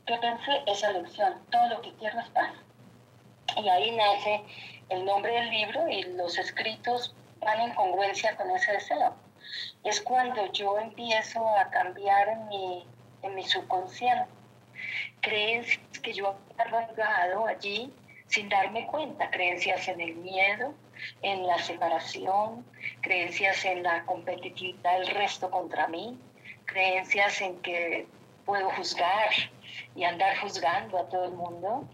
yo 0.06 0.20
pensé 0.20 0.64
esa 0.68 0.92
lección, 0.92 1.42
todo 1.52 1.68
lo 1.70 1.82
que 1.82 1.94
quiero 1.94 2.20
es 2.20 2.30
paz. 2.30 2.52
Y 3.56 3.68
ahí 3.70 3.92
nace 3.92 4.44
el 4.90 5.06
nombre 5.06 5.34
del 5.34 5.50
libro 5.50 5.88
y 5.88 6.04
los 6.04 6.38
escritos 6.38 7.16
van 7.40 7.62
en 7.62 7.76
congruencia 7.76 8.36
con 8.36 8.52
ese 8.52 8.74
deseo. 8.74 9.16
Es 9.84 10.02
cuando 10.02 10.52
yo 10.52 10.78
empiezo 10.78 11.48
a 11.58 11.70
cambiar 11.70 12.28
en 12.28 12.48
mi, 12.48 12.86
en 13.24 13.36
mi 13.36 13.44
subconsciente 13.44 14.38
creencias 15.22 16.00
que 16.02 16.14
yo 16.14 16.36
he 16.58 16.62
arraigado 16.62 17.48
allí 17.48 17.92
sin 18.28 18.50
darme 18.50 18.86
cuenta, 18.88 19.30
creencias 19.30 19.88
en 19.88 20.02
el 20.02 20.16
miedo, 20.16 20.74
en 21.22 21.48
la 21.48 21.58
separación, 21.60 22.66
creencias 23.02 23.64
en 23.66 23.84
la 23.84 24.04
competitividad 24.04 25.00
del 25.00 25.08
resto 25.08 25.50
contra 25.50 25.88
mí, 25.88 26.18
creencias 26.66 27.42
en 27.42 27.62
que 27.62 28.08
puedo 28.48 28.72
juzgar 28.72 29.30
y 29.94 30.06
andar 30.06 30.36
juzgando 30.40 30.98
a 30.98 31.08
todo 31.10 31.26
el 31.26 31.34
mundo. 31.34 31.88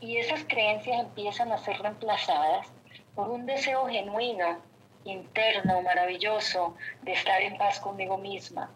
Y 0.00 0.16
esas 0.16 0.44
creencias 0.44 1.00
empiezan 1.00 1.52
a 1.52 1.58
ser 1.58 1.78
reemplazadas 1.82 2.68
por 3.14 3.28
un 3.28 3.44
deseo 3.44 3.86
genuino, 3.86 4.62
interno, 5.04 5.82
maravilloso, 5.82 6.76
de 7.02 7.12
estar 7.12 7.42
en 7.42 7.58
paz 7.58 7.80
conmigo 7.80 8.16
misma. 8.16 8.70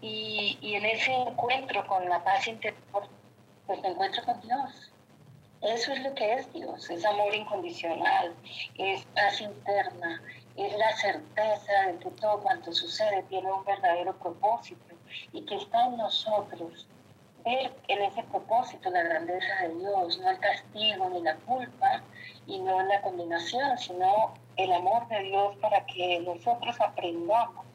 Y, 0.00 0.58
y 0.62 0.76
en 0.76 0.86
ese 0.86 1.12
encuentro 1.12 1.86
con 1.86 2.08
la 2.08 2.24
paz 2.24 2.46
interior, 2.46 3.08
pues 3.66 3.82
me 3.82 3.88
encuentro 3.88 4.22
con 4.24 4.40
Dios. 4.40 4.92
Eso 5.60 5.92
es 5.92 6.02
lo 6.02 6.14
que 6.14 6.32
es 6.34 6.50
Dios, 6.54 6.88
es 6.88 7.04
amor 7.04 7.34
incondicional, 7.34 8.34
es 8.78 9.04
paz 9.14 9.42
interna, 9.42 10.22
es 10.56 10.72
la 10.78 10.96
certeza 10.96 11.72
de 11.86 11.98
que 11.98 12.10
todo 12.12 12.40
cuanto 12.40 12.72
sucede 12.72 13.22
tiene 13.24 13.52
un 13.52 13.62
verdadero 13.66 14.16
propósito 14.16 14.89
y 15.32 15.42
que 15.42 15.56
está 15.56 15.86
en 15.86 15.96
nosotros 15.96 16.86
ver 17.44 17.72
en 17.88 18.02
ese 18.02 18.22
propósito 18.24 18.90
la 18.90 19.02
grandeza 19.02 19.62
de 19.62 19.74
Dios, 19.76 20.18
no 20.18 20.30
el 20.30 20.38
castigo 20.38 21.10
ni 21.10 21.22
la 21.22 21.36
culpa 21.36 22.02
y 22.46 22.58
no 22.58 22.82
la 22.82 23.00
condenación, 23.02 23.78
sino 23.78 24.34
el 24.56 24.72
amor 24.72 25.08
de 25.08 25.20
Dios 25.20 25.56
para 25.56 25.84
que 25.86 26.20
nosotros 26.20 26.80
aprendamos 26.80 27.66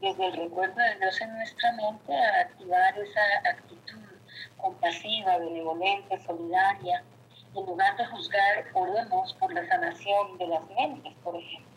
desde 0.00 0.26
el 0.26 0.32
recuerdo 0.36 0.76
de 0.76 0.96
Dios 0.98 1.20
en 1.20 1.34
nuestra 1.34 1.72
mente 1.72 2.16
a 2.16 2.40
activar 2.40 2.98
esa 2.98 3.50
actitud 3.50 4.00
compasiva, 4.56 5.38
benevolente, 5.38 6.18
solidaria. 6.20 7.04
En 7.54 7.66
lugar 7.66 7.96
de 7.96 8.06
juzgar, 8.06 8.64
oremos 8.74 9.32
por 9.34 9.52
la 9.52 9.66
sanación 9.68 10.38
de 10.38 10.48
las 10.48 10.66
mentes, 10.70 11.12
por 11.22 11.36
ejemplo 11.36 11.73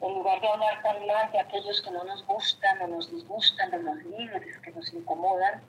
en 0.00 0.14
lugar 0.14 0.40
de 0.40 0.48
hablar 0.48 0.82
tan 0.82 1.06
mal 1.06 1.32
de 1.32 1.40
aquellos 1.40 1.82
que 1.82 1.90
no 1.90 2.04
nos 2.04 2.24
gustan 2.26 2.80
o 2.82 2.86
nos 2.86 3.10
disgustan, 3.10 3.70
de 3.70 3.82
los 3.82 3.96
líderes 4.04 4.58
que 4.58 4.70
nos 4.70 4.92
incomodan, 4.92 5.62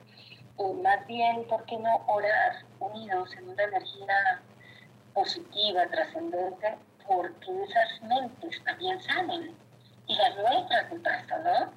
o 0.56 0.74
más 0.74 1.06
bien, 1.06 1.44
¿por 1.48 1.64
qué 1.64 1.76
no 1.78 1.96
orar 2.06 2.64
unidos 2.78 3.32
en 3.34 3.48
una 3.48 3.62
energía 3.64 4.40
positiva, 5.14 5.86
trascendente, 5.88 6.76
porque 7.06 7.62
esas 7.64 8.02
mentes 8.02 8.62
también 8.64 9.00
salen 9.02 9.56
y 10.06 10.16
las 10.16 10.36
nuestras 10.36 10.90
de 10.90 11.00
paso, 11.00 11.38
¿no? 11.38 11.72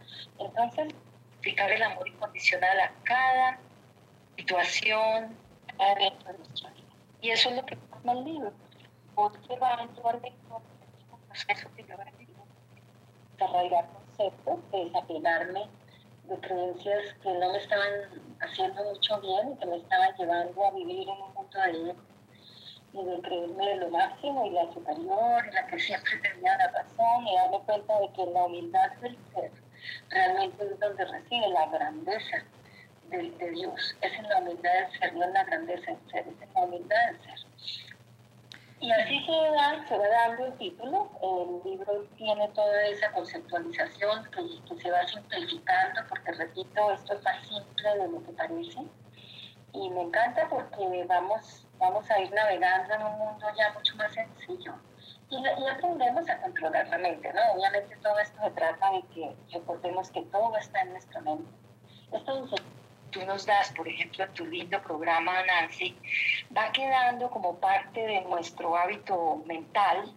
Entonces, 0.45 0.93
fijar 1.41 1.71
el 1.71 1.83
amor 1.83 2.07
incondicional 2.07 2.79
a 2.79 2.91
cada 3.03 3.59
situación, 4.37 5.37
a 5.79 5.95
cada. 5.95 6.13
Y 7.21 7.29
eso 7.31 7.49
es 7.49 7.55
lo 7.55 7.65
que 7.65 7.77
pasa 7.77 8.11
el 8.11 8.23
libro, 8.23 8.53
porque 9.15 9.55
va 9.57 9.73
eventualmente 9.73 10.33
un 10.51 11.19
proceso 11.27 11.69
que 11.75 11.83
yo 11.83 11.95
conceptos, 13.37 14.71
de 14.71 14.85
desapegarme 14.85 15.67
de 16.27 16.37
creencias 16.39 17.13
que 17.21 17.33
no 17.33 17.51
me 17.51 17.57
estaban 17.57 18.33
haciendo 18.39 18.83
mucho 18.83 19.19
bien 19.21 19.51
y 19.51 19.57
que 19.57 19.65
me 19.65 19.77
estaban 19.77 20.15
llevando 20.17 20.65
a 20.65 20.71
vivir 20.71 21.07
en 21.07 21.09
un 21.09 21.33
mundo 21.33 21.59
de 21.59 21.95
y 22.93 23.03
de 23.03 23.21
creerme 23.21 23.75
lo 23.77 23.89
máximo 23.89 24.45
y 24.45 24.51
la 24.51 24.71
superior, 24.71 25.53
la 25.53 25.67
que 25.67 25.79
siempre 25.79 26.11
tenía 26.17 26.55
la 26.57 26.67
razón, 26.67 27.27
y 27.27 27.35
darme 27.35 27.59
cuenta 27.65 27.99
de 27.99 28.13
que 28.13 28.25
la 28.27 28.45
humildad 28.45 28.91
del 29.01 29.17
ser 29.33 29.51
realmente 30.09 30.63
es 30.63 30.79
donde 30.79 31.05
reside 31.05 31.49
la 31.49 31.65
grandeza 31.69 32.37
de, 33.09 33.31
de 33.31 33.49
Dios. 33.49 33.95
Es 34.01 34.13
en 34.13 34.29
la 34.29 34.37
humildad 34.37 34.71
del 34.71 34.99
ser, 34.99 35.15
no 35.15 35.23
en 35.23 35.33
la 35.33 35.43
grandeza 35.43 35.91
del 35.91 36.11
ser, 36.11 36.27
es 36.27 36.41
en 36.41 36.53
la 36.53 36.61
humildad 36.61 37.05
del 37.07 37.21
ser. 37.21 37.92
Y 38.83 38.91
así 38.91 39.17
se 39.25 39.31
va, 39.31 39.87
se 39.87 39.97
va 39.97 40.09
dando 40.09 40.45
el 40.45 40.57
título. 40.57 41.09
El 41.21 41.71
libro 41.71 42.03
tiene 42.17 42.49
toda 42.49 42.85
esa 42.87 43.09
conceptualización 43.13 44.25
que, 44.25 44.43
que, 44.67 44.81
se 44.81 44.91
va 44.91 45.07
simplificando, 45.07 46.01
porque 46.09 46.33
repito, 46.33 46.91
esto 46.91 47.13
es 47.13 47.23
más 47.23 47.47
simple 47.47 47.89
de 47.97 48.09
lo 48.09 48.21
que 48.25 48.33
parece. 48.33 48.81
Y 49.71 49.89
me 49.89 50.01
encanta 50.01 50.49
porque 50.49 51.05
vamos, 51.07 51.65
vamos 51.77 52.11
a 52.11 52.19
ir 52.19 52.33
navegando 52.33 52.93
en 52.93 53.03
un 53.03 53.17
mundo 53.19 53.47
ya 53.57 53.71
mucho 53.71 53.95
más 53.95 54.11
sencillo. 54.11 54.73
Y, 55.29 55.47
aprendemos 55.65 56.29
a 56.29 56.41
controlar 56.41 56.85
la 56.89 56.97
mente, 56.97 57.31
¿no? 57.31 57.53
Obviamente 57.53 57.95
todo 58.03 58.19
esto 58.19 58.37
se 58.43 58.51
trata 58.51 58.91
de 58.91 59.01
que 59.13 59.33
recordemos 59.53 60.11
que 60.11 60.23
todo 60.23 60.57
está 60.57 60.81
en 60.81 60.91
nuestra 60.91 61.21
mente. 61.21 61.49
Esto 62.11 62.47
tú 63.13 63.25
nos 63.25 63.45
das, 63.45 63.71
por 63.71 63.87
ejemplo, 63.87 64.25
en 64.25 64.33
tu 64.33 64.45
lindo 64.45 64.81
programa, 64.81 65.43
Nancy, 65.43 65.95
va 66.55 66.71
quedando 66.71 67.29
como 67.29 67.55
parte 67.57 68.01
de 68.01 68.21
nuestro 68.21 68.75
hábito 68.75 69.41
mental 69.45 70.11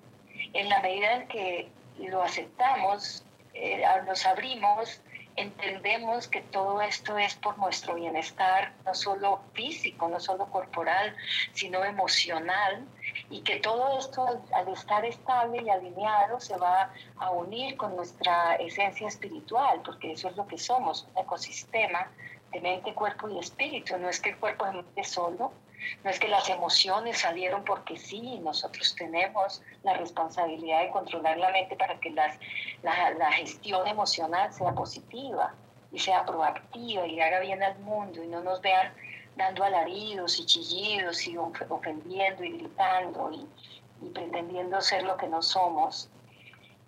en 0.53 0.69
la 0.69 0.81
medida 0.81 1.13
en 1.13 1.29
que 1.29 1.69
lo 1.99 2.23
aceptamos, 2.23 3.25
eh, 3.55 3.83
nos 4.07 4.27
abrimos, 4.27 5.01
entendemos 5.37 6.29
que 6.29 6.41
todo 6.41 6.81
esto 6.81 7.19
es 7.19 7.35
por 7.35 7.59
nuestro 7.59 7.95
bienestar, 7.95 8.73
no 8.85 8.95
solo 8.95 9.41
físico, 9.53 10.09
no 10.09 10.19
solo 10.19 10.47
corporal, 10.47 11.15
sino 11.53 11.85
emocional, 11.85 12.87
y 13.29 13.43
que 13.43 13.57
todo 13.57 13.99
esto 13.99 14.43
al, 14.53 14.69
estar 14.69 15.05
estable 15.05 15.63
y 15.63 15.69
alineado 15.69 16.41
se 16.41 16.57
va 16.57 16.91
a 17.19 17.31
unir 17.31 17.77
con 17.77 17.97
nuestra 17.97 18.57
esencia 18.57 19.09
espiritual, 19.09 19.83
porque 19.85 20.13
eso 20.13 20.29
es 20.29 20.37
lo 20.37 20.47
que 20.47 20.59
somos, 20.59 21.07
un 21.15 21.23
ecosistema 21.23 22.11
de 22.53 22.61
mente, 22.61 22.95
cuerpo 22.95 23.29
y 23.29 23.39
espíritu. 23.39 23.97
No 23.99 24.09
es 24.09 24.21
que 24.21 24.31
el 24.31 24.39
cuerpo 24.39 24.67
es 24.97 25.09
solo, 25.09 25.53
no 26.05 26.11
es 26.11 26.19
que 26.19 26.29
las 26.29 26.49
emociones 26.49 27.19
salieron 27.19 27.65
porque 27.65 27.97
sí, 27.97 28.39
nosotros 28.41 28.95
tenemos 28.97 29.63
la 29.83 29.95
responsabilidad 29.95 30.83
de 30.83 30.91
controlar 30.91 31.37
la 31.39 31.51
mente 31.51 31.77
para 31.77 31.99
que 32.01 32.11
las, 32.11 32.39
la, 32.83 33.11
la 33.11 33.33
gestión 33.33 33.87
emocional 33.87 34.53
sea 34.53 34.73
positiva 34.73 35.55
y 35.93 35.99
sea 35.99 36.25
proactiva 36.25 37.07
y 37.07 37.21
haga 37.21 37.41
bien 37.41 37.63
al 37.63 37.79
mundo 37.81 38.23
y 38.23 38.27
no 38.27 38.43
nos 38.43 38.61
vean 38.61 38.93
dando 39.37 39.65
alaridos 39.65 40.41
y 40.41 40.47
chillidos 40.47 41.27
y 41.27 41.37
ofendiendo 41.37 42.43
y 42.43 42.59
gritando 42.59 43.31
y, 43.33 43.47
y 44.05 44.11
pretendiendo 44.11 44.81
ser 44.81 45.03
lo 45.05 45.17
que 45.17 45.29
no 45.29 45.43
somos. 45.43 46.09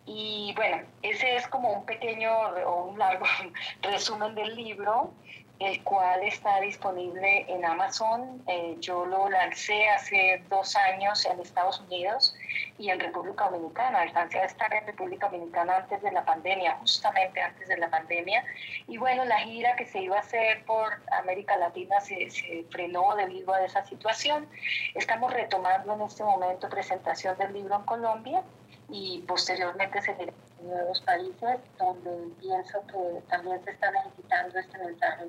Y 0.07 0.55
bueno, 0.57 0.83
ese 1.03 1.37
es 1.37 1.47
como 1.49 1.71
un 1.71 1.85
pequeño 1.85 2.33
o 2.67 2.85
un 2.85 2.99
largo 2.99 3.27
resumen 3.83 4.35
del 4.35 4.57
libro 4.57 5.13
el 5.59 5.83
cual 5.83 6.23
está 6.23 6.61
disponible 6.61 7.45
en 7.49 7.65
Amazon. 7.65 8.43
Eh, 8.47 8.77
yo 8.79 9.05
lo 9.07 9.29
lancé 9.29 9.89
hace 9.89 10.43
dos 10.49 10.77
años 10.77 11.25
en 11.27 11.41
Estados 11.41 11.81
Unidos 11.81 12.35
y 12.79 12.91
en 12.91 13.01
República 13.01 13.51
Dominicana. 13.51 14.03
Alcancé 14.03 14.39
a 14.39 14.45
estar 14.45 14.73
en 14.73 14.87
República 14.87 15.29
Dominicana 15.29 15.79
antes 15.79 16.01
de 16.01 16.13
la 16.13 16.25
pandemia, 16.25 16.77
justamente 16.77 17.41
antes 17.41 17.67
de 17.67 17.77
la 17.77 17.91
pandemia. 17.91 18.45
Y 18.87 18.99
bueno, 18.99 19.25
la 19.25 19.39
gira 19.41 19.75
que 19.75 19.85
se 19.85 20.01
iba 20.01 20.17
a 20.17 20.21
hacer 20.21 20.65
por 20.65 21.03
América 21.13 21.57
Latina 21.57 22.01
se, 22.01 22.31
se 22.31 22.65
frenó 22.71 23.17
debido 23.17 23.53
a 23.53 23.65
esa 23.65 23.85
situación. 23.85 24.49
Estamos 24.95 25.33
retomando 25.33 25.95
en 25.95 26.03
este 26.03 26.23
momento 26.23 26.69
presentación 26.69 27.37
del 27.37 27.53
libro 27.53 27.75
en 27.77 27.83
Colombia 27.83 28.45
y 28.91 29.25
posteriormente 29.27 30.01
seguiré 30.01 30.33
en 30.61 30.69
nuevos 30.71 31.01
países 31.03 31.59
donde 31.79 32.35
pienso 32.41 32.81
que 32.87 33.21
también 33.29 33.63
se 33.65 33.73
está 33.73 33.91
necesitando 33.91 34.59
este 34.59 34.79
mensaje 34.79 35.29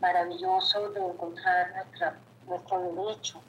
maravilloso 0.00 0.90
de 0.90 1.00
encontrar 1.00 1.72
nuestra, 1.74 2.14
nuestro 2.46 2.80
derecho 2.80 3.40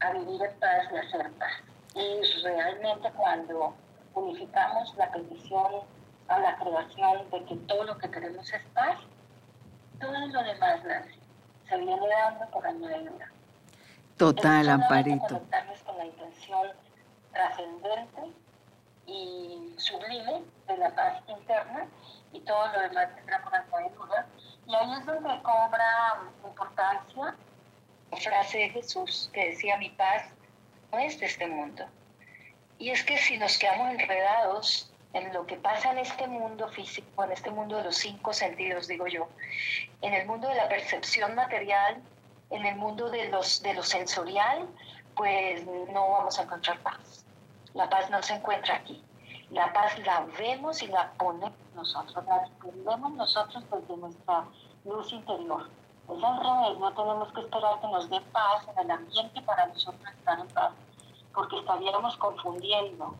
a 0.00 0.12
vivir 0.12 0.42
en 0.42 0.58
paz 0.58 0.86
y 0.92 0.96
hacer 0.96 1.30
paz. 1.32 1.52
Y 1.94 2.42
realmente 2.42 3.10
cuando 3.16 3.74
unificamos 4.14 4.94
la 4.96 5.10
petición 5.10 5.82
a 6.28 6.38
la 6.38 6.56
creación 6.58 7.30
de 7.30 7.44
que 7.44 7.56
todo 7.66 7.84
lo 7.84 7.98
que 7.98 8.10
queremos 8.10 8.52
es 8.52 8.62
paz, 8.74 8.98
todo 10.00 10.12
lo 10.12 10.42
demás, 10.42 10.84
Nancy, 10.84 11.18
se 11.68 11.76
viene 11.76 12.08
dando 12.08 12.46
por 12.50 12.66
añadidura. 12.66 13.30
Total, 14.16 14.68
Amparito. 14.68 15.26
Conectarnos 15.26 15.82
con 15.82 15.98
la 15.98 16.06
intención 16.06 16.68
trascendente 17.32 18.22
y 19.06 19.74
sublime 19.76 20.42
de 20.66 20.76
la 20.76 20.94
paz 20.94 21.22
interna 21.28 21.86
y 22.32 22.40
todo 22.40 22.66
lo 22.72 22.80
demás 22.80 23.14
vendrá 23.16 23.42
por 23.42 23.54
añadidura 23.54 24.17
y 24.68 24.74
ahí 24.74 24.92
es 24.98 25.06
donde 25.06 25.42
cobra 25.42 26.20
importancia 26.44 27.34
la 28.10 28.16
frase 28.18 28.58
de 28.58 28.70
Jesús 28.70 29.30
que 29.32 29.50
decía, 29.50 29.78
mi 29.78 29.88
paz 29.90 30.24
no 30.92 30.98
es 30.98 31.18
de 31.18 31.26
este 31.26 31.46
mundo. 31.46 31.86
Y 32.78 32.90
es 32.90 33.02
que 33.02 33.16
si 33.16 33.38
nos 33.38 33.56
quedamos 33.58 33.90
enredados 33.90 34.92
en 35.14 35.32
lo 35.32 35.46
que 35.46 35.56
pasa 35.56 35.92
en 35.92 35.98
este 35.98 36.26
mundo 36.26 36.68
físico, 36.68 37.24
en 37.24 37.32
este 37.32 37.50
mundo 37.50 37.78
de 37.78 37.84
los 37.84 37.96
cinco 37.96 38.34
sentidos, 38.34 38.88
digo 38.88 39.06
yo, 39.06 39.28
en 40.02 40.12
el 40.12 40.26
mundo 40.26 40.48
de 40.48 40.56
la 40.56 40.68
percepción 40.68 41.34
material, 41.34 42.02
en 42.50 42.66
el 42.66 42.76
mundo 42.76 43.08
de, 43.08 43.28
los, 43.28 43.62
de 43.62 43.72
lo 43.72 43.82
sensorial, 43.82 44.68
pues 45.16 45.64
no 45.64 46.10
vamos 46.10 46.38
a 46.38 46.42
encontrar 46.42 46.78
paz. 46.80 47.24
La 47.72 47.88
paz 47.88 48.10
no 48.10 48.22
se 48.22 48.34
encuentra 48.34 48.76
aquí. 48.76 49.02
La 49.50 49.72
paz 49.72 49.98
la 50.04 50.26
vemos 50.38 50.82
y 50.82 50.88
la 50.88 51.10
ponemos 51.12 51.52
nosotros, 51.74 52.24
la 52.26 52.40
descubrimos 52.40 53.12
nosotros 53.12 53.64
desde 53.70 53.96
nuestra 53.96 54.44
luz 54.84 55.12
interior. 55.12 55.68
Es 56.08 56.22
al 56.22 56.38
revés, 56.38 56.78
no 56.78 56.92
tenemos 56.92 57.32
que 57.32 57.40
esperar 57.40 57.80
que 57.80 57.86
nos 57.86 58.10
dé 58.10 58.20
paz 58.32 58.66
en 58.68 58.84
el 58.84 58.90
ambiente 58.90 59.40
para 59.42 59.66
nosotros 59.66 60.02
estar 60.18 60.38
en 60.38 60.48
paz, 60.48 60.72
porque 61.34 61.58
estaríamos 61.58 62.16
confundiendo. 62.18 63.14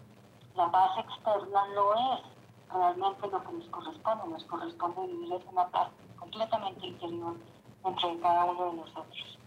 La 0.55 0.71
paz 0.71 0.99
externa 0.99 1.63
no 1.75 1.95
es 1.95 2.21
realmente 2.75 3.29
lo 3.29 3.43
que 3.43 3.53
nos 3.53 3.69
corresponde, 3.69 4.29
nos 4.29 4.45
corresponde 4.45 5.07
vivir 5.07 5.33
en 5.33 5.49
una 5.49 5.67
paz 5.69 5.89
completamente 6.19 6.87
interior 6.87 7.35
entre 7.85 8.21
cada 8.21 8.45
uno 8.45 8.71
de 8.71 8.77
nosotros. 8.77 9.39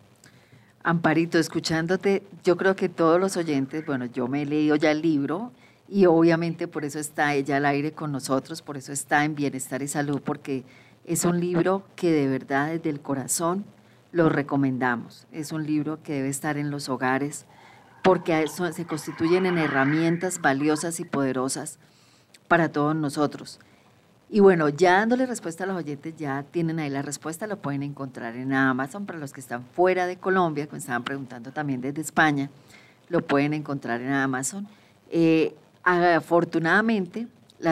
Amparito, 0.83 1.37
escuchándote, 1.37 2.27
yo 2.43 2.57
creo 2.57 2.75
que 2.75 2.89
todos 2.89 3.19
los 3.19 3.37
oyentes, 3.37 3.85
bueno, 3.85 4.05
yo 4.05 4.27
me 4.27 4.41
he 4.41 4.45
leído 4.47 4.75
ya 4.77 4.89
el 4.89 5.03
libro 5.03 5.51
y 5.91 6.05
obviamente 6.05 6.69
por 6.69 6.85
eso 6.85 6.99
está 6.99 7.33
ella 7.33 7.57
al 7.57 7.65
aire 7.65 7.91
con 7.91 8.13
nosotros, 8.13 8.61
por 8.61 8.77
eso 8.77 8.93
está 8.93 9.25
en 9.25 9.35
Bienestar 9.35 9.81
y 9.81 9.89
Salud, 9.89 10.21
porque 10.23 10.63
es 11.03 11.25
un 11.25 11.41
libro 11.41 11.83
que 11.97 12.13
de 12.13 12.29
verdad 12.29 12.69
desde 12.69 12.89
el 12.89 13.01
corazón 13.01 13.65
lo 14.13 14.29
recomendamos. 14.29 15.27
Es 15.33 15.51
un 15.51 15.65
libro 15.65 16.01
que 16.01 16.13
debe 16.13 16.29
estar 16.29 16.57
en 16.57 16.71
los 16.71 16.87
hogares 16.87 17.45
porque 18.03 18.47
se 18.47 18.85
constituyen 18.85 19.45
en 19.45 19.57
herramientas 19.57 20.39
valiosas 20.39 21.01
y 21.01 21.03
poderosas 21.03 21.77
para 22.47 22.71
todos 22.71 22.95
nosotros. 22.95 23.59
Y 24.29 24.39
bueno, 24.39 24.69
ya 24.69 24.93
dándole 24.99 25.25
respuesta 25.25 25.65
a 25.65 25.67
los 25.67 25.75
oyentes, 25.75 26.15
ya 26.15 26.45
tienen 26.51 26.79
ahí 26.79 26.89
la 26.89 27.01
respuesta, 27.01 27.47
lo 27.47 27.57
pueden 27.57 27.83
encontrar 27.83 28.37
en 28.37 28.53
Amazon. 28.53 29.05
Para 29.05 29.19
los 29.19 29.33
que 29.33 29.41
están 29.41 29.65
fuera 29.65 30.07
de 30.07 30.15
Colombia, 30.15 30.67
que 30.67 30.71
me 30.71 30.77
estaban 30.77 31.03
preguntando 31.03 31.51
también 31.51 31.81
desde 31.81 31.99
España, 31.99 32.49
lo 33.09 33.27
pueden 33.27 33.53
encontrar 33.53 33.99
en 33.99 34.13
Amazon. 34.13 34.69
Eh, 35.09 35.53
afortunadamente, 35.83 37.27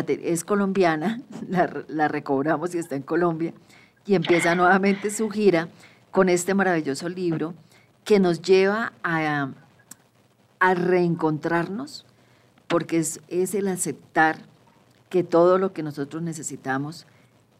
es 0.08 0.44
colombiana, 0.44 1.22
la, 1.50 1.84
la, 1.88 2.08
recobramos 2.08 2.74
y 2.76 2.78
está 2.78 2.96
en 2.96 3.04
Colombia, 3.04 3.54
y 4.06 4.16
empieza 4.16 4.56
nuevamente 4.56 5.10
su 5.12 5.30
gira 5.30 5.70
con 6.12 6.30
este 6.30 6.54
maravilloso 6.54 7.10
libro 7.10 7.54
que 8.04 8.20
nos 8.20 8.42
lleva 8.42 8.94
a, 9.04 9.52
a 10.60 10.74
reencontrarnos, 10.74 12.06
porque 12.68 12.98
es, 12.98 13.22
es 13.28 13.54
el 13.54 13.68
aceptar 13.68 14.38
que 15.10 15.24
todo 15.24 15.58
lo 15.58 15.74
que 15.74 15.84
nosotros 15.84 16.22
necesitamos 16.22 17.06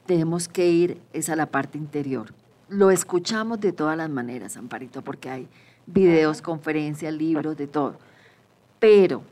tenemos 0.06 0.48
que 0.48 0.68
ir 0.70 1.02
es 1.14 1.30
a 1.30 1.36
la 1.36 1.48
parte 1.48 1.78
interior. 1.78 2.34
Lo 2.68 2.90
escuchamos 2.90 3.60
de 3.60 3.72
todas 3.72 3.98
las 3.98 4.10
maneras, 4.10 4.58
Amparito, 4.58 5.04
porque 5.04 5.30
hay 5.30 5.48
videos, 5.86 6.42
conferencias, 6.42 7.14
libros, 7.14 7.58
de 7.58 7.68
todo. 7.68 8.00
Pero 8.80 9.24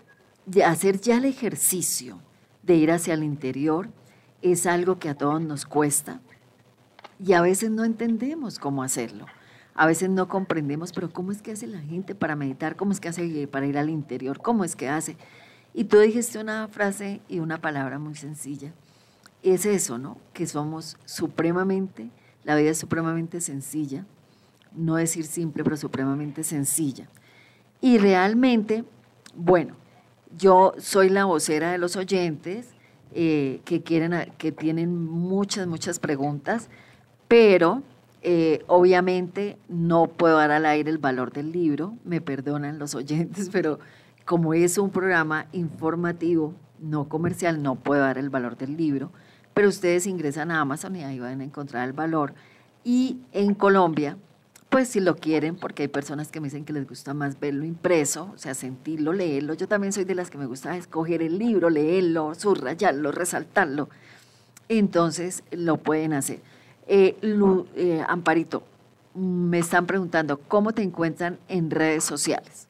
hacer 0.66 1.00
ya 1.00 1.18
el 1.18 1.26
ejercicio 1.26 2.20
de 2.64 2.76
ir 2.76 2.92
hacia 2.92 3.14
el 3.14 3.24
interior 3.24 3.90
es 4.42 4.66
algo 4.66 5.00
que 5.00 5.10
a 5.10 5.16
todos 5.16 5.42
nos 5.42 5.66
cuesta 5.66 6.22
y 7.20 7.34
a 7.34 7.42
veces 7.42 7.72
no 7.72 7.84
entendemos 7.84 8.60
cómo 8.60 8.84
hacerlo. 8.84 9.26
A 9.74 9.86
veces 9.86 10.10
no 10.10 10.28
comprendemos, 10.28 10.92
pero 10.92 11.12
¿cómo 11.12 11.32
es 11.32 11.42
que 11.42 11.52
hace 11.52 11.68
la 11.68 11.80
gente 11.80 12.16
para 12.16 12.36
meditar? 12.36 12.76
¿Cómo 12.76 12.92
es 12.92 13.00
que 13.00 13.10
hace 13.10 13.48
para 13.48 13.68
ir 13.68 13.78
al 13.78 13.90
interior? 13.90 14.42
¿Cómo 14.42 14.64
es 14.64 14.76
que 14.76 14.90
hace? 14.90 15.18
Y 15.74 15.84
tú 15.84 16.00
dijiste 16.00 16.40
una 16.40 16.68
frase 16.68 17.22
y 17.28 17.40
una 17.40 17.62
palabra 17.62 18.00
muy 18.00 18.16
sencilla. 18.16 18.74
Es 19.44 19.66
eso, 19.68 20.00
¿no? 20.00 20.18
Que 20.34 20.48
somos 20.48 20.98
supremamente, 21.06 22.10
la 22.44 22.56
vida 22.56 22.72
es 22.72 22.80
supremamente 22.80 23.40
sencilla, 23.40 24.06
no 24.76 24.96
decir 24.96 25.26
simple, 25.26 25.64
pero 25.64 25.78
supremamente 25.78 26.44
sencilla. 26.44 27.08
Y 27.80 28.00
realmente, 28.00 28.84
bueno, 29.36 29.76
yo 30.38 30.74
soy 30.78 31.10
la 31.10 31.26
vocera 31.26 31.72
de 31.72 31.78
los 31.78 31.96
oyentes 31.96 32.70
eh, 33.14 33.62
que, 33.66 33.82
quieren, 33.84 34.34
que 34.38 34.52
tienen 34.52 34.96
muchas, 34.96 35.68
muchas 35.68 36.00
preguntas, 36.00 36.70
pero 37.28 37.84
eh, 38.22 38.64
obviamente 38.68 39.58
no 39.70 40.08
puedo 40.08 40.38
dar 40.38 40.52
al 40.52 40.66
aire 40.66 40.90
el 40.90 40.98
valor 40.98 41.32
del 41.32 41.52
libro, 41.52 41.94
me 42.04 42.20
perdonan 42.20 42.80
los 42.80 42.96
oyentes, 42.96 43.50
pero 43.54 43.80
como 44.26 44.54
es 44.54 44.78
un 44.78 44.90
programa 44.90 45.48
informativo, 45.54 46.54
no 46.80 47.08
comercial, 47.08 47.64
no 47.64 47.76
puedo 47.76 48.02
dar 48.02 48.18
el 48.18 48.30
valor 48.30 48.58
del 48.58 48.76
libro, 48.76 49.12
pero 49.54 49.70
ustedes 49.70 50.06
ingresan 50.06 50.52
a 50.52 50.60
Amazon 50.62 50.96
y 50.96 51.04
ahí 51.04 51.20
van 51.20 51.42
a 51.42 51.44
encontrar 51.44 51.88
el 51.88 51.94
valor. 51.94 52.34
Y 52.84 53.22
en 53.32 53.54
Colombia, 53.56 54.18
pues 54.78 54.90
si 54.90 55.00
lo 55.00 55.16
quieren, 55.16 55.56
porque 55.56 55.82
hay 55.82 55.88
personas 55.88 56.32
que 56.32 56.40
me 56.40 56.50
dicen 56.50 56.64
que 56.64 56.72
les 56.72 56.88
gusta 56.88 57.16
más 57.16 57.40
verlo 57.40 57.66
impreso, 57.66 58.30
o 58.36 58.38
sea, 58.38 58.54
sentirlo, 58.54 59.12
leerlo. 59.12 59.56
Yo 59.56 59.68
también 59.68 59.92
soy 59.92 60.04
de 60.04 60.14
las 60.14 60.30
que 60.30 60.38
me 60.38 60.46
gusta 60.46 60.78
escoger 60.78 61.24
el 61.24 61.40
libro, 61.40 61.72
leerlo, 61.72 62.36
subrayarlo, 62.36 63.12
resaltarlo. 63.12 63.90
Entonces 64.70 65.42
lo 65.50 65.78
pueden 65.78 66.14
hacer. 66.14 66.42
Eh, 66.86 67.18
eh, 67.24 68.06
Amparito, 68.08 68.62
me 69.16 69.58
están 69.58 69.88
preguntando, 69.88 70.38
¿cómo 70.42 70.72
te 70.74 70.84
encuentran 70.84 71.40
en 71.48 71.72
redes 71.72 72.04
sociales? 72.04 72.68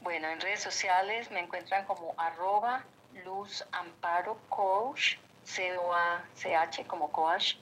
Bueno, 0.00 0.26
en 0.30 0.40
redes 0.40 0.60
sociales 0.60 1.30
me 1.30 1.38
encuentran 1.38 1.86
como 1.86 2.12
arroba 2.16 2.82
Luz 3.24 3.64
Amparo 3.70 4.36
Coach, 4.48 5.14
C-O-A-C-H 5.44 6.86
como 6.88 7.12
coach, 7.12 7.54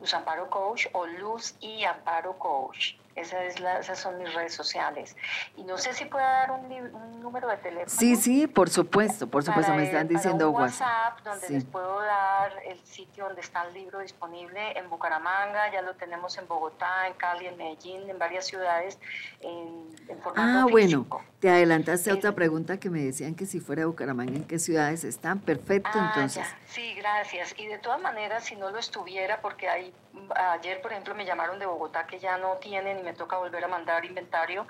Luz 0.00 0.14
Amparo 0.14 0.48
Coach 0.48 0.86
o 0.92 1.04
Luz 1.04 1.54
y 1.60 1.84
Amparo 1.84 2.38
Coach. 2.38 2.94
Esa 3.16 3.44
es 3.44 3.60
la, 3.60 3.80
esas 3.80 3.98
son 3.98 4.18
mis 4.18 4.32
redes 4.34 4.54
sociales. 4.54 5.16
Y 5.56 5.64
no 5.64 5.78
sé 5.78 5.92
si 5.92 6.04
puedo 6.04 6.24
dar 6.24 6.50
un, 6.52 6.72
un 6.94 7.20
número 7.20 7.48
de 7.48 7.56
teléfono. 7.56 7.88
Sí, 7.88 8.16
sí, 8.16 8.46
por 8.46 8.70
supuesto, 8.70 9.26
por 9.26 9.42
supuesto, 9.42 9.74
me 9.74 9.84
están 9.84 10.08
diciendo 10.08 10.50
WhatsApp. 10.50 11.20
donde 11.24 11.48
les 11.50 11.64
puedo 11.64 12.00
dar 12.00 12.52
el 12.64 12.78
sitio 12.84 13.24
donde 13.26 13.40
está 13.40 13.64
el 13.64 13.74
libro 13.74 14.00
disponible 14.00 14.78
en 14.78 14.88
Bucaramanga, 14.88 15.72
ya 15.72 15.82
lo 15.82 15.94
tenemos 15.94 16.38
en 16.38 16.46
Bogotá, 16.46 17.06
en 17.08 17.14
Cali, 17.14 17.46
en 17.46 17.56
Medellín, 17.56 18.08
en 18.08 18.18
varias 18.18 18.46
ciudades, 18.46 18.98
en, 19.40 19.90
Ah, 20.36 20.66
bueno, 20.70 21.06
te 21.38 21.48
adelantaste 21.48 22.10
a 22.10 22.14
otra 22.14 22.32
pregunta 22.32 22.78
que 22.78 22.90
me 22.90 23.00
decían 23.00 23.34
que 23.34 23.46
si 23.46 23.60
fuera 23.60 23.86
Bucaramanga, 23.86 24.34
¿en 24.34 24.44
qué 24.44 24.58
ciudades 24.58 25.04
están? 25.04 25.40
Perfecto, 25.40 25.90
ah, 25.94 26.12
entonces. 26.14 26.46
Sí, 26.70 26.94
gracias. 26.94 27.52
Y 27.58 27.66
de 27.66 27.78
todas 27.78 28.00
maneras, 28.00 28.44
si 28.44 28.54
no 28.54 28.70
lo 28.70 28.78
estuviera, 28.78 29.40
porque 29.40 29.68
hay, 29.68 29.92
ayer, 30.36 30.80
por 30.80 30.92
ejemplo, 30.92 31.16
me 31.16 31.24
llamaron 31.24 31.58
de 31.58 31.66
Bogotá 31.66 32.06
que 32.06 32.20
ya 32.20 32.38
no 32.38 32.58
tienen 32.58 33.00
y 33.00 33.02
me 33.02 33.12
toca 33.12 33.38
volver 33.38 33.64
a 33.64 33.68
mandar 33.68 34.04
inventario. 34.04 34.68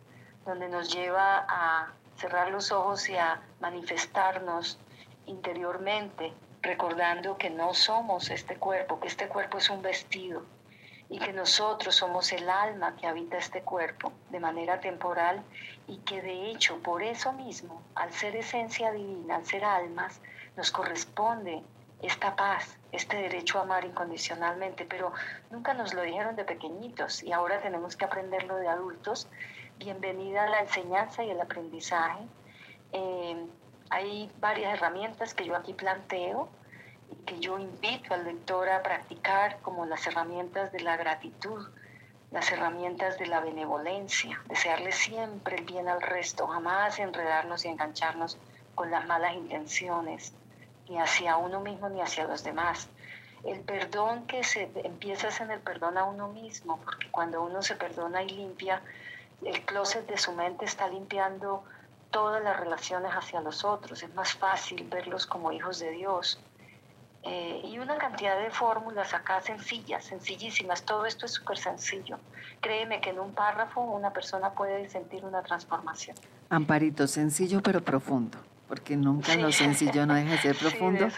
donde 0.46 0.68
nos 0.68 0.92
lleva 0.92 1.44
a 1.48 1.92
cerrar 2.16 2.50
los 2.50 2.72
ojos 2.72 3.08
y 3.08 3.16
a 3.16 3.40
manifestarnos 3.60 4.78
interiormente, 5.28 6.32
recordando 6.62 7.38
que 7.38 7.50
no 7.50 7.74
somos 7.74 8.30
este 8.30 8.56
cuerpo, 8.56 8.98
que 8.98 9.08
este 9.08 9.28
cuerpo 9.28 9.58
es 9.58 9.70
un 9.70 9.82
vestido 9.82 10.42
y 11.10 11.18
que 11.18 11.32
nosotros 11.32 11.94
somos 11.94 12.32
el 12.32 12.50
alma 12.50 12.96
que 12.96 13.06
habita 13.06 13.38
este 13.38 13.62
cuerpo 13.62 14.12
de 14.30 14.40
manera 14.40 14.80
temporal 14.80 15.42
y 15.86 15.98
que 15.98 16.20
de 16.20 16.50
hecho 16.50 16.82
por 16.82 17.02
eso 17.02 17.32
mismo, 17.32 17.82
al 17.94 18.12
ser 18.12 18.36
esencia 18.36 18.92
divina, 18.92 19.36
al 19.36 19.46
ser 19.46 19.64
almas, 19.64 20.20
nos 20.56 20.70
corresponde 20.70 21.62
esta 22.02 22.36
paz, 22.36 22.78
este 22.92 23.16
derecho 23.16 23.58
a 23.58 23.62
amar 23.62 23.84
incondicionalmente, 23.84 24.84
pero 24.84 25.12
nunca 25.50 25.74
nos 25.74 25.94
lo 25.94 26.02
dijeron 26.02 26.36
de 26.36 26.44
pequeñitos 26.44 27.22
y 27.22 27.32
ahora 27.32 27.60
tenemos 27.60 27.96
que 27.96 28.04
aprenderlo 28.04 28.56
de 28.56 28.68
adultos. 28.68 29.28
Bienvenida 29.78 30.44
a 30.44 30.48
la 30.48 30.60
enseñanza 30.60 31.24
y 31.24 31.30
el 31.30 31.40
aprendizaje. 31.40 32.24
Eh, 32.92 33.46
hay 33.90 34.30
varias 34.40 34.74
herramientas 34.74 35.34
que 35.34 35.44
yo 35.44 35.56
aquí 35.56 35.72
planteo 35.72 36.48
y 37.10 37.16
que 37.24 37.38
yo 37.40 37.58
invito 37.58 38.14
al 38.14 38.24
lector 38.24 38.68
a 38.68 38.82
practicar, 38.82 39.60
como 39.60 39.86
las 39.86 40.06
herramientas 40.06 40.72
de 40.72 40.80
la 40.80 40.96
gratitud, 40.96 41.66
las 42.30 42.52
herramientas 42.52 43.18
de 43.18 43.26
la 43.26 43.40
benevolencia, 43.40 44.40
desearle 44.46 44.92
siempre 44.92 45.56
el 45.56 45.64
bien 45.64 45.88
al 45.88 46.02
resto, 46.02 46.46
jamás 46.46 46.98
enredarnos 46.98 47.64
y 47.64 47.68
engancharnos 47.68 48.36
con 48.74 48.90
las 48.90 49.06
malas 49.06 49.34
intenciones, 49.34 50.34
ni 50.88 50.98
hacia 50.98 51.36
uno 51.36 51.60
mismo 51.60 51.88
ni 51.88 52.00
hacia 52.00 52.24
los 52.24 52.44
demás. 52.44 52.88
El 53.44 53.60
perdón 53.60 54.26
que 54.26 54.44
se 54.44 54.70
empieza 54.84 55.28
en 55.42 55.50
el 55.50 55.60
perdón 55.60 55.96
a 55.96 56.04
uno 56.04 56.28
mismo, 56.28 56.78
porque 56.84 57.10
cuando 57.10 57.42
uno 57.42 57.62
se 57.62 57.76
perdona 57.76 58.22
y 58.22 58.28
limpia, 58.28 58.82
el 59.44 59.64
closet 59.64 60.06
de 60.06 60.18
su 60.18 60.32
mente 60.32 60.64
está 60.64 60.88
limpiando 60.88 61.64
todas 62.10 62.42
las 62.42 62.58
relaciones 62.58 63.12
hacia 63.12 63.40
los 63.40 63.64
otros, 63.64 64.02
es 64.02 64.14
más 64.14 64.32
fácil 64.34 64.86
verlos 64.90 65.26
como 65.26 65.52
hijos 65.52 65.78
de 65.78 65.90
Dios. 65.90 66.40
Eh, 67.24 67.60
y 67.64 67.78
una 67.78 67.98
cantidad 67.98 68.40
de 68.40 68.50
fórmulas 68.50 69.12
acá 69.12 69.40
sencillas, 69.40 70.04
sencillísimas, 70.04 70.84
todo 70.84 71.04
esto 71.04 71.26
es 71.26 71.32
súper 71.32 71.58
sencillo. 71.58 72.18
Créeme 72.60 73.00
que 73.00 73.10
en 73.10 73.18
un 73.18 73.32
párrafo 73.32 73.80
una 73.80 74.12
persona 74.12 74.52
puede 74.52 74.88
sentir 74.88 75.24
una 75.24 75.42
transformación. 75.42 76.16
Amparito, 76.48 77.06
sencillo 77.06 77.60
pero 77.62 77.82
profundo, 77.82 78.38
porque 78.68 78.96
nunca 78.96 79.34
lo 79.36 79.52
sencillo 79.52 80.06
no 80.06 80.14
deja 80.14 80.30
de 80.30 80.38
ser 80.38 80.56
profundo. 80.60 81.08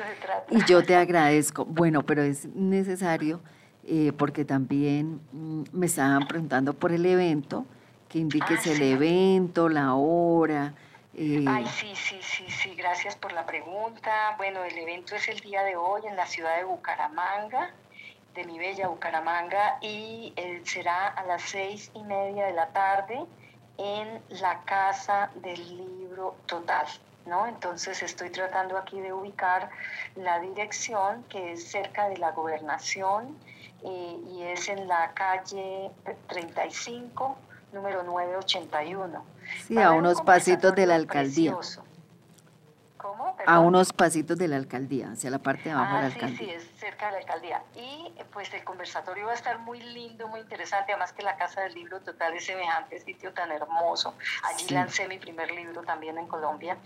y 0.51 0.64
yo 0.64 0.82
te 0.82 0.97
agradezco. 0.97 1.64
Bueno, 1.66 2.03
pero 2.03 2.22
es 2.22 2.47
necesario, 2.47 3.41
eh, 3.84 4.12
porque 4.16 4.45
también 4.45 5.20
mm, 5.32 5.64
me 5.72 5.86
estaban 5.86 6.26
preguntando 6.26 6.72
por 6.72 6.93
el 6.93 7.05
evento, 7.05 7.66
que 8.11 8.19
indiques 8.19 8.67
ah, 8.67 8.73
el 8.73 8.83
evento, 8.83 9.69
la 9.69 9.95
hora. 9.95 10.75
Eh. 11.15 11.45
Ay, 11.47 11.65
sí, 11.67 11.95
sí, 11.95 12.19
sí, 12.21 12.45
sí, 12.51 12.75
gracias 12.75 13.15
por 13.15 13.33
la 13.33 13.47
pregunta. 13.47 14.35
Bueno, 14.37 14.65
el 14.65 14.77
evento 14.77 15.15
es 15.15 15.29
el 15.29 15.39
día 15.39 15.63
de 15.63 15.77
hoy 15.77 16.03
en 16.07 16.17
la 16.17 16.27
ciudad 16.27 16.57
de 16.57 16.65
Bucaramanga, 16.65 17.71
de 18.35 18.45
mi 18.45 18.59
bella 18.59 18.89
Bucaramanga, 18.89 19.79
y 19.81 20.33
eh, 20.37 20.61
será 20.65 21.07
a 21.07 21.25
las 21.25 21.43
seis 21.43 21.93
y 21.95 22.03
media 22.03 22.47
de 22.47 22.53
la 22.53 22.67
tarde 22.71 23.25
en 23.79 24.21
la 24.41 24.61
Casa 24.65 25.31
del 25.37 25.77
Libro 25.77 26.37
Total. 26.47 26.87
¿No? 27.27 27.47
Entonces 27.47 28.03
estoy 28.03 28.31
tratando 28.31 28.77
aquí 28.77 28.99
de 28.99 29.13
ubicar 29.13 29.71
la 30.17 30.41
dirección 30.41 31.23
que 31.29 31.53
es 31.53 31.71
cerca 31.71 32.09
de 32.09 32.17
la 32.17 32.33
gobernación 32.33 33.37
eh, 33.85 34.17
y 34.33 34.43
es 34.43 34.69
en 34.69 34.89
la 34.89 35.13
calle 35.13 35.91
35 36.29 37.37
número 37.73 38.03
981. 38.03 39.25
Sí, 39.66 39.79
a 39.79 39.93
unos 39.93 40.21
pasitos 40.23 40.75
de 40.75 40.87
la 40.87 40.95
alcaldía. 40.97 41.57
¿Cómo? 42.97 43.35
A 43.47 43.61
unos 43.61 43.93
pasitos 43.95 44.37
de 44.37 44.47
la 44.47 44.57
alcaldía, 44.57 45.12
hacia 45.12 45.31
la 45.31 45.39
parte 45.39 45.64
de 45.64 45.71
abajo 45.71 45.95
de 45.95 46.01
la 46.01 46.07
ah, 46.07 46.12
alcaldía. 46.12 46.39
Sí, 46.39 46.45
sí, 46.45 46.51
es 46.51 46.71
cerca 46.79 47.07
de 47.07 47.12
la 47.12 47.18
alcaldía. 47.18 47.62
Y 47.75 48.12
pues 48.33 48.53
el 48.53 48.62
conversatorio 48.62 49.27
va 49.27 49.33
a 49.33 49.35
estar 49.35 49.59
muy 49.59 49.81
lindo, 49.81 50.29
muy 50.29 50.41
interesante, 50.41 50.93
además 50.93 51.12
que 51.12 51.23
la 51.23 51.37
Casa 51.37 51.62
del 51.62 51.75
Libro 51.75 52.01
Total 52.01 52.35
es 52.35 52.45
semejante 52.45 53.01
sitio 53.01 53.33
tan 53.33 53.51
hermoso. 53.51 54.14
Allí 54.45 54.68
lancé 54.68 55.09
mi 55.09 55.18
primer 55.18 55.51
libro 55.51 55.83
también 55.83 56.18
en 56.18 56.27
Colombia. 56.27 56.77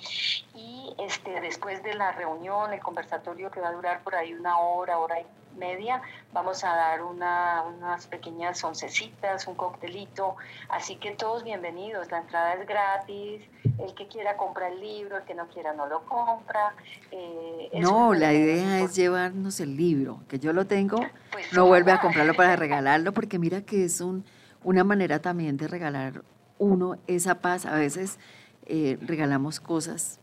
Y 0.55 0.95
este, 0.99 1.41
después 1.41 1.83
de 1.83 1.95
la 1.95 2.13
reunión, 2.13 2.73
el 2.73 2.81
conversatorio 2.81 3.51
que 3.51 3.61
va 3.61 3.69
a 3.69 3.73
durar 3.73 4.03
por 4.03 4.15
ahí 4.15 4.33
una 4.35 4.59
hora, 4.59 4.99
hora 4.99 5.21
y 5.21 5.27
media, 5.57 6.03
vamos 6.33 6.65
a 6.65 6.75
dar 6.75 7.03
unas 7.03 8.07
pequeñas 8.07 8.63
oncecitas, 8.65 9.47
un 9.47 9.55
coctelito, 9.55 10.37
así 10.69 10.97
que 10.97 11.13
todos 11.13 11.45
bienvenidos, 11.45 12.11
la 12.11 12.19
entrada 12.19 12.55
es 12.55 12.67
gratis, 12.67 13.43
el 13.79 13.95
que 13.95 14.07
quiera 14.09 14.37
compra 14.37 14.69
el 14.69 14.81
libro, 14.81 15.19
el 15.19 15.25
que 15.25 15.35
no 15.35 15.49
quiera 15.49 15.73
no 15.73 15.87
lo 15.87 16.05
compra. 16.05 16.75
Eh, 17.11 17.71
no, 17.81 18.15
la 18.15 18.33
idea 18.33 18.81
es 18.81 18.95
llevarnos 18.95 19.61
el 19.61 19.77
libro, 19.77 20.21
que 20.29 20.39
yo 20.39 20.53
lo 20.53 20.67
tengo, 20.67 20.99
pues 21.33 21.53
no 21.53 21.67
vuelve 21.67 21.93
a 21.93 22.01
comprarlo 22.01 22.35
para 22.35 22.57
regalarlo, 22.57 23.13
porque 23.13 23.39
mira 23.39 23.63
que 23.63 23.85
es 23.85 24.01
un, 24.01 24.25
una 24.63 24.85
manera 24.85 25.21
también 25.21 25.57
de 25.57 25.69
regalar 25.69 26.23
uno 26.59 26.97
esa 27.07 27.37
paz, 27.37 27.67
a 27.67 27.75
veces 27.75 28.19
eh, 28.67 28.99
regalamos 29.03 29.61
cosas 29.61 30.21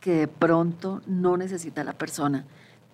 que 0.00 0.12
de 0.12 0.28
pronto 0.28 1.00
no 1.06 1.36
necesita 1.36 1.84
la 1.84 1.94
persona 1.94 2.44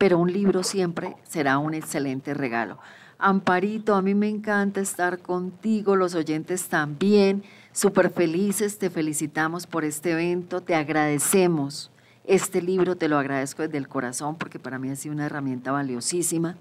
pero 0.00 0.16
un 0.16 0.32
libro 0.32 0.62
siempre 0.62 1.14
será 1.24 1.58
un 1.58 1.74
excelente 1.74 2.32
regalo. 2.32 2.78
Amparito, 3.18 3.94
a 3.94 4.00
mí 4.00 4.14
me 4.14 4.30
encanta 4.30 4.80
estar 4.80 5.18
contigo, 5.18 5.94
los 5.94 6.14
oyentes 6.14 6.68
también, 6.68 7.42
súper 7.72 8.08
felices, 8.08 8.78
te 8.78 8.88
felicitamos 8.88 9.66
por 9.66 9.84
este 9.84 10.12
evento, 10.12 10.62
te 10.62 10.74
agradecemos. 10.74 11.90
Este 12.24 12.62
libro 12.62 12.96
te 12.96 13.08
lo 13.08 13.18
agradezco 13.18 13.60
desde 13.60 13.76
el 13.76 13.88
corazón 13.88 14.36
porque 14.36 14.58
para 14.58 14.78
mí 14.78 14.88
ha 14.88 14.96
sido 14.96 15.14
una 15.14 15.26
herramienta 15.26 15.70
valiosísima. 15.70 16.56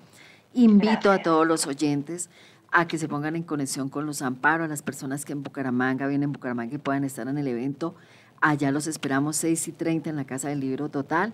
Invito 0.53 1.09
a 1.09 1.21
todos 1.21 1.47
los 1.47 1.65
oyentes 1.65 2.29
a 2.73 2.89
que 2.89 2.97
se 2.97 3.07
pongan 3.07 3.37
en 3.37 3.43
conexión 3.43 3.87
con 3.87 4.05
los 4.05 4.21
amparos, 4.21 4.65
a 4.65 4.67
las 4.67 4.81
personas 4.81 5.23
que 5.23 5.31
en 5.31 5.43
Bucaramanga 5.43 6.07
vienen 6.07 6.23
en 6.23 6.33
Bucaramanga 6.33 6.75
y 6.75 6.77
puedan 6.77 7.05
estar 7.05 7.25
en 7.29 7.37
el 7.37 7.47
evento. 7.47 7.95
Allá 8.41 8.69
los 8.73 8.85
esperamos 8.85 9.37
6 9.37 9.69
y 9.69 9.71
30 9.71 10.09
en 10.09 10.17
la 10.17 10.25
Casa 10.25 10.49
del 10.49 10.59
Libro 10.59 10.89
Total 10.89 11.33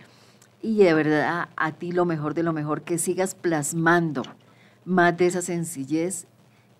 y 0.62 0.84
de 0.84 0.94
verdad 0.94 1.50
a 1.56 1.72
ti 1.74 1.92
lo 1.92 2.06
mejor 2.06 2.34
de 2.34 2.44
lo 2.44 2.54
mejor, 2.54 2.82
que 2.82 2.98
sigas 2.98 3.36
plasmando 3.36 4.24
más 4.84 5.18
de 5.18 5.28
esa 5.28 5.42
sencillez 5.42 6.28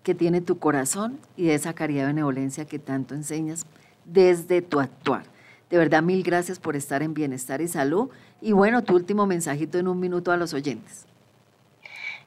que 0.02 0.14
tiene 0.14 0.40
tu 0.40 0.58
corazón 0.58 1.20
y 1.36 1.46
de 1.46 1.54
esa 1.54 1.74
caridad 1.74 2.04
y 2.04 2.06
benevolencia 2.06 2.64
que 2.64 2.78
tanto 2.78 3.14
enseñas 3.14 3.66
desde 4.04 4.62
tu 4.62 4.80
actuar. 4.80 5.24
De 5.68 5.78
verdad, 5.78 6.02
mil 6.02 6.22
gracias 6.22 6.60
por 6.60 6.76
estar 6.76 7.02
en 7.02 7.12
Bienestar 7.12 7.60
y 7.60 7.66
Salud. 7.66 8.10
Y 8.40 8.52
bueno, 8.52 8.84
tu 8.84 8.94
último 8.94 9.26
mensajito 9.26 9.78
en 9.78 9.88
un 9.88 9.98
minuto 9.98 10.30
a 10.30 10.36
los 10.36 10.54
oyentes. 10.54 11.06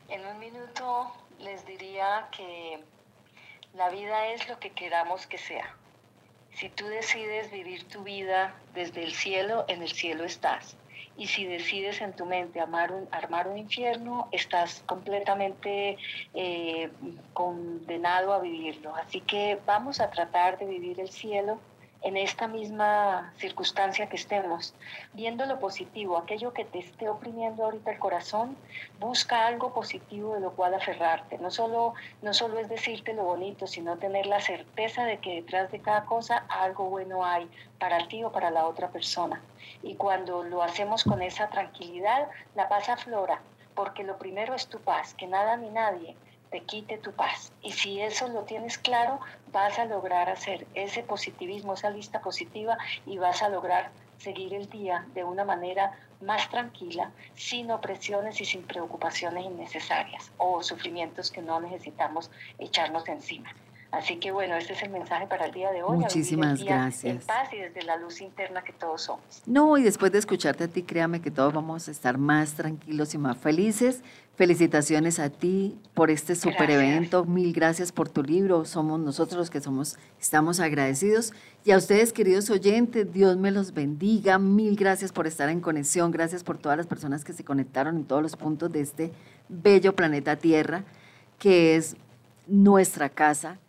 En 0.10 0.26
un 0.26 0.40
minuto 0.40 1.12
les 1.40 1.66
diría 1.66 2.28
que 2.36 2.84
la 3.76 3.90
vida 3.90 4.28
es 4.34 4.50
lo 4.50 4.60
que 4.60 4.72
queramos 4.72 5.26
que 5.26 5.38
sea. 5.38 5.74
Si 6.52 6.68
tú 6.68 6.86
decides 6.88 7.50
vivir 7.50 7.86
tu 7.86 8.04
vida 8.04 8.54
desde 8.76 9.04
el 9.04 9.14
cielo, 9.14 9.64
en 9.70 9.82
el 9.82 9.90
cielo 9.90 10.26
estás 10.26 10.76
y 11.20 11.28
si 11.28 11.46
decides 11.46 12.00
en 12.02 12.14
tu 12.14 12.26
mente 12.26 12.62
armar 12.62 12.94
un, 12.94 13.08
armar 13.12 13.50
un 13.50 13.58
infierno, 13.58 14.30
estás 14.32 14.82
completamente 14.86 15.98
eh, 16.34 16.90
condenado 17.34 18.32
a 18.32 18.40
vivirlo. 18.40 18.96
Así 18.96 19.20
que 19.20 19.60
vamos 19.66 20.00
a 20.00 20.10
tratar 20.10 20.58
de 20.58 20.66
vivir 20.66 21.00
el 21.00 21.10
cielo 21.10 21.60
en 22.02 22.16
esta 22.16 22.48
misma 22.48 23.34
circunstancia 23.38 24.08
que 24.08 24.16
estemos, 24.16 24.74
viendo 25.14 25.46
lo 25.46 25.60
positivo, 25.60 26.18
aquello 26.18 26.54
que 26.54 26.64
te 26.64 26.80
esté 26.80 27.10
oprimiendo 27.10 27.66
ahorita 27.66 27.92
el 27.92 28.00
corazón, 28.00 28.56
busca 29.00 29.46
algo 29.46 29.74
positivo 29.74 30.34
de 30.36 30.40
lo 30.40 30.52
cual 30.52 30.74
aferrarte. 30.74 31.38
No 31.40 31.52
solo, 31.52 31.94
no 32.22 32.34
solo 32.34 32.60
es 32.60 32.70
decirte 32.70 33.14
lo 33.14 33.24
bonito, 33.24 33.68
sino 33.68 33.98
tener 33.98 34.28
la 34.28 34.40
certeza 34.40 35.04
de 35.04 35.18
que 35.18 35.36
detrás 35.36 35.72
de 35.72 35.82
cada 35.82 36.06
cosa 36.06 36.46
algo 36.48 36.86
bueno 36.86 37.26
hay 37.26 37.50
para 37.80 38.08
ti 38.08 38.24
o 38.24 38.32
para 38.32 38.50
la 38.50 38.66
otra 38.66 38.90
persona. 38.90 39.42
Y 39.84 39.96
cuando 39.96 40.44
lo 40.44 40.64
hacemos 40.64 41.04
con 41.04 41.22
esa 41.22 41.50
tranquilidad, 41.50 42.30
la 42.56 42.70
paz 42.70 42.88
aflora, 42.88 43.42
porque 43.76 44.04
lo 44.04 44.18
primero 44.18 44.54
es 44.54 44.68
tu 44.68 44.80
paz, 44.80 45.14
que 45.14 45.28
nada 45.28 45.58
ni 45.58 45.70
nadie 45.70 46.16
te 46.52 46.62
quite 46.62 46.98
tu 46.98 47.12
paz. 47.12 47.52
Y 47.62 47.72
si 47.72 48.02
eso 48.02 48.28
lo 48.28 48.44
tienes 48.44 48.78
claro, 48.78 49.20
vas 49.52 49.80
a 49.80 49.86
lograr 49.86 50.30
hacer 50.30 50.68
ese 50.74 51.04
positivismo, 51.04 51.74
esa 51.74 51.90
lista 51.90 52.22
positiva 52.22 52.78
y 53.06 53.18
vas 53.18 53.42
a 53.42 53.50
lograr 53.50 53.92
seguir 54.18 54.54
el 54.54 54.70
día 54.70 55.06
de 55.14 55.24
una 55.24 55.46
manera 55.46 55.98
más 56.22 56.50
tranquila, 56.50 57.12
sin 57.36 57.72
opresiones 57.72 58.42
y 58.42 58.46
sin 58.46 58.64
preocupaciones 58.64 59.46
innecesarias 59.46 60.32
o 60.38 60.62
sufrimientos 60.62 61.32
que 61.32 61.42
no 61.42 61.62
necesitamos 61.62 62.30
echarnos 62.58 63.08
encima. 63.08 63.50
Así 63.92 64.18
que 64.18 64.32
bueno, 64.32 64.56
este 64.56 64.74
es 64.74 64.84
el 64.84 64.92
mensaje 64.92 65.26
para 65.26 65.46
el 65.46 65.52
día 65.52 65.72
de 65.72 65.82
hoy. 65.82 65.98
Muchísimas 65.98 66.64
gracias. 66.64 67.06
En 67.06 67.20
paz 67.20 67.52
y 67.52 67.58
desde 67.58 67.82
la 67.82 67.98
luz 67.98 68.22
interna 68.22 68.62
que 68.62 68.72
todos 68.72 69.02
somos. 69.02 69.42
No, 69.48 69.78
y 69.78 69.84
después 69.84 70.12
de 70.12 70.20
escucharte 70.20 70.66
a 70.66 70.68
ti, 70.68 70.84
créame 70.84 71.22
que 71.22 71.32
todos 71.32 71.54
vamos 71.54 71.88
a 71.88 71.92
estar 71.92 72.20
más 72.20 72.54
tranquilos 72.54 73.16
y 73.16 73.18
más 73.18 73.38
felices. 73.38 74.04
Felicitaciones 74.40 75.20
a 75.20 75.30
ti 75.30 75.78
por 75.94 76.10
este 76.10 76.34
super 76.34 76.72
evento. 76.72 77.26
Mil 77.26 77.52
gracias 77.52 77.92
por 77.92 78.08
tu 78.08 78.24
libro. 78.24 78.64
Somos 78.64 78.98
nosotros 78.98 79.38
los 79.38 79.50
que 79.50 79.60
somos, 79.60 79.98
estamos 80.18 80.62
agradecidos. 80.62 81.34
Y 81.66 81.72
a 81.72 81.78
ustedes, 81.78 82.14
queridos 82.14 82.50
oyentes, 82.50 83.12
Dios 83.12 83.36
me 83.36 83.52
los 83.52 83.74
bendiga. 83.74 84.40
Mil 84.40 84.78
gracias 84.78 85.12
por 85.12 85.28
estar 85.28 85.50
en 85.50 85.60
conexión. 85.60 86.12
Gracias 86.12 86.46
por 86.46 86.58
todas 86.58 86.78
las 86.78 86.88
personas 86.88 87.26
que 87.26 87.34
se 87.34 87.44
conectaron 87.44 87.98
en 87.98 88.06
todos 88.06 88.22
los 88.22 88.38
puntos 88.38 88.72
de 88.72 88.80
este 88.80 89.12
bello 89.50 89.94
planeta 89.94 90.38
Tierra, 90.38 90.86
que 91.38 91.76
es 91.76 91.98
nuestra 92.48 93.10
casa 93.10 93.60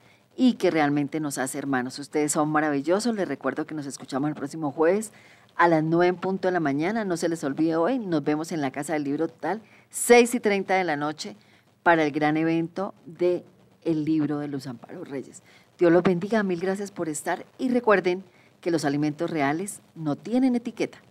y 0.40 0.54
que 0.54 0.70
realmente 0.70 1.20
nos 1.20 1.36
hace 1.36 1.58
hermanos. 1.58 1.98
Ustedes 1.98 2.32
son 2.32 2.48
maravillosos. 2.48 3.14
Les 3.14 3.28
recuerdo 3.28 3.66
que 3.66 3.74
nos 3.74 3.84
escuchamos 3.84 4.30
el 4.30 4.34
próximo 4.34 4.72
jueves 4.72 5.12
a 5.54 5.68
las 5.68 5.84
9 5.84 6.06
en 6.06 6.16
punto 6.16 6.48
de 6.48 6.52
la 6.52 6.60
mañana. 6.60 7.04
No 7.04 7.18
se 7.18 7.28
les 7.28 7.44
olvide 7.44 7.76
hoy. 7.76 7.98
Nos 7.98 8.24
vemos 8.24 8.50
en 8.50 8.62
la 8.62 8.70
Casa 8.70 8.94
del 8.94 9.04
Libro 9.04 9.28
Total, 9.28 9.60
6 9.90 10.36
y 10.36 10.40
30 10.40 10.76
de 10.76 10.84
la 10.84 10.96
noche, 10.96 11.36
para 11.82 12.04
el 12.04 12.10
gran 12.10 12.38
evento 12.38 12.94
de 13.04 13.44
el 13.82 14.06
libro 14.06 14.38
de 14.38 14.48
los 14.48 14.66
Amparos 14.66 15.10
Reyes. 15.10 15.42
Dios 15.78 15.92
los 15.92 16.02
bendiga. 16.02 16.42
Mil 16.42 16.58
gracias 16.58 16.90
por 16.90 17.10
estar 17.10 17.44
y 17.58 17.68
recuerden 17.68 18.24
que 18.62 18.70
los 18.70 18.86
alimentos 18.86 19.28
reales 19.28 19.82
no 19.94 20.16
tienen 20.16 20.56
etiqueta. 20.56 21.02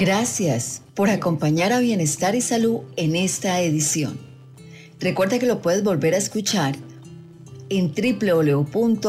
Gracias 0.00 0.82
por 0.94 1.10
acompañar 1.10 1.74
a 1.74 1.80
Bienestar 1.80 2.34
y 2.34 2.40
Salud 2.40 2.80
en 2.96 3.14
esta 3.14 3.60
edición. 3.60 4.18
Recuerda 4.98 5.38
que 5.38 5.44
lo 5.44 5.60
puedes 5.60 5.84
volver 5.84 6.14
a 6.14 6.16
escuchar 6.16 6.74
en 7.68 7.92
www.ivox.com. 7.92 9.04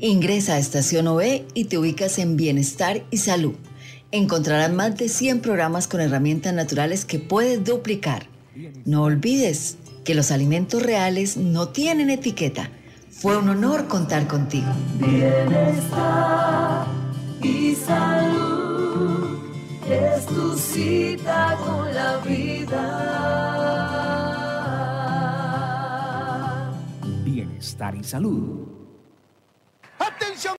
Ingresa 0.00 0.54
a 0.54 0.58
Estación 0.58 1.06
OE 1.06 1.44
y 1.52 1.64
te 1.64 1.76
ubicas 1.76 2.18
en 2.18 2.38
Bienestar 2.38 3.04
y 3.10 3.18
Salud. 3.18 3.56
Encontrarás 4.10 4.72
más 4.72 4.96
de 4.96 5.10
100 5.10 5.40
programas 5.40 5.86
con 5.86 6.00
herramientas 6.00 6.54
naturales 6.54 7.04
que 7.04 7.18
puedes 7.18 7.62
duplicar. 7.62 8.26
No 8.86 9.02
olvides 9.02 9.76
que 10.02 10.14
los 10.14 10.30
alimentos 10.30 10.82
reales 10.82 11.36
no 11.36 11.68
tienen 11.68 12.08
etiqueta. 12.08 12.70
Fue 13.10 13.36
un 13.36 13.50
honor 13.50 13.86
contar 13.86 14.26
contigo. 14.26 14.72
Bienestar 14.98 16.86
y 17.42 17.74
salud 17.74 18.77
es 19.90 20.26
tu 20.26 20.56
cita 20.56 21.56
con 21.64 21.94
la 21.94 22.16
vida. 22.18 22.84
Bienestar 27.24 27.94
y 27.94 28.04
salud. 28.04 28.68
¡Atención! 29.98 30.56